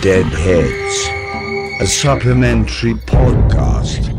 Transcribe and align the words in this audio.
Deadheads, 0.00 1.08
a 1.80 1.86
supplementary 1.86 2.94
podcast. 2.94 4.10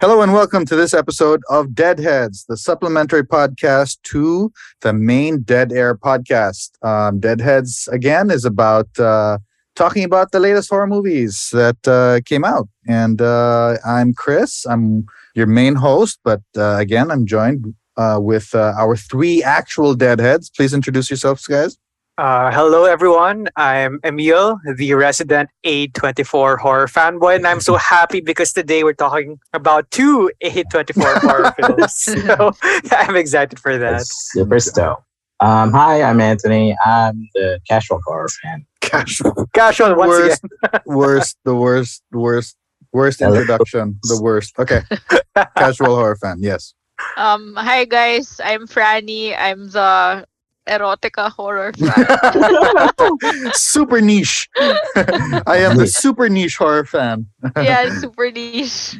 Hello 0.00 0.20
and 0.20 0.32
welcome 0.32 0.66
to 0.66 0.74
this 0.74 0.94
episode 0.94 1.42
of 1.48 1.74
Deadheads, 1.74 2.44
the 2.48 2.56
supplementary 2.56 3.22
podcast 3.22 4.02
to 4.02 4.52
the 4.80 4.92
main 4.92 5.42
Dead 5.42 5.72
Air 5.72 5.94
podcast. 5.94 6.72
Um, 6.84 7.20
Deadheads 7.20 7.88
again 7.92 8.30
is 8.30 8.44
about 8.44 8.88
uh, 8.98 9.38
talking 9.74 10.04
about 10.04 10.32
the 10.32 10.40
latest 10.40 10.70
horror 10.70 10.86
movies 10.86 11.50
that 11.52 11.76
uh, 11.86 12.20
came 12.24 12.44
out, 12.44 12.68
and 12.86 13.20
uh, 13.20 13.76
I'm 13.84 14.14
Chris. 14.14 14.66
I'm 14.66 15.06
your 15.34 15.46
main 15.46 15.74
host, 15.74 16.18
but 16.24 16.42
uh, 16.56 16.76
again, 16.76 17.10
I'm 17.10 17.26
joined 17.26 17.74
uh, 17.96 18.18
with 18.20 18.54
uh, 18.54 18.74
our 18.76 18.96
three 18.96 19.42
actual 19.42 19.94
Deadheads. 19.94 20.50
Please 20.54 20.74
introduce 20.74 21.10
yourselves, 21.10 21.46
guys. 21.46 21.78
Uh, 22.18 22.50
hello, 22.52 22.84
everyone. 22.84 23.48
I'm 23.56 23.98
Emil, 24.04 24.58
the 24.76 24.92
resident 24.92 25.48
A24 25.64 26.58
horror 26.58 26.86
fanboy, 26.86 27.36
and 27.36 27.46
I'm 27.46 27.60
so 27.60 27.76
happy 27.94 28.20
because 28.20 28.52
today 28.52 28.84
we're 28.84 28.92
talking 28.92 29.38
about 29.54 29.90
two 29.90 30.30
A24 30.44 31.20
horror 31.22 31.54
films. 31.58 31.94
So 31.94 32.52
I'm 32.92 33.16
excited 33.16 33.58
for 33.58 33.78
that. 33.78 33.92
That's 33.92 34.30
super 34.30 34.60
stoked. 34.60 35.04
Um, 35.40 35.72
hi, 35.72 36.02
I'm 36.02 36.20
Anthony. 36.20 36.76
I'm 36.84 37.28
the 37.34 37.58
casual 37.66 38.00
horror 38.04 38.28
fan. 38.28 38.66
Casual, 38.92 39.48
Casual 39.54 39.94
once 39.94 40.10
worst, 40.10 40.44
again. 40.44 40.80
worst, 40.86 41.38
the 41.44 41.54
worst, 41.56 42.02
worst, 42.12 42.56
worst 42.92 43.22
introduction, 43.22 43.98
the 44.02 44.20
worst. 44.20 44.52
Okay, 44.58 44.82
casual 45.56 45.96
horror 45.96 46.16
fan. 46.16 46.36
Yes. 46.40 46.74
Um, 47.16 47.54
hi 47.56 47.86
guys, 47.86 48.38
I'm 48.44 48.66
Franny. 48.68 49.34
I'm 49.36 49.70
the 49.70 50.26
erotica 50.68 51.30
horror 51.32 51.72
fan. 51.72 53.52
super 53.54 54.02
niche. 54.02 54.46
I 54.54 55.56
am 55.64 55.78
the 55.78 55.86
super 55.86 56.28
niche 56.28 56.58
horror 56.58 56.84
fan. 56.84 57.26
yeah, 57.56 57.98
super 57.98 58.30
niche. 58.30 58.98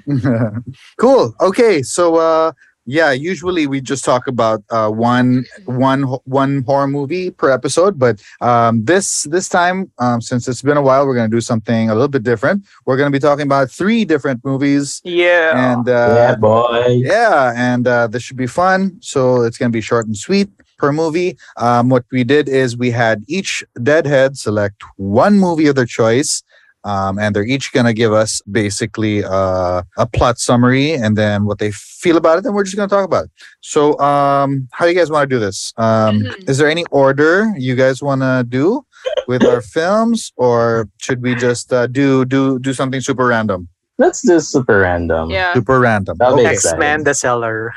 cool. 0.99 1.35
Okay, 1.39 1.83
so 1.83 2.17
uh 2.17 2.53
yeah, 2.85 3.13
usually 3.13 3.67
we 3.67 3.81
just 3.81 4.05
talk 4.05 4.27
about 4.27 4.63
uh 4.71 4.91
one 4.91 5.45
one 5.67 6.03
ho- 6.03 6.23
one 6.25 6.63
horror 6.63 6.89
movie 6.89 7.31
per 7.31 7.51
episode, 7.51 7.99
but 7.99 8.21
um 8.41 8.85
this 8.85 9.25
this 9.25 9.49
time 9.49 9.91
um 9.99 10.21
since 10.21 10.49
it's 10.49 10.63
been 10.63 10.77
a 10.77 10.83
while 10.83 11.07
we're 11.07 11.15
going 11.15 11.31
to 11.31 11.37
do 11.37 11.41
something 11.41 11.91
a 11.91 11.95
little 11.95 12.09
bit 12.09 12.23
different. 12.23 12.65
We're 12.85 12.97
going 12.97 13.11
to 13.13 13.17
be 13.17 13.21
talking 13.21 13.47
about 13.47 13.71
three 13.71 14.05
different 14.05 14.45
movies 14.45 15.01
Yeah. 15.05 15.73
and 15.75 15.87
yeah, 15.87 16.33
uh 16.33 16.37
boy. 16.37 16.87
yeah, 17.05 17.53
and 17.57 17.87
uh, 17.87 18.07
this 18.09 18.23
should 18.23 18.37
be 18.37 18.47
fun. 18.49 18.99
So 19.01 19.43
it's 19.43 19.59
going 19.59 19.71
to 19.71 19.77
be 19.77 19.81
short 19.81 20.07
and 20.07 20.17
sweet 20.17 20.49
per 20.79 20.93
movie. 20.93 21.39
Um, 21.59 21.89
what 21.89 22.05
we 22.11 22.25
did 22.25 22.49
is 22.49 22.77
we 22.77 22.91
had 22.91 23.23
each 23.29 23.63
deadhead 23.83 24.37
select 24.37 24.83
one 24.97 25.39
movie 25.39 25.67
of 25.69 25.77
their 25.77 25.87
choice. 25.87 26.43
Um, 26.85 27.19
and 27.19 27.35
they're 27.35 27.45
each 27.47 27.73
going 27.73 27.87
to 27.87 27.93
give 27.93 28.13
us 28.13 28.43
basically 28.51 29.23
uh, 29.25 29.83
a 29.97 30.07
plot 30.07 30.39
summary 30.39 30.93
and 30.93 31.17
then 31.17 31.45
what 31.45 31.59
they 31.59 31.71
feel 31.73 32.17
about 32.17 32.39
it. 32.39 32.45
And 32.45 32.55
we're 32.55 32.65
just 32.65 32.77
going 32.77 32.89
to 32.89 32.95
talk 32.95 33.05
about 33.05 33.27
it. 33.27 33.31
So, 33.61 33.99
um, 34.01 34.69
how 34.73 34.85
do 34.87 34.91
you 34.91 34.97
guys 34.99 35.11
want 35.11 35.29
to 35.29 35.37
do 35.37 35.39
this? 35.41 35.73
Um, 35.77 36.21
Mhm. 36.23 36.49
Is 36.49 36.59
there 36.59 36.69
any 36.69 36.85
order 36.91 37.53
you 37.57 37.75
guys 37.75 38.03
want 38.03 38.21
to 38.23 38.45
do 38.49 38.85
with 39.27 39.45
our 39.45 39.61
films, 39.61 40.33
or 40.37 40.89
should 40.99 41.23
we 41.23 41.35
just 41.35 41.73
uh, 41.73 41.87
do 41.87 42.25
do 42.25 42.59
do 42.59 42.73
something 42.73 43.01
super 43.01 43.27
random? 43.27 43.69
Let's 44.03 44.21
do 44.27 44.41
super 44.41 44.81
random. 44.81 45.31
Yeah. 45.31 45.55
Super 45.55 45.79
random. 45.79 46.17
That'll 46.19 46.37
be 46.37 46.43
Okay. 46.43 46.55
X 46.59 46.75
Men 46.77 47.05
the 47.05 47.15
Cellar. 47.15 47.73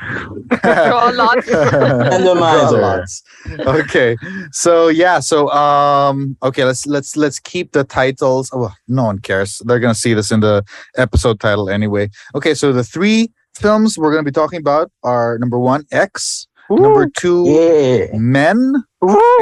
Draw 0.62 1.10
lots. 1.14 1.46
Randomizer. 2.10 2.80
Lots. 2.82 3.22
okay 3.78 4.16
so 4.50 4.88
yeah 4.88 5.20
so 5.20 5.48
um 5.50 6.36
okay 6.42 6.64
let's 6.64 6.86
let's 6.86 7.16
let's 7.16 7.38
keep 7.38 7.72
the 7.72 7.84
titles 7.84 8.50
oh 8.52 8.70
no 8.88 9.04
one 9.04 9.18
cares 9.20 9.62
they're 9.66 9.78
gonna 9.78 9.94
see 9.94 10.14
this 10.14 10.30
in 10.32 10.40
the 10.40 10.64
episode 10.96 11.38
title 11.38 11.70
anyway 11.70 12.08
okay 12.34 12.54
so 12.54 12.72
the 12.72 12.82
three 12.82 13.30
films 13.54 13.96
we're 13.98 14.10
gonna 14.10 14.24
be 14.24 14.32
talking 14.42 14.58
about 14.58 14.90
are 15.04 15.38
number 15.38 15.58
one 15.58 15.84
x 15.92 16.48
number 16.70 17.08
two 17.18 17.44
Yeah. 17.46 18.16
men. 18.18 18.74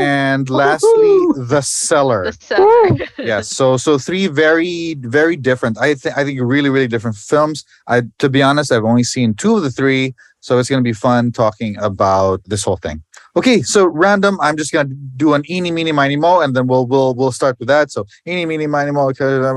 And 0.00 0.50
lastly 0.50 1.16
the 1.36 1.60
cellar. 1.62 2.24
The 2.30 2.32
cellar. 2.40 2.88
yes 3.18 3.48
so 3.48 3.76
so 3.76 3.96
three 3.98 4.26
very 4.26 4.94
very 5.00 5.36
different. 5.36 5.78
I 5.78 5.94
think 5.94 6.16
i 6.18 6.24
think 6.24 6.38
really 6.42 6.68
really 6.70 6.88
different 6.88 7.16
films. 7.16 7.64
I 7.86 8.02
to 8.18 8.28
be 8.28 8.42
honest 8.42 8.70
i've 8.72 8.84
only 8.84 9.04
seen 9.04 9.34
two 9.34 9.56
of 9.56 9.62
the 9.62 9.70
three 9.70 10.14
so 10.40 10.58
it's 10.58 10.68
going 10.68 10.82
to 10.84 10.84
be 10.84 10.92
fun 10.92 11.32
talking 11.32 11.76
about 11.80 12.42
this 12.44 12.62
whole 12.64 12.76
thing. 12.76 13.02
Okay 13.36 13.62
so 13.62 13.86
random 13.86 14.38
i'm 14.42 14.56
just 14.56 14.72
going 14.72 14.88
to 14.90 14.94
do 15.16 15.32
an 15.34 15.42
eeny 15.50 15.70
meeny 15.70 15.92
miny 15.92 16.16
mo 16.16 16.40
and 16.40 16.54
then 16.54 16.66
we'll 16.66 16.86
we'll 16.86 17.14
we'll 17.14 17.32
start 17.32 17.56
with 17.58 17.68
that. 17.68 17.90
So 17.90 18.04
eeny 18.28 18.44
meeny 18.44 18.66
miny 18.66 18.90
mo 18.90 19.08
okay 19.10 19.24
here 19.24 19.54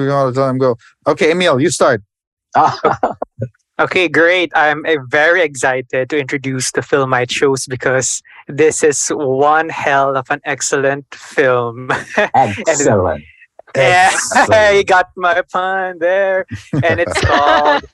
we 0.00 0.06
go 0.06 0.16
all 0.16 0.32
the 0.32 0.40
time 0.40 0.58
go. 0.58 0.76
Okay 1.06 1.30
emil 1.30 1.60
you 1.60 1.70
start 1.70 2.02
Okay, 3.80 4.08
great. 4.08 4.52
I'm 4.54 4.84
uh, 4.84 4.96
very 5.08 5.40
excited 5.40 6.10
to 6.10 6.18
introduce 6.18 6.70
the 6.70 6.82
film 6.82 7.14
I 7.14 7.24
chose 7.24 7.64
because 7.64 8.22
this 8.46 8.84
is 8.84 9.08
one 9.08 9.70
hell 9.70 10.18
of 10.18 10.28
an 10.28 10.42
excellent 10.44 11.06
film. 11.14 11.90
Excellent. 12.34 13.24
yeah, 13.74 14.70
you 14.72 14.84
got 14.84 15.06
my 15.16 15.40
pun 15.50 15.98
there. 15.98 16.44
And 16.84 17.00
it's 17.00 17.18
called 17.22 17.84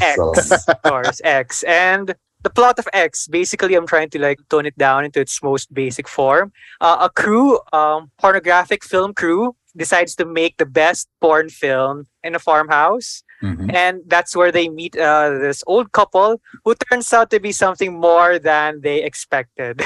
X, 0.00 0.66
of 0.66 0.82
course, 0.82 1.20
X. 1.22 1.62
And 1.62 2.16
the 2.42 2.50
plot 2.50 2.80
of 2.80 2.88
X, 2.92 3.28
basically, 3.28 3.76
I'm 3.76 3.86
trying 3.86 4.10
to 4.10 4.18
like 4.18 4.40
tone 4.50 4.66
it 4.66 4.76
down 4.76 5.04
into 5.04 5.20
its 5.20 5.40
most 5.40 5.72
basic 5.72 6.08
form. 6.08 6.52
Uh, 6.80 6.96
a 7.02 7.10
crew, 7.10 7.60
um, 7.72 8.10
pornographic 8.18 8.82
film 8.82 9.14
crew, 9.14 9.54
decides 9.76 10.16
to 10.16 10.24
make 10.24 10.56
the 10.56 10.66
best 10.66 11.08
porn 11.20 11.48
film 11.48 12.08
in 12.24 12.34
a 12.34 12.40
farmhouse, 12.40 13.22
Mhm. 13.42 13.72
and 13.74 14.00
that's 14.06 14.34
where 14.34 14.50
they 14.50 14.68
meet 14.68 14.96
uh, 14.98 15.30
this 15.38 15.62
old 15.66 15.92
couple 15.92 16.40
who 16.64 16.74
turns 16.74 17.12
out 17.12 17.30
to 17.30 17.38
be 17.38 17.52
something 17.52 17.92
more 18.00 18.38
than 18.38 18.80
they 18.82 19.02
expected. 19.04 19.80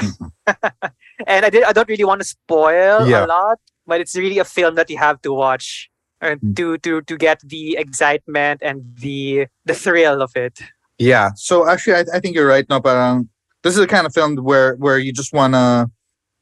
and 1.27 1.45
I 1.45 1.49
did, 1.49 1.63
I 1.63 1.71
don't 1.73 1.87
really 1.89 2.03
want 2.03 2.21
to 2.21 2.27
spoil 2.27 3.07
Yeah. 3.07 3.25
a 3.25 3.27
lot, 3.27 3.59
but 3.85 4.01
it's 4.01 4.15
really 4.15 4.39
a 4.39 4.45
film 4.45 4.75
that 4.75 4.89
you 4.89 4.97
have 4.97 5.21
to 5.21 5.33
watch. 5.33 5.89
uh, 6.21 6.35
Mm. 6.39 6.55
To, 6.55 6.77
to 6.85 7.01
to 7.09 7.15
get 7.17 7.37
the 7.43 7.75
excitement 7.77 8.63
and 8.63 8.77
the 9.03 9.47
the 9.69 9.75
thrill 9.75 10.21
of 10.23 10.31
it. 10.45 10.55
Yeah. 10.97 11.31
So 11.35 11.67
actually, 11.67 11.95
I, 11.99 12.03
I 12.15 12.19
think 12.21 12.31
you're 12.35 12.47
right. 12.47 12.65
No, 12.71 12.79
parang 12.79 13.27
this 13.61 13.73
is 13.75 13.79
the 13.83 13.87
kind 13.95 14.05
of 14.07 14.13
film 14.13 14.37
where 14.49 14.75
where 14.79 14.97
you 15.05 15.11
just 15.11 15.33
wanna 15.33 15.91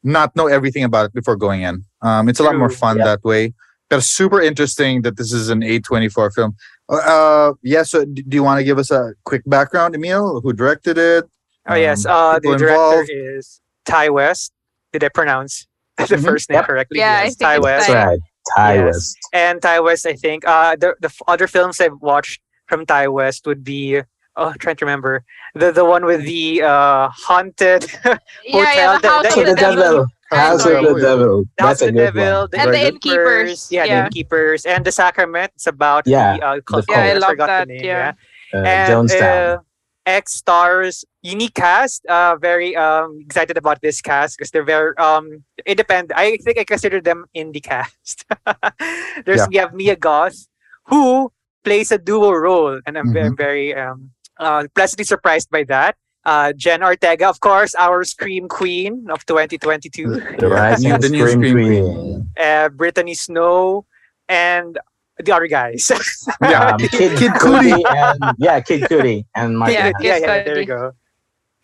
not 0.03 0.35
know 0.38 0.45
everything 0.45 0.83
about 0.85 1.05
it 1.09 1.13
before 1.19 1.35
going 1.35 1.61
in. 1.69 1.75
Um, 2.07 2.29
it's 2.29 2.39
a 2.39 2.43
lot 2.43 2.55
more 2.61 2.69
fun 2.69 2.97
yeah. 2.97 3.05
that 3.09 3.22
way. 3.23 3.53
But 3.89 4.03
super 4.03 4.39
interesting 4.39 5.01
that 5.01 5.17
this 5.17 5.33
is 5.33 5.49
an 5.49 5.61
A24 5.61 6.29
film. 6.38 6.51
Uh, 6.89 6.95
uh 6.95 7.53
yeah. 7.63 7.83
So 7.83 8.05
do 8.05 8.23
you 8.31 8.43
want 8.43 8.59
to 8.59 8.63
give 8.63 8.77
us 8.77 8.91
a 8.91 9.13
quick 9.23 9.43
background, 9.45 9.95
Emil? 9.95 10.41
Who 10.41 10.53
directed 10.53 10.97
it? 10.97 11.25
Oh 11.67 11.75
yes, 11.75 12.05
Um, 12.05 12.11
uh, 12.11 12.39
the 12.39 12.57
director 12.57 12.67
involved? 12.69 13.09
is 13.11 13.61
Ti 13.85 14.09
West. 14.09 14.51
Did 14.93 15.03
I 15.03 15.09
pronounce 15.09 15.67
the 15.97 16.03
Mhm. 16.15 16.23
first 16.25 16.49
name 16.49 16.57
Yep. 16.57 16.65
correctly? 16.67 16.99
Yeah, 16.99 17.19
I 17.19 17.23
yes, 17.23 17.35
think 17.35 17.39
Ty 17.47 17.55
it's 17.55 17.63
West. 17.63 17.87
Ty. 17.87 18.05
right. 18.05 18.19
Ty 18.57 18.73
Yes. 18.75 18.85
West. 18.85 19.17
And 19.33 19.61
Ti 19.61 19.79
West, 19.79 20.05
I 20.05 20.13
think. 20.13 20.47
Uh, 20.47 20.75
the 20.75 20.95
the 20.99 21.07
f- 21.07 21.21
other 21.27 21.47
films 21.47 21.79
I've 21.79 22.01
watched 22.01 22.41
from 22.67 22.85
Ti 22.85 23.07
West 23.07 23.45
would 23.47 23.63
be. 23.63 24.01
Oh, 24.37 24.53
trying 24.59 24.77
to 24.77 24.85
remember 24.85 25.23
the 25.55 25.73
the 25.73 25.83
one 25.83 26.05
with 26.05 26.23
the 26.23 26.61
uh 26.63 27.09
haunted 27.09 27.83
yeah, 28.05 28.17
yeah, 28.45 28.63
Hotel, 28.63 28.99
the 29.01 29.07
house 29.09 29.35
the- 29.35 29.41
of 29.41 29.45
the 29.47 29.53
the 29.53 29.59
devil. 29.59 30.05
House 30.33 30.65
of 30.65 30.81
the 30.81 30.93
devil. 30.95 31.45
House 31.59 31.79
That's 31.79 31.81
a 31.81 31.87
of 31.87 31.93
the 31.93 32.07
good 32.11 32.13
Devil, 32.13 32.47
the, 32.47 32.59
And 32.59 32.73
the 32.73 32.79
innkeepers, 32.87 33.67
Yeah, 33.72 33.87
the 33.87 33.97
innkeepers, 33.97 34.66
and 34.66 34.85
the 34.85 34.91
Sacrament. 34.91 35.51
It's 35.55 35.67
about 35.67 36.05
Yeah, 36.05 36.37
the 36.37 36.41
uh, 36.41 36.59
cult. 36.61 36.85
the 36.87 36.93
Yeah, 36.93 37.01
I 37.01 37.13
I 37.13 37.13
love 37.13 37.28
forgot 37.28 37.45
that, 37.45 37.67
name. 37.67 37.89
yeah. 37.89 38.11
Yeah. 38.13 38.13
Uh, 38.53 38.67
and 38.67 39.09
Jonestown. 39.09 39.55
uh, 39.55 39.57
X 40.05 40.33
stars 40.33 41.05
unique 41.22 41.53
cast. 41.55 42.05
Uh, 42.05 42.35
very 42.37 42.75
um 42.75 43.19
excited 43.22 43.57
about 43.57 43.81
this 43.81 44.01
cast 44.01 44.37
because 44.37 44.51
they're 44.51 44.63
very 44.66 44.95
um 44.97 45.43
independent. 45.66 46.17
I 46.17 46.37
think 46.37 46.57
I 46.57 46.63
consider 46.63 47.01
them 47.01 47.25
indie 47.35 47.63
cast. 47.63 48.25
There's 49.25 49.41
Yeah. 49.41 49.47
we 49.47 49.57
have 49.57 49.73
Mia 49.73 49.95
Goth, 49.95 50.47
who 50.87 51.31
plays 51.63 51.91
a 51.91 51.97
dual 51.97 52.34
role, 52.35 52.79
and 52.85 52.97
I'm 52.97 53.11
very 53.11 53.31
Mhm. 53.31 53.37
very 53.37 53.75
um 53.75 54.11
uh 54.39 54.66
pleasantly 54.75 55.05
surprised 55.05 55.49
by 55.49 55.63
that. 55.66 55.95
Uh, 56.23 56.53
Jen 56.53 56.84
Ortega, 56.84 57.28
of 57.28 57.40
course, 57.40 57.73
our 57.76 58.03
scream 58.03 58.47
queen 58.47 59.08
of 59.09 59.26
2022. 59.26 60.38
The 60.38 60.47
Rising 60.47 60.94
the 61.00 61.09
new 61.09 61.28
Scream 61.28 61.41
Scream 61.41 61.56
Queen. 61.56 62.29
uh, 62.40 62.70
Brittany 62.70 63.16
Snow, 63.16 63.85
and 64.29 64.78
the 65.18 65.32
other 65.34 65.47
guys. 65.47 65.91
Yeah. 66.41 66.73
Um, 66.73 66.79
Kid, 66.94 67.18
Kid 67.18 67.32
Cudi. 67.41 67.72
Cudi. 67.73 67.84
and 67.90 68.35
yeah, 68.38 68.59
Kid 68.62 68.82
Cudi 68.84 69.26
and 69.35 69.58
Mike. 69.58 69.73
Yeah, 69.73 69.91
yeah, 70.00 70.18
yeah, 70.18 70.44
there 70.44 70.59
you 70.59 70.66
go. 70.66 70.91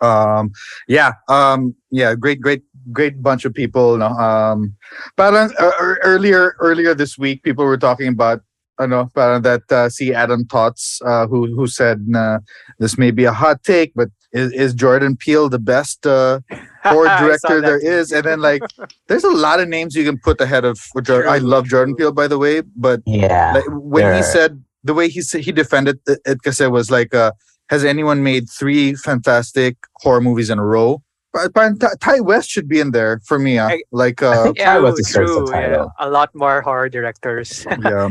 Um, 0.01 0.51
yeah, 0.87 1.13
um, 1.27 1.75
yeah, 1.89 2.13
great, 2.15 2.41
great, 2.41 2.63
great 2.91 3.21
bunch 3.21 3.45
of 3.45 3.53
people. 3.53 3.97
No, 3.97 4.07
um, 4.07 4.75
parang 5.15 5.51
uh, 5.59 5.71
earlier 6.03 6.55
earlier 6.59 6.93
this 6.93 7.17
week, 7.17 7.43
people 7.43 7.65
were 7.65 7.77
talking 7.77 8.07
about. 8.09 8.41
Ano, 8.79 9.09
parang 9.09 9.41
that 9.41 9.65
uh, 9.71 9.89
see 9.89 10.13
Adam 10.13 10.45
Tots, 10.45 11.01
uh, 11.01 11.25
who 11.25 11.49
who 11.55 11.65
said 11.65 12.05
na 12.07 12.37
this 12.77 12.95
may 12.95 13.09
be 13.09 13.25
a 13.25 13.33
hot 13.33 13.63
take, 13.63 13.91
but 13.95 14.09
is, 14.37 14.51
is 14.53 14.73
Jordan 14.73 15.15
Peele 15.17 15.49
the 15.49 15.59
best 15.59 16.05
uh, 16.05 16.39
horror 16.83 17.07
director 17.19 17.61
that 17.61 17.67
there 17.67 17.79
too. 17.79 17.87
is? 17.87 18.11
And 18.11 18.23
then 18.25 18.39
like, 18.41 18.61
there's 19.07 19.23
a 19.23 19.29
lot 19.31 19.59
of 19.59 19.67
names 19.67 19.95
you 19.95 20.03
can 20.05 20.17
put 20.19 20.39
ahead 20.41 20.63
of. 20.65 20.79
Jordan. 21.03 21.31
I 21.31 21.37
love 21.39 21.65
Jordan. 21.67 21.95
Peele, 21.95 22.11
by 22.11 22.27
the 22.27 22.37
way, 22.37 22.61
but 22.75 23.01
Yeah. 23.05 23.53
like, 23.55 23.63
when 23.69 24.15
he 24.15 24.23
said 24.23 24.63
the 24.83 24.93
way 24.93 25.09
he 25.09 25.21
said 25.21 25.41
he 25.41 25.51
defended 25.51 25.99
it, 26.07 26.19
it 26.25 26.35
because 26.39 26.61
it 26.61 26.71
was 26.71 26.89
like, 26.91 27.13
uh, 27.13 27.31
has 27.69 27.83
anyone 27.83 28.23
made 28.23 28.49
three 28.49 28.95
fantastic 28.95 29.75
horror 29.97 30.21
movies 30.21 30.49
in 30.49 30.57
a 30.59 30.65
row? 30.65 31.01
Pa- 31.35 31.49
parang 31.53 31.77
Ty 31.77 31.89
Ti 31.99 32.21
West 32.21 32.49
should 32.49 32.69
be 32.69 32.79
in 32.79 32.91
there 32.91 33.19
for 33.25 33.37
me. 33.37 33.57
Uh, 33.59 33.67
I- 33.75 33.83
like, 33.91 34.23
I 34.23 34.27
uh, 34.27 34.43
think 34.45 34.57
Yeah. 34.59 34.73
Ty 34.75 34.79
was 34.79 35.11
True, 35.11 35.25
the 35.45 35.51
true, 35.51 35.59
yeah. 35.59 35.85
A 35.99 36.09
lot 36.09 36.29
more 36.33 36.61
horror 36.61 36.87
directors. 36.87 37.65
yeah, 37.83 38.07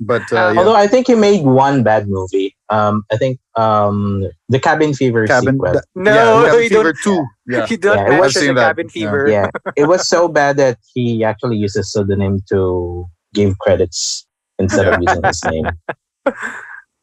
but 0.00 0.22
uh, 0.32 0.36
Um, 0.36 0.54
yeah. 0.54 0.58
Although 0.60 0.74
I 0.76 0.86
think 0.86 1.06
he 1.08 1.14
made 1.14 1.44
one 1.44 1.82
bad 1.82 2.08
movie. 2.08 2.56
Um, 2.68 3.04
I 3.12 3.16
think 3.16 3.38
um, 3.56 4.24
the 4.48 4.58
Cabin 4.58 4.94
Fever 4.94 5.26
Cabin, 5.26 5.54
sequel. 5.54 5.72
th- 5.72 5.84
No, 5.94 6.12
yeah, 6.14 6.50
Cabin 6.50 6.68
Fever 6.68 6.82
don't- 6.92 6.98
two. 7.02 7.24
Yeah, 7.46 7.66
you 7.68 7.76
don't 7.76 7.96
Yeah, 7.98 8.04
it 8.04 8.08
was- 8.08 8.12
I've 8.14 8.20
mention 8.20 8.40
seen 8.42 8.54
the 8.54 8.60
that, 8.60 8.66
cabin 8.68 8.86
yeah. 8.86 8.92
fever. 8.92 9.28
yeah, 9.28 9.50
it 9.76 9.86
was 9.88 10.06
so 10.08 10.28
bad 10.28 10.56
that 10.58 10.78
he 10.94 11.24
actually 11.24 11.56
used 11.56 11.76
a 11.76 11.82
pseudonym 11.82 12.40
to 12.50 13.04
give 13.34 13.58
credits 13.58 14.26
instead 14.58 14.86
of 14.86 15.02
using 15.02 15.22
his 15.24 15.42
name. 15.44 15.66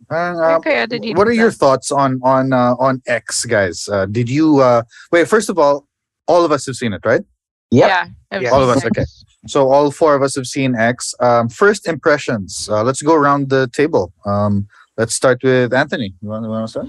Uh, 0.10 0.58
Okay, 0.58 0.88
what 1.14 1.28
are 1.28 1.36
know 1.36 1.44
your 1.44 1.52
thoughts 1.52 1.92
on 1.92 2.20
on 2.24 2.52
uh, 2.52 2.74
on 2.80 3.00
X, 3.06 3.46
guys? 3.46 3.88
Uh, 3.88 4.08
did 4.08 4.28
you 4.28 4.58
uh, 4.60 4.82
wait? 5.12 5.28
First 5.28 5.50
of 5.50 5.60
all, 5.60 5.86
all 6.28 6.44
of 6.44 6.52
us 6.52 6.66
have 6.66 6.76
seen 6.76 6.94
it, 6.94 7.02
right? 7.06 7.22
Yep. 7.70 7.88
Yeah. 7.90 8.40
Yeah. 8.42 8.50
All 8.50 8.64
of 8.64 8.70
us, 8.70 8.82
that. 8.82 8.90
okay. 8.98 9.06
So 9.48 9.72
all 9.72 9.90
four 9.92 10.16
of 10.16 10.22
us 10.22 10.36
have 10.36 10.48
seen 10.48 10.76
X. 10.76 11.16
Um, 11.20 11.50
first 11.50 11.88
impressions. 11.88 12.68
Uh, 12.72 12.84
let's 12.84 13.02
go 13.02 13.14
around 13.16 13.50
the 13.50 13.70
table. 13.74 14.12
Um, 14.26 14.68
let's 14.98 15.14
start 15.14 15.42
with 15.44 15.74
Anthony. 15.74 16.14
You 16.22 16.30
want, 16.30 16.44
you 16.44 16.50
want 16.50 16.68
to 16.68 16.72
start? 16.72 16.88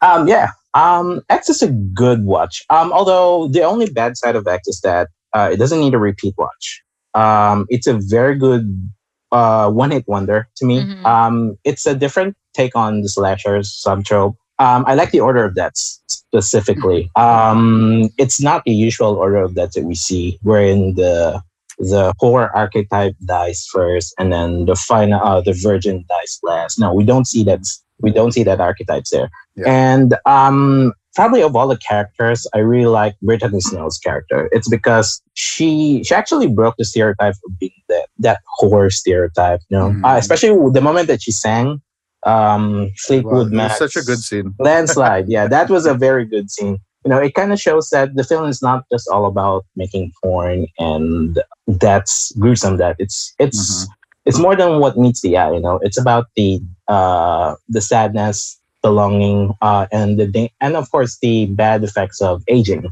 Um, 0.00 0.28
yeah. 0.28 0.50
Um, 0.74 1.20
X 1.28 1.48
is 1.48 1.62
a 1.62 1.68
good 1.68 2.24
watch. 2.24 2.64
Um, 2.70 2.92
although 2.92 3.48
the 3.48 3.62
only 3.62 3.90
bad 3.90 4.16
side 4.16 4.36
of 4.36 4.46
X 4.46 4.68
is 4.68 4.80
that 4.82 5.08
uh, 5.32 5.50
it 5.52 5.56
doesn't 5.56 5.80
need 5.80 5.94
a 5.94 5.98
repeat 5.98 6.34
watch. 6.38 6.82
Um, 7.14 7.66
it's 7.68 7.86
a 7.86 7.94
very 7.94 8.36
good 8.36 8.90
uh, 9.32 9.70
one-hit 9.70 10.06
wonder 10.06 10.48
to 10.56 10.64
me. 10.64 10.82
Mhm. 10.84 11.04
Um, 11.04 11.58
it's 11.64 11.84
a 11.86 11.94
different 11.94 12.36
take 12.54 12.76
on 12.76 13.02
the 13.02 13.08
slashers 13.08 13.70
subtrope. 13.70 14.36
Um, 14.58 14.84
I 14.86 14.94
like 14.94 15.10
the 15.10 15.20
order 15.20 15.44
of 15.44 15.54
deaths 15.54 16.00
specifically. 16.06 17.10
Um, 17.16 18.10
it's 18.18 18.40
not 18.40 18.62
the 18.64 18.72
usual 18.72 19.14
order 19.14 19.38
of 19.38 19.54
deaths 19.54 19.74
that 19.74 19.84
we 19.84 19.94
see, 19.94 20.38
wherein 20.42 20.94
the 20.94 21.42
the 21.82 22.12
horror 22.18 22.50
archetype 22.56 23.14
dies 23.26 23.66
first, 23.72 24.14
and 24.18 24.32
then 24.32 24.64
the 24.66 24.76
final 24.76 25.20
uh, 25.22 25.40
the 25.40 25.52
virgin 25.62 26.04
dies 26.08 26.38
last. 26.42 26.78
No, 26.78 26.94
we 26.94 27.04
don't 27.04 27.26
see 27.26 27.42
that. 27.44 27.60
We 28.00 28.10
don't 28.12 28.32
see 28.32 28.42
that 28.44 28.60
archetypes 28.60 29.10
there. 29.10 29.28
Yeah. 29.56 29.64
And 29.68 30.14
um, 30.26 30.92
probably 31.14 31.42
of 31.42 31.54
all 31.54 31.68
the 31.68 31.76
characters, 31.76 32.46
I 32.54 32.58
really 32.58 32.86
like 32.86 33.14
Brittany 33.20 33.60
Snow's 33.60 33.98
character. 33.98 34.48
It's 34.52 34.68
because 34.68 35.20
she 35.34 36.02
she 36.04 36.14
actually 36.14 36.48
broke 36.48 36.76
the 36.78 36.84
stereotype 36.84 37.34
of 37.46 37.58
being 37.58 37.72
that 37.88 38.06
that 38.18 38.38
horror 38.58 38.90
stereotype. 38.90 39.60
You 39.68 39.78
know, 39.78 39.88
Mhm. 39.90 40.04
uh, 40.04 40.16
especially 40.18 40.50
the 40.72 40.80
moment 40.80 41.08
that 41.08 41.20
she 41.22 41.32
sang 41.32 41.80
um, 42.24 42.82
Wow, 42.84 42.88
Fleetwood 43.06 43.46
it 43.48 43.56
Mac. 43.56 43.76
such 43.76 43.96
a 43.96 44.02
good 44.02 44.18
scene. 44.20 44.54
landslide. 44.60 45.26
Yeah, 45.28 45.48
that 45.48 45.68
was 45.68 45.86
a 45.86 45.94
very 45.94 46.24
good 46.24 46.50
scene. 46.50 46.78
You 47.04 47.10
know, 47.10 47.18
it 47.18 47.34
kind 47.34 47.52
of 47.52 47.60
shows 47.60 47.90
that 47.90 48.14
the 48.14 48.24
film 48.24 48.48
is 48.48 48.62
not 48.62 48.84
just 48.92 49.08
all 49.08 49.26
about 49.26 49.64
making 49.76 50.12
porn 50.22 50.66
and 50.78 51.40
that's 51.66 52.32
gruesome. 52.38 52.76
That 52.78 52.96
it's 52.98 53.34
it's 53.38 53.84
Mm-hmm. 53.86 53.92
it's 54.26 54.38
more 54.38 54.54
than 54.56 54.78
what 54.80 54.96
meets 54.96 55.20
the 55.20 55.36
eye. 55.36 55.52
You 55.52 55.60
know, 55.60 55.78
it's 55.82 55.98
about 55.98 56.26
the 56.36 56.60
uh 56.88 57.54
the 57.68 57.80
sadness, 57.80 58.58
the 58.82 58.90
longing, 58.92 59.52
uh, 59.62 59.86
and 59.92 60.18
the 60.18 60.26
da- 60.26 60.52
and 60.60 60.76
of 60.76 60.90
course 60.90 61.18
the 61.22 61.46
bad 61.46 61.82
effects 61.84 62.20
of 62.20 62.42
aging. 62.48 62.86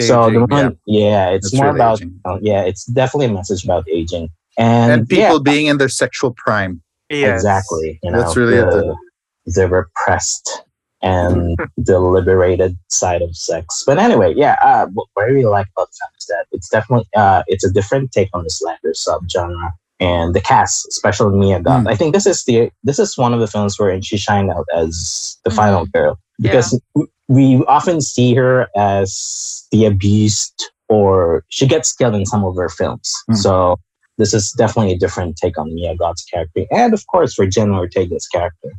so 0.00 0.30
the 0.30 0.44
Aging, 0.44 0.78
yeah. 0.86 1.08
yeah, 1.08 1.28
it's 1.30 1.50
That's 1.50 1.58
more 1.60 1.66
really 1.72 1.76
about 1.78 1.98
aging. 2.00 2.20
uh, 2.24 2.38
yeah, 2.42 2.62
it's 2.62 2.84
definitely 2.86 3.26
a 3.26 3.32
message 3.32 3.64
about 3.64 3.84
aging 3.90 4.28
and, 4.58 4.92
and 4.92 5.06
yeah, 5.10 5.26
people 5.28 5.40
being 5.40 5.66
in 5.66 5.78
their 5.78 5.88
sexual 5.88 6.34
prime. 6.36 6.82
Yes. 7.10 7.40
Exactly. 7.40 7.98
You 8.02 8.10
know, 8.10 8.18
That's 8.20 8.36
really 8.36 8.56
it, 8.56 8.66
the, 8.66 8.96
the 9.46 9.68
repressed 9.68 10.62
and 11.02 11.56
the 11.76 12.00
liberated 12.00 12.76
side 12.88 13.22
of 13.22 13.36
sex. 13.36 13.84
But 13.86 13.98
anyway, 13.98 14.34
yeah, 14.36 14.56
uh, 14.62 14.86
what 14.92 15.06
I 15.18 15.22
really 15.22 15.44
like 15.44 15.66
about 15.76 15.88
the 15.90 15.96
film 16.00 16.10
is 16.18 16.26
that 16.26 16.46
it's 16.52 16.68
definitely 16.68 17.06
uh, 17.16 17.42
it's 17.46 17.64
a 17.64 17.72
different 17.72 18.12
take 18.12 18.30
on 18.32 18.44
the 18.44 18.50
slasher 18.50 18.92
subgenre. 18.94 19.72
And 19.98 20.34
the 20.34 20.42
cast, 20.42 20.86
especially 20.88 21.38
Mia 21.38 21.58
Goth. 21.58 21.84
Mm. 21.84 21.88
I 21.88 21.96
think 21.96 22.12
this 22.12 22.26
is 22.26 22.44
the 22.44 22.70
this 22.84 22.98
is 22.98 23.16
one 23.16 23.32
of 23.32 23.40
the 23.40 23.46
films 23.46 23.78
where 23.78 24.02
she 24.02 24.18
shined 24.18 24.50
out 24.50 24.66
as 24.74 25.38
the 25.42 25.50
final 25.50 25.86
girl 25.86 26.18
because 26.38 26.78
w- 26.94 27.10
we 27.28 27.64
often 27.66 28.02
see 28.02 28.34
her 28.34 28.68
as 28.76 29.66
the 29.72 29.86
abused 29.86 30.70
or 30.88 31.44
she 31.48 31.66
gets 31.66 31.94
killed 31.94 32.14
in 32.14 32.26
some 32.26 32.44
of 32.44 32.56
her 32.56 32.68
films. 32.68 33.12
Mm. 33.30 33.36
So 33.36 33.80
this 34.18 34.32
is 34.32 34.52
definitely 34.52 34.92
a 34.92 34.98
different 34.98 35.36
take 35.36 35.58
on 35.58 35.74
Mia 35.74 35.96
Goth's 35.96 36.24
character, 36.24 36.64
and 36.70 36.94
of 36.94 37.06
course 37.06 37.34
for 37.34 37.46
Jenna 37.46 37.78
Ortega's 37.80 38.26
character. 38.26 38.72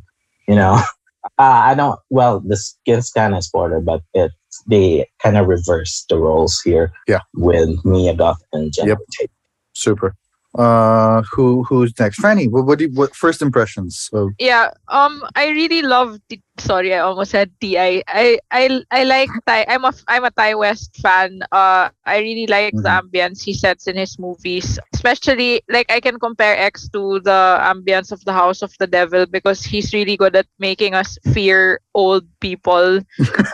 You 0.46 0.54
know, 0.54 0.80
uh, 1.38 1.62
I 1.70 1.74
don't. 1.74 1.98
Well, 2.10 2.40
the 2.40 2.58
is 2.86 3.10
kind 3.10 3.34
of 3.34 3.44
spoiler, 3.44 3.80
but 3.80 4.02
it 4.14 4.32
they 4.66 5.06
kind 5.22 5.36
of 5.36 5.46
reverse 5.46 6.04
the 6.08 6.18
roles 6.18 6.60
here. 6.62 6.92
Yeah. 7.06 7.20
with 7.34 7.84
Mia 7.84 8.14
Goth 8.14 8.42
and 8.52 8.72
Jenna 8.72 8.88
Yep. 8.88 8.98
Ortega. 8.98 9.32
Super. 9.74 10.14
Uh, 10.54 11.22
who 11.30 11.62
who's 11.64 11.92
next? 12.00 12.18
Franny, 12.20 12.50
what 12.50 12.64
what, 12.66 12.78
do 12.78 12.86
you, 12.86 12.90
what 12.94 13.14
first 13.14 13.42
impressions? 13.42 14.08
Of, 14.12 14.30
Yeah, 14.38 14.70
um, 14.88 15.22
I 15.36 15.48
really 15.48 15.82
love. 15.82 16.18
The, 16.30 16.40
sorry, 16.60 16.94
I 16.94 16.98
almost 17.00 17.30
said 17.32 17.50
Ti. 17.60 17.78
I 17.78 18.38
I 18.50 18.82
I 18.90 19.04
like 19.04 19.30
Thai. 19.46 19.64
I'm 19.68 19.84
a 19.84 19.92
I'm 20.08 20.24
a 20.24 20.30
Ti 20.30 20.54
West 20.54 20.96
fan. 21.00 21.40
Uh, 21.52 21.88
I 22.04 22.18
really 22.18 22.46
like 22.46 22.74
the 22.82 22.90
ambience 22.90 23.42
he 23.42 23.54
sets 23.54 23.86
in 23.86 23.96
his 23.96 24.18
movies. 24.18 24.78
Especially 24.94 25.62
like 25.68 25.90
I 25.90 26.00
can 26.00 26.18
compare 26.18 26.56
X 26.56 26.88
to 26.90 27.20
the 27.20 27.58
ambience 27.60 28.12
of 28.12 28.24
the 28.24 28.32
House 28.32 28.62
of 28.62 28.72
the 28.78 28.86
Devil 28.86 29.26
because 29.26 29.62
he's 29.62 29.92
really 29.92 30.16
good 30.16 30.36
at 30.36 30.46
making 30.58 30.94
us 30.94 31.18
fear 31.32 31.80
old 31.94 32.24
people. 32.40 33.00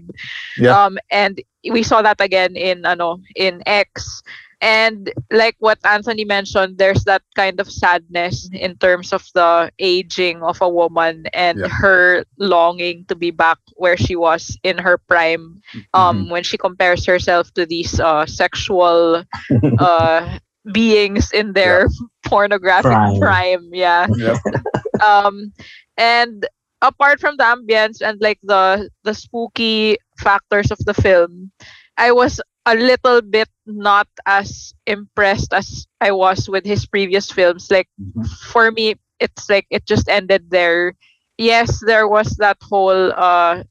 Yeah. 0.57 0.75
Um, 0.75 0.97
and 1.09 1.39
we 1.69 1.83
saw 1.83 2.01
that 2.01 2.19
again 2.19 2.55
in 2.55 2.85
ano 2.85 3.17
in 3.35 3.61
X. 3.65 4.21
And 4.61 5.11
like 5.31 5.55
what 5.59 5.77
Anthony 5.85 6.23
mentioned, 6.23 6.77
there's 6.77 7.03
that 7.05 7.21
kind 7.35 7.59
of 7.59 7.69
sadness 7.69 8.49
in 8.51 8.75
terms 8.77 9.11
of 9.13 9.25
the 9.33 9.71
aging 9.79 10.41
of 10.43 10.61
a 10.61 10.69
woman 10.69 11.25
and 11.33 11.63
Yeah. 11.63 11.67
her 11.67 12.23
longing 12.37 13.05
to 13.09 13.15
be 13.15 13.31
back 13.31 13.57
where 13.75 13.97
she 13.97 14.15
was 14.15 14.57
in 14.63 14.77
her 14.79 14.97
prime. 14.97 15.61
Um, 15.93 16.15
Mm-hmm. 16.17 16.29
when 16.29 16.43
she 16.43 16.57
compares 16.57 17.05
herself 17.05 17.51
to 17.53 17.65
these 17.65 17.99
uh 17.99 18.25
sexual 18.25 19.23
uh 19.77 20.37
beings 20.71 21.31
in 21.31 21.53
their 21.53 21.87
pornographic 22.25 22.99
Prime. 22.99 23.19
prime. 23.19 23.69
Yeah 23.73 24.07
Yep. 24.15 24.39
um 25.03 25.51
and 25.97 26.45
apart 26.81 27.19
from 27.19 27.35
the 27.37 27.43
ambience 27.43 28.01
and 28.01 28.19
like 28.21 28.39
the 28.43 28.89
the 29.03 29.13
spooky 29.13 29.97
factors 30.19 30.71
of 30.71 30.77
the 30.85 30.93
film 30.93 31.51
i 31.97 32.11
was 32.11 32.41
a 32.65 32.75
little 32.75 33.21
bit 33.21 33.47
not 33.65 34.07
as 34.25 34.73
impressed 34.85 35.53
as 35.53 35.87
i 36.01 36.11
was 36.11 36.49
with 36.49 36.65
his 36.65 36.85
previous 36.85 37.31
films. 37.31 37.69
Like 37.71 37.87
Mhm. 37.99 38.25
for 38.51 38.71
me 38.71 38.95
it's 39.19 39.49
like 39.49 39.65
it 39.69 39.85
just 39.85 40.09
ended 40.09 40.49
there. 40.51 40.93
Yes 41.37 41.79
there 41.85 42.07
was 42.07 42.35
that 42.39 42.57
whole 42.61 43.11
uh 43.13 43.63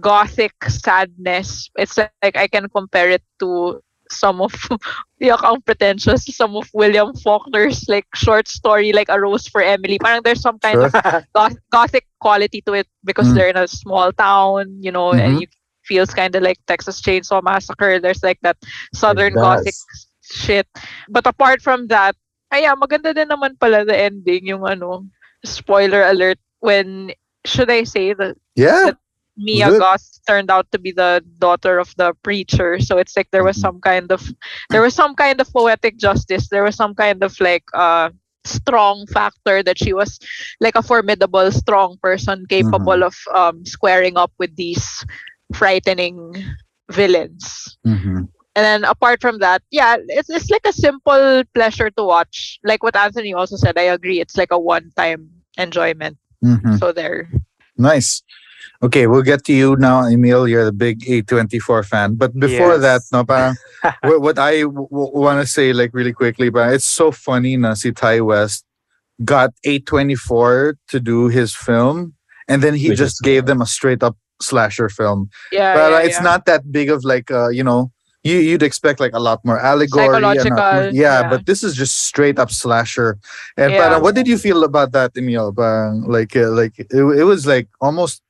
gothic 0.00 0.52
sadness. 0.68 1.70
It's 1.76 1.96
like, 1.98 2.12
like 2.22 2.36
i 2.36 2.46
can 2.46 2.68
compare 2.68 3.10
it 3.10 3.22
to 3.40 3.80
some 4.12 4.40
of 4.44 4.52
yuck 5.22 5.40
ang 5.42 5.60
pretentious 5.64 6.24
some 6.28 6.52
of 6.56 6.68
william 6.76 7.12
faulkner's 7.24 7.88
like 7.88 8.04
short 8.14 8.46
story 8.48 8.92
like 8.92 9.08
a 9.08 9.16
rose 9.18 9.48
for 9.48 9.62
emily 9.64 9.96
parang 9.98 10.20
there's 10.22 10.40
some 10.44 10.58
kind 10.60 10.76
Sure. 10.76 10.90
of 10.92 11.24
goth- 11.34 11.58
gothic 11.72 12.04
quality 12.20 12.60
to 12.62 12.72
it 12.76 12.86
because 13.04 13.26
Mm. 13.30 13.34
they're 13.34 13.52
in 13.52 13.56
a 13.60 13.66
small 13.66 14.12
town 14.12 14.68
you 14.80 14.92
know 14.92 15.10
Mhm. 15.16 15.20
and 15.24 15.32
you 15.40 15.46
feels 15.82 16.14
kind 16.14 16.34
of 16.36 16.42
like 16.46 16.58
texas 16.70 17.00
chainsaw 17.02 17.42
massacre 17.42 17.98
there's 17.98 18.22
like 18.22 18.38
that 18.46 18.54
southern 18.94 19.34
gothic 19.34 19.74
shit 20.22 20.66
but 21.10 21.26
apart 21.26 21.58
from 21.60 21.88
that 21.90 22.14
ay, 22.52 22.68
yeah, 22.68 22.76
maganda 22.76 23.10
din 23.16 23.26
naman 23.32 23.56
pala 23.58 23.82
the 23.82 23.96
ending 23.96 24.46
yung 24.46 24.62
ano 24.62 25.02
spoiler 25.42 26.04
alert 26.06 26.38
when 26.60 27.10
should 27.48 27.66
i 27.72 27.82
say 27.82 28.12
the 28.14 28.36
Yeah. 28.54 28.92
Mia. 29.42 29.72
Goth 29.72 30.06
turned 30.26 30.50
out 30.50 30.70
to 30.72 30.78
be 30.78 30.92
the 30.92 31.22
daughter 31.38 31.78
of 31.78 31.94
the 31.96 32.14
preacher. 32.22 32.78
So 32.80 32.98
it's 32.98 33.16
like 33.16 33.28
there 33.32 33.44
was 33.44 33.56
Mhm. 33.56 33.60
some 33.60 33.80
kind 33.80 34.10
of 34.12 34.22
there 34.70 34.82
was 34.82 34.94
some 34.94 35.14
kind 35.14 35.40
of 35.40 35.52
poetic 35.52 35.98
justice. 35.98 36.48
There 36.48 36.64
was 36.64 36.76
some 36.76 36.94
kind 36.94 37.22
of 37.22 37.38
like 37.40 37.64
uh 37.74 38.10
strong 38.44 39.06
factor 39.06 39.62
that 39.62 39.78
she 39.78 39.92
was 39.92 40.18
like 40.60 40.74
a 40.76 40.82
formidable 40.82 41.50
strong 41.52 41.96
person 42.02 42.46
capable 42.48 43.02
of 43.02 43.14
um, 43.34 43.64
squaring 43.64 44.16
up 44.16 44.32
with 44.38 44.54
these 44.56 45.04
frightening 45.54 46.32
villains 46.90 47.76
Mhm. 47.86 48.28
and 48.54 48.64
then 48.64 48.84
apart 48.84 49.20
from 49.20 49.38
that 49.38 49.62
yeah 49.70 49.96
it's, 50.08 50.28
it's 50.30 50.50
like 50.50 50.64
a 50.66 50.72
simple 50.72 51.42
pleasure 51.54 51.90
to 51.90 52.04
watch 52.04 52.58
like 52.64 52.82
what 52.82 52.96
anthony 52.96 53.32
also 53.32 53.56
said 53.56 53.78
i 53.78 53.82
agree 53.88 54.20
it's 54.20 54.36
like 54.36 54.50
a 54.52 54.58
one-time 54.58 55.28
enjoyment 55.58 56.16
Mhm. 56.44 56.78
so 56.78 56.92
there 56.92 57.28
Nice. 57.76 58.22
Okay, 58.82 59.06
we'll 59.06 59.22
get 59.22 59.44
to 59.44 59.52
you 59.52 59.76
now, 59.76 60.06
Emil. 60.06 60.48
You're 60.48 60.64
the 60.64 60.72
big 60.72 61.00
A24 61.04 61.84
fan. 61.86 62.14
But 62.16 62.38
before 62.38 62.78
that, 62.78 63.02
no, 63.12 63.24
parang, 63.24 63.54
what, 64.02 64.20
what 64.20 64.38
I 64.38 64.62
w- 64.62 64.88
want 64.90 65.40
to 65.40 65.46
say, 65.46 65.72
like 65.72 65.90
really 65.94 66.12
quickly, 66.12 66.50
but 66.50 66.72
it's 66.74 66.84
so 66.84 67.10
funny 67.12 67.56
na 67.56 67.74
si 67.74 67.92
Ti 67.92 68.20
West 68.20 68.64
got 69.24 69.50
A24 69.66 70.74
to 70.88 71.00
do 71.00 71.28
his 71.28 71.54
film, 71.54 72.14
and 72.48 72.62
then 72.62 72.74
he 72.74 72.88
Which 72.90 72.98
just 72.98 73.22
gave 73.22 73.46
them 73.46 73.60
a 73.62 73.66
straight 73.66 74.02
up 74.02 74.16
slasher 74.40 74.88
film. 74.88 75.30
yeah, 75.52 75.74
but 75.74 75.90
yeah, 75.92 75.96
uh, 75.96 76.00
it's 76.00 76.16
yeah. 76.18 76.22
not 76.24 76.46
that 76.46 76.72
big 76.72 76.90
of 76.90 77.04
like, 77.04 77.30
uh, 77.30 77.48
you 77.48 77.62
know, 77.62 77.92
you, 78.24 78.38
you'd 78.38 78.62
expect 78.62 78.98
like 79.00 79.12
a 79.14 79.20
lot 79.20 79.44
more 79.44 79.58
allegory. 79.60 80.06
and 80.06 80.16
a 80.16 80.20
more- 80.20 80.34
Psychological, 80.34 80.94
yeah, 80.94 81.20
yeah. 81.22 81.30
but 81.30 81.46
this 81.46 81.62
is 81.62 81.74
just 81.76 82.04
straight 82.06 82.38
up 82.38 82.50
slasher. 82.50 83.18
And 83.56 83.72
Yeah. 83.72 83.78
parang, 83.82 84.02
what 84.02 84.14
did 84.16 84.26
you 84.26 84.38
feel 84.38 84.64
about 84.64 84.90
that, 84.92 85.12
Emil? 85.16 85.52
Parang, 85.52 86.02
like, 86.10 86.34
uh, 86.36 86.50
like 86.50 86.78
it, 86.78 86.88
it 86.92 87.24
was 87.24 87.46
like 87.46 87.68
almost 87.80 88.22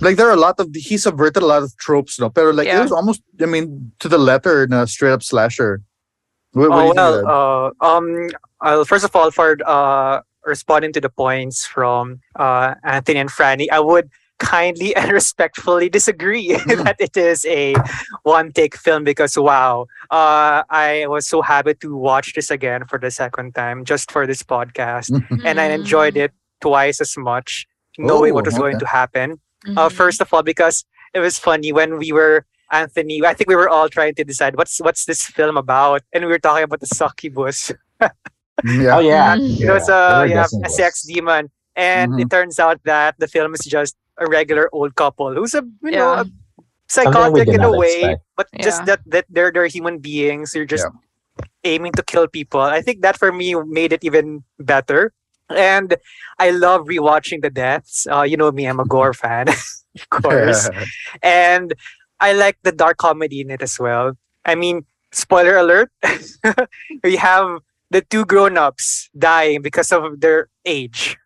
like 0.00 0.16
there 0.16 0.28
are 0.28 0.32
a 0.32 0.36
lot 0.36 0.58
of 0.60 0.68
he 0.74 0.96
subverted 0.96 1.42
a 1.42 1.46
lot 1.46 1.62
of 1.62 1.76
tropes, 1.78 2.18
no? 2.20 2.30
Pero 2.30 2.52
like 2.52 2.72
it 2.72 2.78
was 2.78 2.92
almost, 2.92 3.22
I 3.40 3.46
mean, 3.46 3.92
to 4.00 4.08
the 4.08 4.18
letter 4.18 4.64
in 4.64 4.72
a 4.72 4.86
straight 4.86 5.12
up 5.12 5.22
slasher. 5.22 5.82
What, 6.52 6.72
what 6.72 6.82
Oh 6.82 6.86
you 6.86 6.92
think 6.92 7.06
of 7.06 7.12
that? 7.14 7.28
well, 7.28 7.72
uh, 7.80 7.84
um, 7.84 8.28
I'll 8.60 8.84
first 8.84 9.04
of 9.04 9.14
all 9.16 9.30
for 9.30 9.56
uh 9.66 10.20
responding 10.44 10.92
to 10.94 11.00
the 11.00 11.08
points 11.10 11.66
from 11.66 12.20
uh 12.36 12.74
Anthony 12.84 13.18
and 13.20 13.30
Franny, 13.30 13.66
I 13.72 13.80
would 13.80 14.10
kindly 14.38 14.94
and 14.96 15.10
respectfully 15.12 15.88
disagree 15.88 16.56
Mm. 16.66 16.84
that 16.84 16.96
it 17.00 17.16
is 17.16 17.44
a 17.46 17.74
one 18.22 18.52
take 18.52 18.76
film 18.76 19.04
because 19.04 19.36
wow, 19.36 19.86
uh, 20.10 20.62
I 20.70 21.06
was 21.08 21.26
so 21.26 21.42
happy 21.42 21.74
to 21.74 21.96
watch 21.96 22.34
this 22.34 22.50
again 22.50 22.84
for 22.86 22.98
the 22.98 23.10
second 23.10 23.54
time 23.54 23.84
just 23.84 24.10
for 24.10 24.26
this 24.26 24.42
podcast, 24.42 25.12
and 25.44 25.60
I 25.60 25.70
enjoyed 25.70 26.16
Mm, 26.16 26.24
it 26.24 26.32
twice 26.60 27.00
as 27.00 27.16
much, 27.16 27.66
knowing 27.98 28.34
what 28.34 28.46
Oh, 28.46 28.50
was 28.50 28.58
going 28.58 28.78
to 28.78 28.86
happen. 28.86 29.40
Uh, 29.66 29.88
mhm. 29.88 29.92
first 29.92 30.20
of 30.20 30.32
all, 30.32 30.42
because 30.42 30.84
it 31.14 31.20
was 31.20 31.38
funny 31.38 31.72
when 31.72 31.98
we 31.98 32.12
were 32.12 32.44
Anthony. 32.70 33.24
I 33.24 33.34
think 33.34 33.48
we 33.48 33.56
were 33.56 33.68
all 33.68 33.88
trying 33.88 34.14
to 34.14 34.24
decide 34.24 34.56
what's 34.56 34.78
what's 34.80 35.04
this 35.04 35.24
film 35.26 35.56
about, 35.56 36.02
and 36.12 36.24
we 36.24 36.30
were 36.30 36.38
talking 36.38 36.64
about 36.64 36.80
the 36.80 36.86
succubus. 36.86 37.72
yeah. 38.64 38.96
Oh 38.96 39.00
yeah, 39.00 39.36
Mhm. 39.36 39.60
It 39.60 39.70
was 39.70 39.88
a 39.88 40.26
yeah, 40.28 40.46
a 40.64 40.68
sex 40.70 41.02
demon, 41.02 41.50
and 41.76 42.12
Mhm. 42.12 42.22
it 42.22 42.30
turns 42.30 42.58
out 42.58 42.80
that 42.84 43.16
the 43.18 43.26
film 43.28 43.54
is 43.54 43.60
just 43.64 43.96
a 44.18 44.26
regular 44.26 44.68
old 44.72 44.94
couple 44.94 45.34
who's 45.34 45.54
a 45.54 45.62
you 45.82 45.92
know 45.92 46.12
a 46.22 46.26
psychotic 46.88 47.48
in 47.48 47.62
a 47.62 47.70
way, 47.72 48.14
expect. 48.14 48.22
but 48.36 48.46
just 48.60 48.84
that 48.86 49.00
that 49.06 49.24
they're 49.30 49.50
they're 49.52 49.66
human 49.70 49.98
beings. 49.98 50.54
You're 50.54 50.68
just 50.68 50.86
aiming 51.64 51.92
to 51.92 52.02
kill 52.02 52.26
people. 52.28 52.60
I 52.60 52.82
think 52.82 53.02
that 53.02 53.18
for 53.18 53.32
me 53.32 53.54
made 53.66 53.92
it 53.92 54.04
even 54.04 54.44
better. 54.58 55.12
And 55.50 55.96
I 56.38 56.50
love 56.50 56.86
rewatching 56.86 57.42
the 57.42 57.50
deaths. 57.50 58.06
Uh, 58.10 58.22
you 58.22 58.36
know 58.36 58.50
me, 58.52 58.66
I'm 58.66 58.80
a 58.80 58.84
gore 58.84 59.14
fan, 59.14 59.48
of 59.48 60.10
course 60.10 60.68
and 61.22 61.72
I 62.20 62.32
like 62.32 62.58
the 62.62 62.72
dark 62.72 62.98
comedy 62.98 63.40
in 63.40 63.50
it 63.50 63.62
as 63.62 63.78
well. 63.78 64.12
I 64.44 64.54
mean, 64.54 64.84
spoiler 65.12 65.56
alert: 65.56 65.90
we 67.04 67.16
have 67.16 67.58
the 67.90 68.02
two 68.02 68.24
grown-ups 68.24 69.08
dying 69.16 69.62
because 69.62 69.90
of 69.92 70.20
their 70.20 70.48
age, 70.66 71.16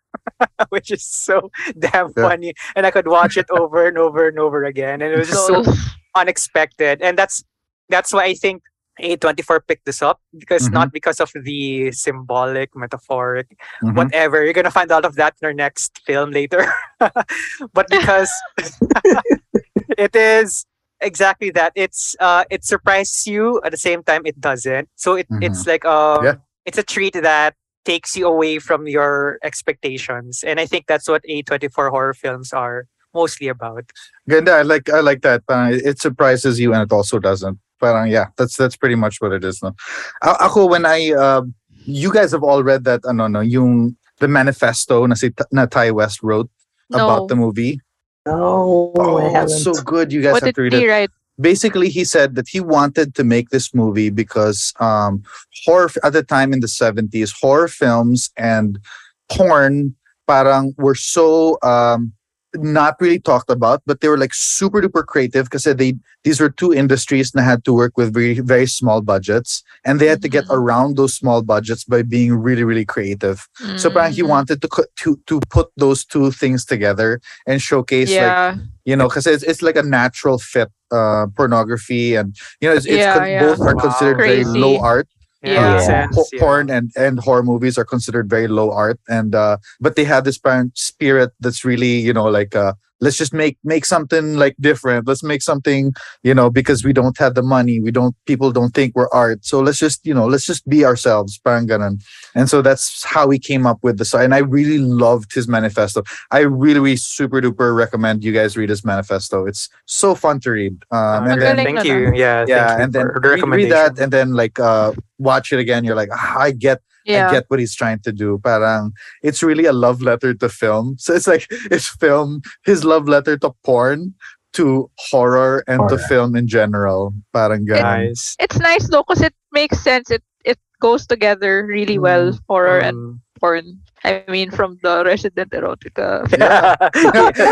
which 0.69 0.91
is 0.91 1.03
so 1.03 1.51
damn 1.77 2.13
Yeah. 2.15 2.29
funny. 2.29 2.53
And 2.75 2.85
I 2.85 2.91
could 2.91 3.07
watch 3.07 3.37
it 3.37 3.45
over 3.49 3.87
and 3.87 3.97
over 3.97 4.27
and 4.27 4.39
over 4.39 4.63
again, 4.63 5.01
and 5.01 5.11
it 5.13 5.17
was 5.19 5.29
just 5.29 5.47
so 5.47 5.63
So- 5.63 5.73
unexpected. 6.15 7.01
And 7.01 7.17
that's 7.17 7.43
that's 7.89 8.13
why 8.13 8.23
I 8.25 8.33
think 8.33 8.63
A24 9.01 9.61
picked 9.67 9.85
this 9.85 10.01
up 10.01 10.21
because 10.37 10.69
Mhm. 10.69 10.73
not 10.73 10.91
because 10.93 11.19
of 11.19 11.31
the 11.33 11.91
symbolic, 11.91 12.69
metaphoric 12.75 13.47
Mhm. 13.81 13.95
whatever. 13.95 14.43
You're 14.43 14.53
gonna 14.53 14.69
find 14.71 14.91
out 14.91 15.05
of 15.05 15.15
that 15.15 15.33
in 15.41 15.45
our 15.47 15.53
next 15.53 15.99
film 16.05 16.31
later. 16.31 16.71
but 17.73 17.87
because 17.89 18.29
it 19.97 20.15
is 20.15 20.65
exactly 21.01 21.49
that. 21.51 21.71
It's 21.75 22.15
uh 22.19 22.43
it 22.49 22.63
surprises 22.65 23.27
you 23.27 23.61
at 23.63 23.71
the 23.71 23.77
same 23.77 24.03
time 24.03 24.21
it 24.25 24.39
doesn't. 24.39 24.89
So 24.95 25.15
it, 25.15 25.27
it's 25.41 25.65
like 25.67 25.85
um 25.85 26.23
Yeah. 26.25 26.35
it's 26.65 26.77
a 26.77 26.83
treat 26.83 27.13
that 27.13 27.55
takes 27.85 28.15
you 28.15 28.27
away 28.27 28.59
from 28.59 28.87
your 28.87 29.39
expectations. 29.43 30.43
And 30.45 30.59
I 30.59 30.65
think 30.65 30.85
that's 30.87 31.07
what 31.09 31.21
A24 31.27 31.89
horror 31.89 32.13
films 32.13 32.53
are 32.53 32.85
mostly 33.13 33.47
about. 33.49 33.83
Ganda, 34.29 34.53
I 34.53 34.61
like 34.61 34.89
I 34.89 35.01
like 35.01 35.21
that. 35.23 35.45
Parang 35.47 35.73
it 35.73 35.99
surprises 35.99 36.59
you 36.59 36.73
and 36.73 36.81
it 36.83 36.91
also 36.93 37.19
doesn't. 37.19 37.59
Parang 37.83 38.07
yeah, 38.07 38.31
that's 38.39 38.55
that's 38.55 38.79
pretty 38.79 38.95
much 38.95 39.19
what 39.19 39.35
it 39.35 39.43
is. 39.43 39.59
No, 39.59 39.75
A- 40.23 40.47
ako 40.47 40.71
when 40.71 40.87
I 40.87 41.11
uh, 41.11 41.43
you 41.83 42.07
guys 42.15 42.31
have 42.31 42.47
all 42.47 42.63
read 42.63 42.87
that 42.87 43.03
ano 43.03 43.27
no 43.27 43.43
yung 43.43 43.99
the 44.23 44.31
manifesto 44.31 45.03
na 45.03 45.19
si 45.19 45.35
na 45.51 45.67
Ti 45.67 45.91
West 45.91 46.23
wrote 46.23 46.47
about 46.95 47.27
the 47.27 47.35
movie. 47.35 47.83
no, 48.23 48.93
I 48.95 49.03
Oh, 49.03 49.19
haven't. 49.35 49.51
it's 49.51 49.67
so 49.67 49.75
good. 49.83 50.13
You 50.15 50.23
guys 50.23 50.39
what 50.39 50.47
have 50.47 50.55
to 50.55 50.61
read 50.63 50.73
it. 50.79 50.87
write? 50.87 51.11
Basically, 51.41 51.89
he 51.89 52.05
said 52.05 52.35
that 52.39 52.47
he 52.47 52.61
wanted 52.61 53.15
to 53.19 53.23
make 53.25 53.49
this 53.49 53.73
movie 53.73 54.13
because 54.13 54.71
um, 54.79 55.25
horror 55.65 55.89
at 56.05 56.13
the 56.13 56.23
time 56.23 56.53
in 56.53 56.61
the 56.61 56.69
seventies, 56.71 57.33
horror 57.35 57.67
films 57.67 58.31
and 58.37 58.79
porn 59.27 59.95
parang 60.29 60.71
were 60.77 60.95
so 60.95 61.57
um, 61.65 62.13
not 62.55 62.95
really 62.99 63.19
talked 63.19 63.49
about, 63.49 63.81
but 63.85 64.01
they 64.01 64.07
were 64.07 64.17
like 64.17 64.33
super 64.33 64.81
duper 64.81 65.05
creative 65.05 65.45
because 65.45 65.63
they 65.63 65.93
these 66.23 66.39
were 66.39 66.49
two 66.49 66.73
industries 66.73 67.31
that 67.31 67.41
had 67.43 67.65
to 67.65 67.73
work 67.73 67.97
with 67.97 68.13
very 68.13 68.39
very 68.39 68.65
small 68.67 69.01
budgets, 69.01 69.63
and 69.85 69.99
they 69.99 70.07
had 70.07 70.21
to 70.21 70.29
get 70.29 70.45
Mhm. 70.45 70.55
around 70.57 70.97
those 70.97 71.13
small 71.15 71.41
budgets 71.41 71.83
by 71.83 72.01
being 72.03 72.33
really 72.35 72.63
really 72.63 72.85
creative. 72.85 73.47
So 73.77 73.89
parang 73.89 74.11
he 74.13 74.23
wanted 74.23 74.61
to 74.61 74.67
to 75.01 75.19
to 75.27 75.39
put 75.49 75.67
those 75.77 76.05
two 76.05 76.31
things 76.31 76.65
together 76.65 77.19
and 77.47 77.61
showcase 77.61 78.11
like 78.19 78.59
you 78.85 78.95
know 78.95 79.07
because 79.07 79.25
it's, 79.27 79.43
it's 79.43 79.61
like 79.61 79.75
a 79.77 79.83
natural 79.83 80.37
fit 80.37 80.69
uh 80.91 81.25
pornography 81.35 82.15
and 82.15 82.35
you 82.61 82.69
know 82.69 82.75
it's, 82.75 82.85
it's 82.85 83.03
Yeah, 83.03 83.13
con- 83.13 83.29
yeah. 83.29 83.39
both 83.45 83.59
are 83.61 83.75
Wow. 83.75 83.81
considered 83.81 84.17
very 84.17 84.43
low 84.45 84.77
art 84.79 85.07
Yeah, 85.43 85.75
Yeah. 85.75 85.79
sense, 85.79 86.15
po- 86.15 86.25
yeah. 86.31 86.39
porn 86.39 86.69
and 86.69 86.91
and 86.95 87.19
horror 87.19 87.43
movies 87.43 87.77
are 87.77 87.83
considered 87.85 88.29
very 88.29 88.47
low 88.47 88.71
art 88.71 88.99
and 89.09 89.35
uh 89.35 89.57
but 89.81 89.95
they 89.95 90.05
have 90.05 90.23
this 90.23 90.37
parent 90.37 90.77
spirit 90.77 91.31
that's 91.41 91.65
really 91.65 91.99
you 91.99 92.13
know 92.13 92.25
like 92.25 92.55
uh 92.55 92.73
let's 93.03 93.17
just 93.17 93.33
make 93.33 93.57
make 93.63 93.85
something 93.85 94.35
like 94.35 94.55
different. 94.59 95.07
Let's 95.07 95.23
make 95.23 95.41
something 95.41 95.93
you 96.23 96.33
know 96.33 96.49
because 96.49 96.83
we 96.83 96.93
don't 96.93 97.17
have 97.17 97.35
the 97.35 97.43
money. 97.43 97.79
We 97.79 97.91
don't 97.91 98.15
people 98.25 98.51
don't 98.51 98.73
think 98.73 98.95
we're 98.95 99.09
art. 99.11 99.45
So 99.45 99.59
let's 99.59 99.77
just 99.77 100.05
you 100.05 100.13
know 100.13 100.25
let's 100.25 100.45
just 100.45 100.67
be 100.67 100.85
ourselves. 100.85 101.39
Parang 101.43 101.67
ganun. 101.67 102.01
and 102.33 102.49
so 102.49 102.61
that's 102.61 103.03
how 103.03 103.27
we 103.27 103.37
came 103.37 103.67
up 103.67 103.79
with 103.83 103.97
this 103.97 104.13
and 104.13 104.33
i 104.33 104.39
really 104.39 104.79
loved 104.79 105.33
his 105.33 105.47
manifesto. 105.47 106.03
I 106.31 106.39
really, 106.39 106.79
really 106.79 106.95
super 106.95 107.41
duper 107.41 107.75
recommend 107.75 108.23
you 108.23 108.31
guys 108.31 108.55
read 108.55 108.69
his 108.69 108.85
manifesto. 108.85 109.45
It's 109.45 109.69
so 109.85 110.15
fun 110.15 110.39
to 110.41 110.51
read. 110.51 110.75
Um 110.91 111.27
and 111.27 111.41
then 111.41 111.55
thank 111.57 111.83
you. 111.83 112.13
Yeah, 112.15 112.45
yeah 112.47 112.67
thank 112.67 112.77
you 112.77 112.83
and 112.83 112.93
then 112.93 113.05
for 113.07 113.19
read, 113.19 113.43
read 113.43 113.71
that 113.71 113.99
and 113.99 114.11
then 114.11 114.33
like 114.33 114.59
uh 114.59 114.93
watch 115.17 115.51
it 115.51 115.59
again. 115.59 115.83
You're 115.83 115.99
like 115.99 116.09
ah, 116.11 116.39
i 116.39 116.51
get 116.51 116.79
yeah 117.05 117.27
I 117.29 117.31
get 117.31 117.45
what 117.47 117.59
he's 117.59 117.75
trying 117.75 117.99
to 118.07 118.11
do. 118.11 118.39
Parang 118.43 118.91
it's 119.21 119.43
really 119.43 119.65
a 119.65 119.73
love 119.73 120.01
letter 120.01 120.33
to 120.33 120.49
film. 120.49 120.95
So 121.03 121.13
it's 121.13 121.27
like 121.27 121.47
it's 121.71 121.87
film 121.87 122.41
his 122.65 122.83
love 122.83 123.07
letter 123.07 123.37
to 123.39 123.51
porn, 123.63 124.13
to 124.53 124.89
horror, 125.11 125.63
and 125.67 125.87
to 125.89 125.97
film 125.97 126.35
in 126.35 126.47
general. 126.47 127.13
Parang 127.33 127.65
ganun. 127.65 128.13
nice. 128.13 128.35
it's 128.39 128.59
nice 128.59 128.87
though 128.89 129.03
because 129.07 129.21
it 129.21 129.33
makes 129.51 129.79
sense 129.81 130.09
it 130.11 130.23
it 130.45 130.59
goes 130.81 131.07
together 131.07 131.65
really 131.65 131.97
well 131.99 132.31
horror 132.47 132.79
and 132.79 132.95
Mm. 132.97 133.19
porn 133.39 133.65
i 134.03 134.23
mean 134.27 134.51
from 134.51 134.77
the 134.83 135.03
resident 135.11 135.49
erotica 135.51 136.23
Yeah. 136.35 136.75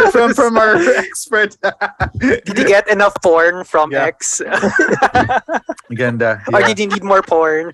from 0.12 0.34
from 0.39 0.58
our 0.58 0.75
expert. 1.00 1.55
Did 2.20 2.58
you 2.58 2.65
get 2.67 2.88
enough 2.89 3.15
porn 3.24 3.63
from 3.63 3.91
Yeah. 3.91 4.05
X? 4.12 4.41
Ganda. 5.93 6.41
or 6.53 6.62
did 6.63 6.79
you 6.79 6.88
need 6.88 7.03
more 7.03 7.22
porn? 7.22 7.74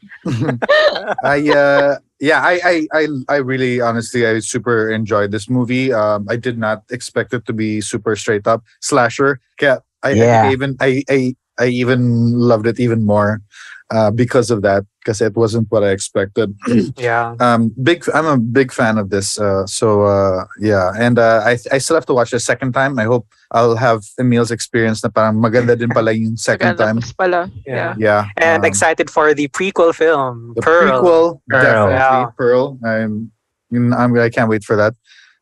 I 1.24 1.50
uh 1.50 1.98
yeah, 2.20 2.42
I, 2.42 2.60
I 2.66 2.76
I 2.94 3.04
I 3.30 3.38
really 3.38 3.80
honestly 3.82 4.26
I 4.26 4.40
super 4.40 4.90
enjoyed 4.90 5.32
this 5.32 5.50
movie. 5.50 5.94
Um 5.94 6.26
I 6.30 6.36
did 6.36 6.58
not 6.58 6.84
expect 6.90 7.34
it 7.34 7.46
to 7.46 7.54
be 7.54 7.82
super 7.82 8.16
straight 8.16 8.48
up 8.48 8.64
slasher. 8.82 9.40
Kaya 9.60 9.82
I, 10.04 10.10
I 10.10 10.14
Yeah. 10.14 10.44
I 10.44 10.52
even 10.52 10.70
I, 10.82 11.04
I 11.10 11.20
I 11.60 11.68
even 11.74 12.34
loved 12.38 12.66
it 12.68 12.80
even 12.80 13.06
more. 13.06 13.42
Uh, 13.90 14.12
because 14.12 14.52
of 14.52 14.62
that, 14.64 14.84
because 15.00 15.22
it 15.22 15.36
wasn't 15.36 15.68
what 15.72 15.84
I 15.84 15.92
expected. 15.92 16.56
Yeah. 16.98 17.36
um, 17.40 17.72
big. 17.82 18.04
I'm 18.14 18.26
a 18.26 18.38
big 18.38 18.72
fan 18.72 18.98
of 18.98 19.10
this. 19.10 19.40
Uh, 19.40 19.66
so 19.68 20.04
uh, 20.04 20.46
yeah, 20.60 20.92
and 20.98 21.18
uh, 21.20 21.42
I 21.46 21.58
I 21.72 21.78
still 21.80 21.96
have 21.96 22.06
to 22.08 22.14
watch 22.14 22.32
the 22.32 22.40
second 22.40 22.74
time. 22.74 23.00
I 23.00 23.06
hope 23.06 23.28
I'll 23.52 23.76
have 23.80 24.04
Emil's 24.20 24.52
experience 24.52 25.04
na 25.04 25.10
parang 25.10 25.40
maganda 25.40 25.78
din 25.78 25.90
pala 25.90 26.12
yung 26.12 26.36
second 26.50 26.76
time. 26.78 27.00
mas 27.00 27.14
pala. 27.14 27.48
Yeah. 27.66 27.96
Yeah. 27.98 28.28
Yeah, 28.38 28.44
And 28.44 28.64
um, 28.64 28.68
excited 28.68 29.10
for 29.10 29.34
the 29.34 29.48
prequel 29.50 29.96
film, 29.96 30.54
the 30.56 30.62
Pearl. 30.62 31.00
prequel, 31.00 31.26
Pearl. 31.48 31.64
definitely 31.64 31.94
Yeah. 31.96 32.26
Pearl. 32.36 32.64
I'm, 32.84 33.32
I'm 33.72 34.12
I 34.20 34.30
can't 34.30 34.50
wait 34.50 34.64
for 34.64 34.76
that. 34.76 34.94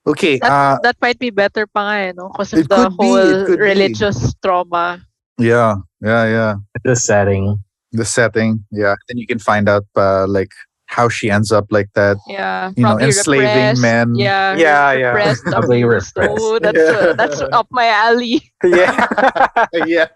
Okay, 0.05 0.37
That, 0.37 0.51
uh, 0.53 0.77
that 0.85 0.97
might 1.01 1.17
be 1.17 1.33
better 1.33 1.65
pa 1.65 1.81
nga 1.89 1.95
eh, 1.97 2.11
no? 2.13 2.29
Because 2.29 2.53
of 2.53 2.69
the 2.69 2.75
could 2.77 2.93
be, 3.01 3.09
it 3.09 3.09
whole 3.09 3.45
could 3.49 3.57
be. 3.57 3.65
religious 3.73 4.37
trauma. 4.37 5.01
yeah, 5.41 5.81
yeah, 5.97 6.23
yeah. 6.29 6.53
The 6.85 6.93
setting. 6.93 7.57
The 7.91 8.05
setting, 8.05 8.65
yeah. 8.71 8.95
Then 9.07 9.17
you 9.17 9.25
can 9.27 9.39
find 9.39 9.69
out 9.69 9.85
uh, 9.95 10.27
like 10.27 10.51
how 10.87 11.07
she 11.09 11.31
ends 11.31 11.51
up 11.51 11.65
like 11.71 11.89
that. 11.95 12.17
Yeah. 12.27 12.71
You 12.75 12.83
know, 12.83 12.99
enslaving 12.99 13.45
repressed. 13.47 13.81
men. 13.81 14.15
Yeah. 14.15 14.55
Yeah, 14.55 14.91
yeah. 14.93 15.07
Repressed. 15.13 15.43
Probably 15.45 15.83
repressed. 15.83 16.13
Oh, 16.19 16.59
that's, 16.59 16.77
Yeah. 16.77 16.83
uh, 16.83 17.13
that's 17.17 17.41
up 17.41 17.67
my 17.71 17.87
alley. 17.87 18.51
yeah. 18.63 19.65
yeah. 19.85 20.07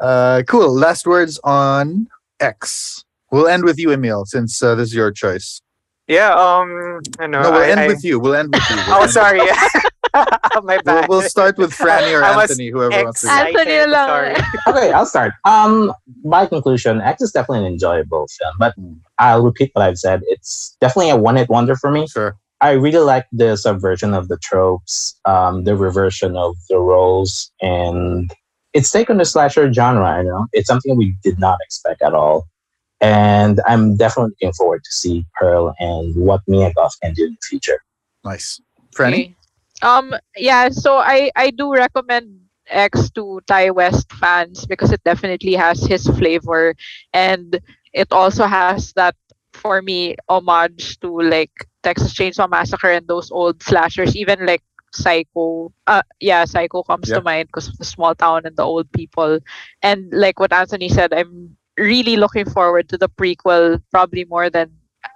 uh, 0.00 0.42
cool. 0.48 0.72
Last 0.74 1.06
words 1.06 1.38
on 1.44 2.08
X. 2.40 3.04
We'll 3.30 3.46
end 3.48 3.64
with 3.64 3.78
you, 3.78 3.92
Emil, 3.92 4.24
since 4.26 4.62
uh, 4.62 4.74
this 4.74 4.88
is 4.88 4.94
your 4.94 5.12
choice. 5.12 5.60
yeah. 6.08 6.32
Um. 6.34 7.00
I 7.20 7.26
know. 7.26 7.42
No, 7.42 7.50
we'll 7.52 7.60
I, 7.62 7.68
end 7.70 7.80
I- 7.80 7.86
with 7.86 8.02
you. 8.04 8.18
We'll 8.18 8.34
end 8.34 8.52
with 8.52 8.68
you. 8.70 8.76
We'll 8.76 8.94
Oh, 8.96 9.02
end- 9.02 9.10
sorry. 9.12 9.40
My 10.62 10.80
We'll, 10.84 11.06
we'll 11.08 11.22
start 11.22 11.56
with 11.58 11.72
Franny 11.72 12.18
or 12.18 12.22
I 12.24 12.42
Anthony, 12.42 12.68
whoever 12.68 13.04
wants 13.04 13.20
to. 13.22 13.26
go. 13.26 13.32
excited. 13.32 13.56
Anthony 13.56 13.92
lang. 13.92 14.08
Sorry. 14.08 14.34
Okay, 14.68 14.92
I'll 14.92 15.06
start. 15.06 15.32
Um, 15.44 15.92
by 16.24 16.46
conclusion, 16.46 17.00
X 17.00 17.22
is 17.22 17.32
definitely 17.32 17.66
an 17.66 17.72
enjoyable 17.72 18.26
film, 18.38 18.54
but 18.58 18.74
I'll 19.18 19.42
repeat 19.42 19.70
what 19.74 19.82
I've 19.82 19.98
said. 19.98 20.20
It's 20.24 20.76
definitely 20.80 21.10
a 21.10 21.16
one-hit 21.16 21.48
wonder 21.48 21.76
for 21.76 21.90
me. 21.90 22.06
Sure. 22.08 22.36
I 22.60 22.72
really 22.72 22.98
like 23.04 23.26
the 23.32 23.56
subversion 23.56 24.12
of 24.12 24.28
the 24.28 24.36
tropes, 24.38 25.18
um, 25.24 25.64
the 25.64 25.76
reversion 25.76 26.36
of 26.36 26.56
the 26.68 26.78
roles, 26.78 27.50
and 27.62 28.30
it's 28.74 28.90
taken 28.90 29.16
the 29.16 29.24
slasher 29.24 29.72
genre. 29.72 30.18
You 30.22 30.28
know, 30.28 30.46
it's 30.52 30.68
something 30.68 30.96
we 30.96 31.16
did 31.22 31.38
not 31.38 31.58
expect 31.64 32.02
at 32.02 32.12
all, 32.12 32.46
and 33.00 33.60
I'm 33.66 33.96
definitely 33.96 34.32
looking 34.32 34.52
forward 34.52 34.82
to 34.84 34.92
see 34.92 35.24
Pearl 35.40 35.74
and 35.78 36.14
what 36.14 36.42
Mia 36.46 36.70
Goth 36.76 36.92
can 37.02 37.14
do 37.14 37.24
in 37.24 37.30
the 37.32 37.46
future. 37.48 37.80
Nice. 38.24 38.60
Franny? 38.94 39.34
Um 39.82 40.14
yeah, 40.36 40.68
so 40.70 40.96
I 40.98 41.30
I 41.36 41.50
do 41.50 41.72
recommend 41.72 42.40
X 42.68 43.10
to 43.12 43.40
Ti 43.46 43.70
West 43.70 44.12
fans 44.12 44.66
because 44.66 44.92
it 44.92 45.02
definitely 45.04 45.54
has 45.54 45.82
his 45.84 46.06
flavor 46.06 46.74
and 47.12 47.58
it 47.92 48.12
also 48.12 48.44
has 48.46 48.92
that 48.94 49.14
for 49.52 49.82
me 49.82 50.16
homage 50.28 50.98
to 51.00 51.08
like 51.20 51.52
Texas 51.82 52.14
Chainsaw 52.14 52.48
Massacre 52.48 52.90
and 52.90 53.06
those 53.08 53.30
old 53.30 53.62
slashers 53.62 54.16
even 54.16 54.46
like 54.46 54.62
Psycho 54.92 55.72
uh 55.86 56.02
yeah 56.20 56.44
Psycho 56.44 56.82
comes 56.82 57.10
Yeah. 57.10 57.12
to 57.12 57.22
mind 57.22 57.48
because 57.48 57.68
of 57.68 57.76
the 57.78 57.84
small 57.84 58.14
town 58.14 58.42
and 58.44 58.56
the 58.56 58.62
old 58.64 58.90
people 58.92 59.38
and 59.82 60.10
like 60.12 60.38
what 60.38 60.52
Anthony 60.52 60.88
said 60.88 61.12
I'm 61.12 61.56
really 61.78 62.16
looking 62.16 62.44
forward 62.48 62.88
to 62.90 62.98
the 62.98 63.08
prequel 63.08 63.82
probably 63.90 64.24
more 64.24 64.50
than 64.50 64.70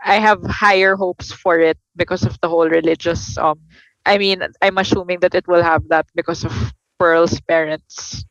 I 0.05 0.17
have 0.19 0.43
higher 0.47 0.97
hopes 0.97 1.33
for 1.33 1.59
it 1.61 1.79
because 1.97 2.25
of 2.25 2.39
the 2.41 2.49
whole 2.49 2.69
religious 2.69 3.37
um 3.39 3.61
I 4.07 4.19
mean 4.19 4.43
I'm 4.63 4.79
assuming 4.79 5.21
that 5.21 5.35
it 5.35 5.47
will 5.49 5.63
have 5.63 5.89
that 5.89 6.07
because 6.15 6.45
of 6.45 6.53
Pearl's 6.99 7.41
parents. 7.41 8.25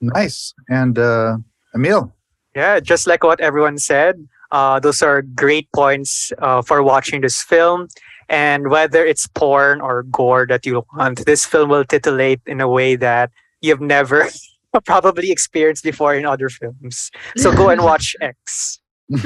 Nice. 0.00 0.54
And 0.68 0.98
uh, 0.98 1.38
Emil? 1.74 2.12
Yeah, 2.54 2.80
just 2.80 3.06
like 3.06 3.22
what 3.22 3.40
everyone 3.40 3.78
said, 3.78 4.26
uh, 4.50 4.80
those 4.80 5.02
are 5.02 5.22
great 5.22 5.68
points 5.72 6.32
uh, 6.38 6.62
for 6.62 6.82
watching 6.82 7.20
this 7.20 7.42
film. 7.42 7.88
And 8.28 8.70
whether 8.70 9.04
it's 9.04 9.26
porn 9.28 9.80
or 9.80 10.02
gore 10.04 10.46
that 10.48 10.66
you 10.66 10.84
want, 10.96 11.24
this 11.26 11.44
film 11.44 11.68
will 11.68 11.84
titillate 11.84 12.40
in 12.46 12.60
a 12.60 12.68
way 12.68 12.96
that 12.96 13.30
you've 13.60 13.80
never 13.80 14.28
probably 14.84 15.30
experienced 15.30 15.84
before 15.84 16.14
in 16.14 16.26
other 16.26 16.48
films. 16.48 17.10
So 17.36 17.54
go 17.54 17.68
and 17.68 17.82
watch 17.82 18.16
X. 18.20 18.80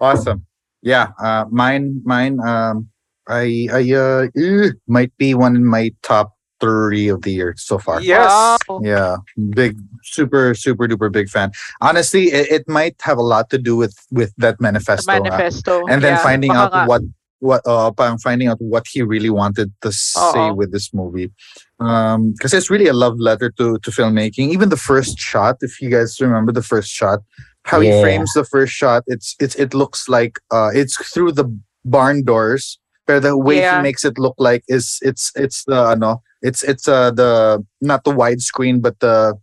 awesome. 0.00 0.46
Yeah, 0.82 1.12
uh, 1.20 1.44
mine, 1.50 2.00
mine. 2.04 2.40
Um, 2.40 2.88
I, 3.28 3.68
I 3.72 3.92
uh, 3.92 4.26
eh, 4.36 4.70
might 4.86 5.16
be 5.18 5.34
one 5.34 5.56
in 5.56 5.66
my 5.66 5.92
top 6.02 6.36
three 6.60 7.08
of 7.08 7.22
the 7.22 7.32
year 7.32 7.54
so 7.56 7.78
far. 7.78 8.00
Yes. 8.00 8.58
Wow. 8.68 8.80
Yeah, 8.82 9.16
big, 9.50 9.78
super, 10.02 10.54
super 10.54 10.86
duper 10.88 11.10
big 11.10 11.28
fan. 11.28 11.52
Honestly, 11.80 12.24
it, 12.24 12.50
it 12.50 12.68
might 12.68 12.96
have 13.02 13.18
a 13.18 13.22
lot 13.22 13.50
to 13.50 13.58
do 13.58 13.76
with 13.76 13.96
with 14.10 14.32
that 14.38 14.58
The 14.58 14.62
manifesto, 14.62 15.12
uh, 15.12 15.20
manifesto. 15.20 15.86
and 15.86 16.02
then 16.02 16.14
yeah. 16.14 16.22
finding 16.22 16.52
Baka 16.52 16.60
out 16.60 16.72
nga. 16.72 16.88
what 16.88 17.02
what 17.40 17.60
uh 17.66 17.90
parang 17.92 18.18
finding 18.18 18.48
out 18.48 18.56
what 18.60 18.86
he 18.90 19.02
really 19.02 19.28
wanted 19.28 19.72
to 19.82 19.92
say 19.92 20.48
Oo. 20.48 20.54
with 20.54 20.72
this 20.72 20.94
movie. 20.94 21.30
Um, 21.78 22.32
because 22.32 22.54
it's 22.54 22.70
really 22.70 22.86
a 22.86 22.94
love 22.94 23.18
letter 23.18 23.50
to 23.58 23.78
to 23.78 23.90
filmmaking. 23.90 24.48
Even 24.50 24.70
the 24.70 24.80
first 24.80 25.18
shot, 25.18 25.56
if 25.60 25.80
you 25.80 25.90
guys 25.90 26.20
remember 26.20 26.52
the 26.52 26.62
first 26.62 26.90
shot, 26.90 27.20
how 27.64 27.80
he 27.80 27.90
frames 28.00 28.32
the 28.32 28.44
first 28.44 28.72
shot, 28.72 29.02
it's 29.06 29.36
it's 29.38 29.54
it 29.56 29.74
looks 29.74 30.08
like 30.08 30.38
uh 30.50 30.70
it's 30.72 30.96
through 31.12 31.32
the 31.32 31.46
barn 31.84 32.24
doors. 32.24 32.78
But 33.06 33.22
the 33.22 33.36
way 33.38 33.58
Yeah. 33.60 33.76
he 33.78 33.82
makes 33.82 34.04
it 34.04 34.18
look 34.18 34.34
like 34.38 34.64
is 34.68 34.98
it's 35.02 35.30
it's 35.36 35.64
the 35.64 35.94
no 35.94 36.22
it's 36.42 36.62
it's 36.62 36.88
uh 36.88 37.10
the 37.12 37.64
not 37.80 38.02
the 38.04 38.10
widescreen 38.12 38.82
but 38.82 38.98
the 39.00 39.34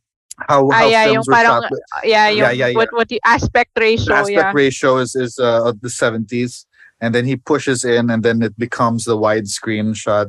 how 0.49 0.67
Ah, 0.71 0.73
how 0.73 0.87
yeah, 0.87 1.05
films 1.05 1.13
yung 1.13 1.23
were 1.27 1.33
parang, 1.33 1.61
shot 1.61 1.71
with- 1.71 1.81
yeah, 2.03 2.27
yung, 2.29 2.37
Yeah, 2.37 2.51
yeah, 2.51 2.67
yeah. 2.67 2.75
What, 2.75 2.89
what 2.91 3.07
the 3.07 3.21
aspect 3.23 3.71
ratio, 3.79 4.05
the 4.05 4.13
aspect 4.19 4.37
yeah. 4.37 4.51
ratio 4.53 4.97
is, 4.97 5.15
is 5.15 5.37
uh, 5.39 5.69
of 5.69 5.79
the 5.81 5.89
70s 5.89 6.65
and 6.99 7.13
then 7.13 7.25
he 7.25 7.35
pushes 7.35 7.83
in 7.85 8.09
and 8.09 8.23
then 8.23 8.41
it 8.41 8.57
becomes 8.57 9.05
the 9.05 9.15
widescreen 9.17 9.95
shot 9.95 10.27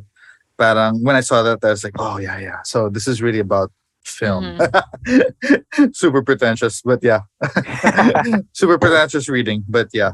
parang 0.59 1.03
when 1.03 1.17
i 1.17 1.21
saw 1.21 1.43
that 1.43 1.59
i 1.65 1.71
was 1.71 1.83
like 1.83 1.95
oh 1.99 2.19
yeah 2.19 2.39
yeah 2.39 2.61
so 2.63 2.89
this 2.89 3.09
is 3.09 3.21
really 3.23 3.41
about 3.41 3.73
film 4.05 4.45
Mm-hmm. 4.61 5.85
super 5.93 6.23
pretentious 6.23 6.83
but 6.85 7.01
yeah 7.03 7.21
super 8.53 8.79
pretentious 8.79 9.29
reading 9.29 9.65
but 9.69 9.89
yeah 9.93 10.13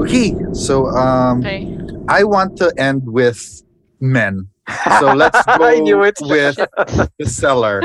okay 0.00 0.34
so 0.52 0.86
um 0.90 1.38
Okay. 1.40 1.68
i 2.08 2.24
want 2.24 2.56
to 2.56 2.72
end 2.78 3.02
with 3.06 3.40
men 4.00 4.48
so 4.98 5.12
let's 5.22 5.42
go 5.58 5.64
I 5.64 5.78
knew 5.78 6.02
it. 6.02 6.18
with 6.22 6.56
the 7.18 7.26
cellar 7.26 7.82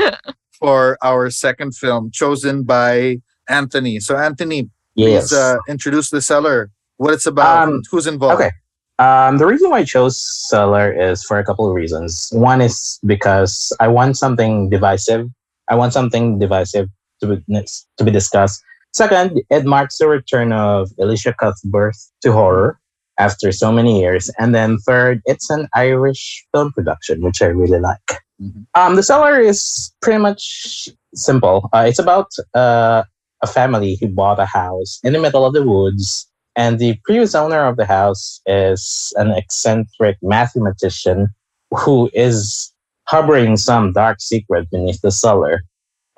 for 0.58 0.98
our 1.02 1.30
second 1.30 1.74
film 1.76 2.10
chosen 2.12 2.62
by 2.64 3.18
Anthony. 3.48 3.98
So 4.00 4.16
Anthony, 4.16 4.68
Yes. 4.94 5.28
please 5.30 5.32
uh, 5.38 5.56
introduce 5.68 6.10
the 6.10 6.20
cellar, 6.20 6.70
what 6.98 7.14
it's 7.14 7.26
about, 7.26 7.68
Um, 7.68 7.82
who's 7.90 8.06
involved. 8.06 8.40
okay. 8.42 8.50
Um, 8.98 9.38
the 9.38 9.46
reason 9.46 9.70
why 9.70 9.78
I 9.78 9.84
chose 9.84 10.16
Cellar 10.48 10.92
is 10.92 11.24
for 11.24 11.38
a 11.38 11.44
couple 11.44 11.66
of 11.68 11.74
reasons. 11.74 12.28
One 12.32 12.60
is 12.60 13.00
because 13.06 13.72
I 13.80 13.88
want 13.88 14.16
something 14.16 14.68
divisive. 14.70 15.26
I 15.68 15.74
want 15.74 15.92
something 15.92 16.38
divisive 16.38 16.88
to 17.22 17.36
be, 17.36 17.64
to 17.98 18.04
be 18.04 18.10
discussed. 18.10 18.62
Second, 18.92 19.40
it 19.50 19.64
marks 19.64 19.98
the 19.98 20.08
return 20.08 20.52
of 20.52 20.90
Elisha 21.00 21.32
Cuthbert 21.32 21.96
to 22.20 22.32
horror 22.32 22.78
after 23.18 23.52
so 23.52 23.72
many 23.72 24.00
years. 24.00 24.30
And 24.38 24.54
then 24.54 24.78
third, 24.78 25.22
it's 25.24 25.48
an 25.50 25.68
Irish 25.74 26.44
film 26.52 26.72
production, 26.72 27.22
which 27.22 27.40
I 27.40 27.46
really 27.46 27.78
like. 27.80 28.20
Mhm. 28.40 28.66
Um, 28.74 28.96
the 28.96 29.02
Cellar 29.02 29.40
is 29.40 29.92
pretty 30.02 30.18
much 30.18 30.88
simple. 31.14 31.68
Uh, 31.72 31.84
it's 31.88 31.98
about 31.98 32.28
uh, 32.54 33.04
a 33.42 33.46
family 33.46 33.96
who 34.00 34.08
bought 34.08 34.38
a 34.38 34.46
house 34.46 35.00
in 35.04 35.12
the 35.12 35.20
middle 35.20 35.46
of 35.46 35.54
the 35.54 35.62
woods 35.62 36.28
and 36.56 36.78
the 36.78 36.98
previous 37.04 37.34
owner 37.34 37.66
of 37.66 37.76
the 37.76 37.86
house 37.86 38.40
is 38.46 39.12
an 39.16 39.30
eccentric 39.30 40.18
mathematician 40.22 41.28
who 41.70 42.10
is 42.12 42.72
harboring 43.08 43.56
some 43.56 43.92
dark 43.92 44.20
secret 44.20 44.70
beneath 44.70 45.00
the 45.00 45.10
cellar. 45.10 45.62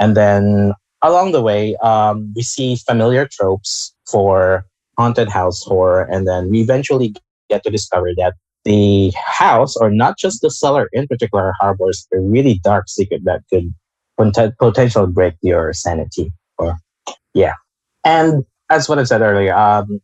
And 0.01 0.17
then 0.17 0.73
along 1.05 1.33
the 1.33 1.43
way, 1.43 1.77
um, 1.77 2.33
we 2.35 2.43
see 2.43 2.77
familiar 2.77 3.29
tropes 3.31 3.95
for 4.11 4.67
haunted 4.99 5.29
house 5.29 5.63
horror. 5.63 6.03
And 6.11 6.27
then 6.27 6.51
we 6.51 6.61
eventually 6.61 7.15
get 7.51 7.63
to 7.65 7.71
discover 7.71 8.11
that 8.17 8.35
the 8.65 9.13
house, 9.17 9.77
or 9.77 9.91
not 9.91 10.17
just 10.19 10.41
the 10.41 10.51
cellar 10.51 10.89
in 10.93 11.07
particular, 11.07 11.53
harbors 11.61 12.07
a 12.13 12.19
really 12.19 12.59
dark 12.65 12.89
secret 12.89 13.23
that 13.25 13.43
could 13.51 13.73
poten- 14.19 14.57
potentially 14.59 15.13
break 15.13 15.35
your 15.43 15.73
sanity. 15.75 16.33
Or, 16.59 16.77
yeah. 17.35 17.55
And 18.05 18.45
as 18.71 18.89
what 18.89 18.99
I 18.99 19.05
said 19.05 19.21
earlier, 19.21 19.55
um, 19.55 20.01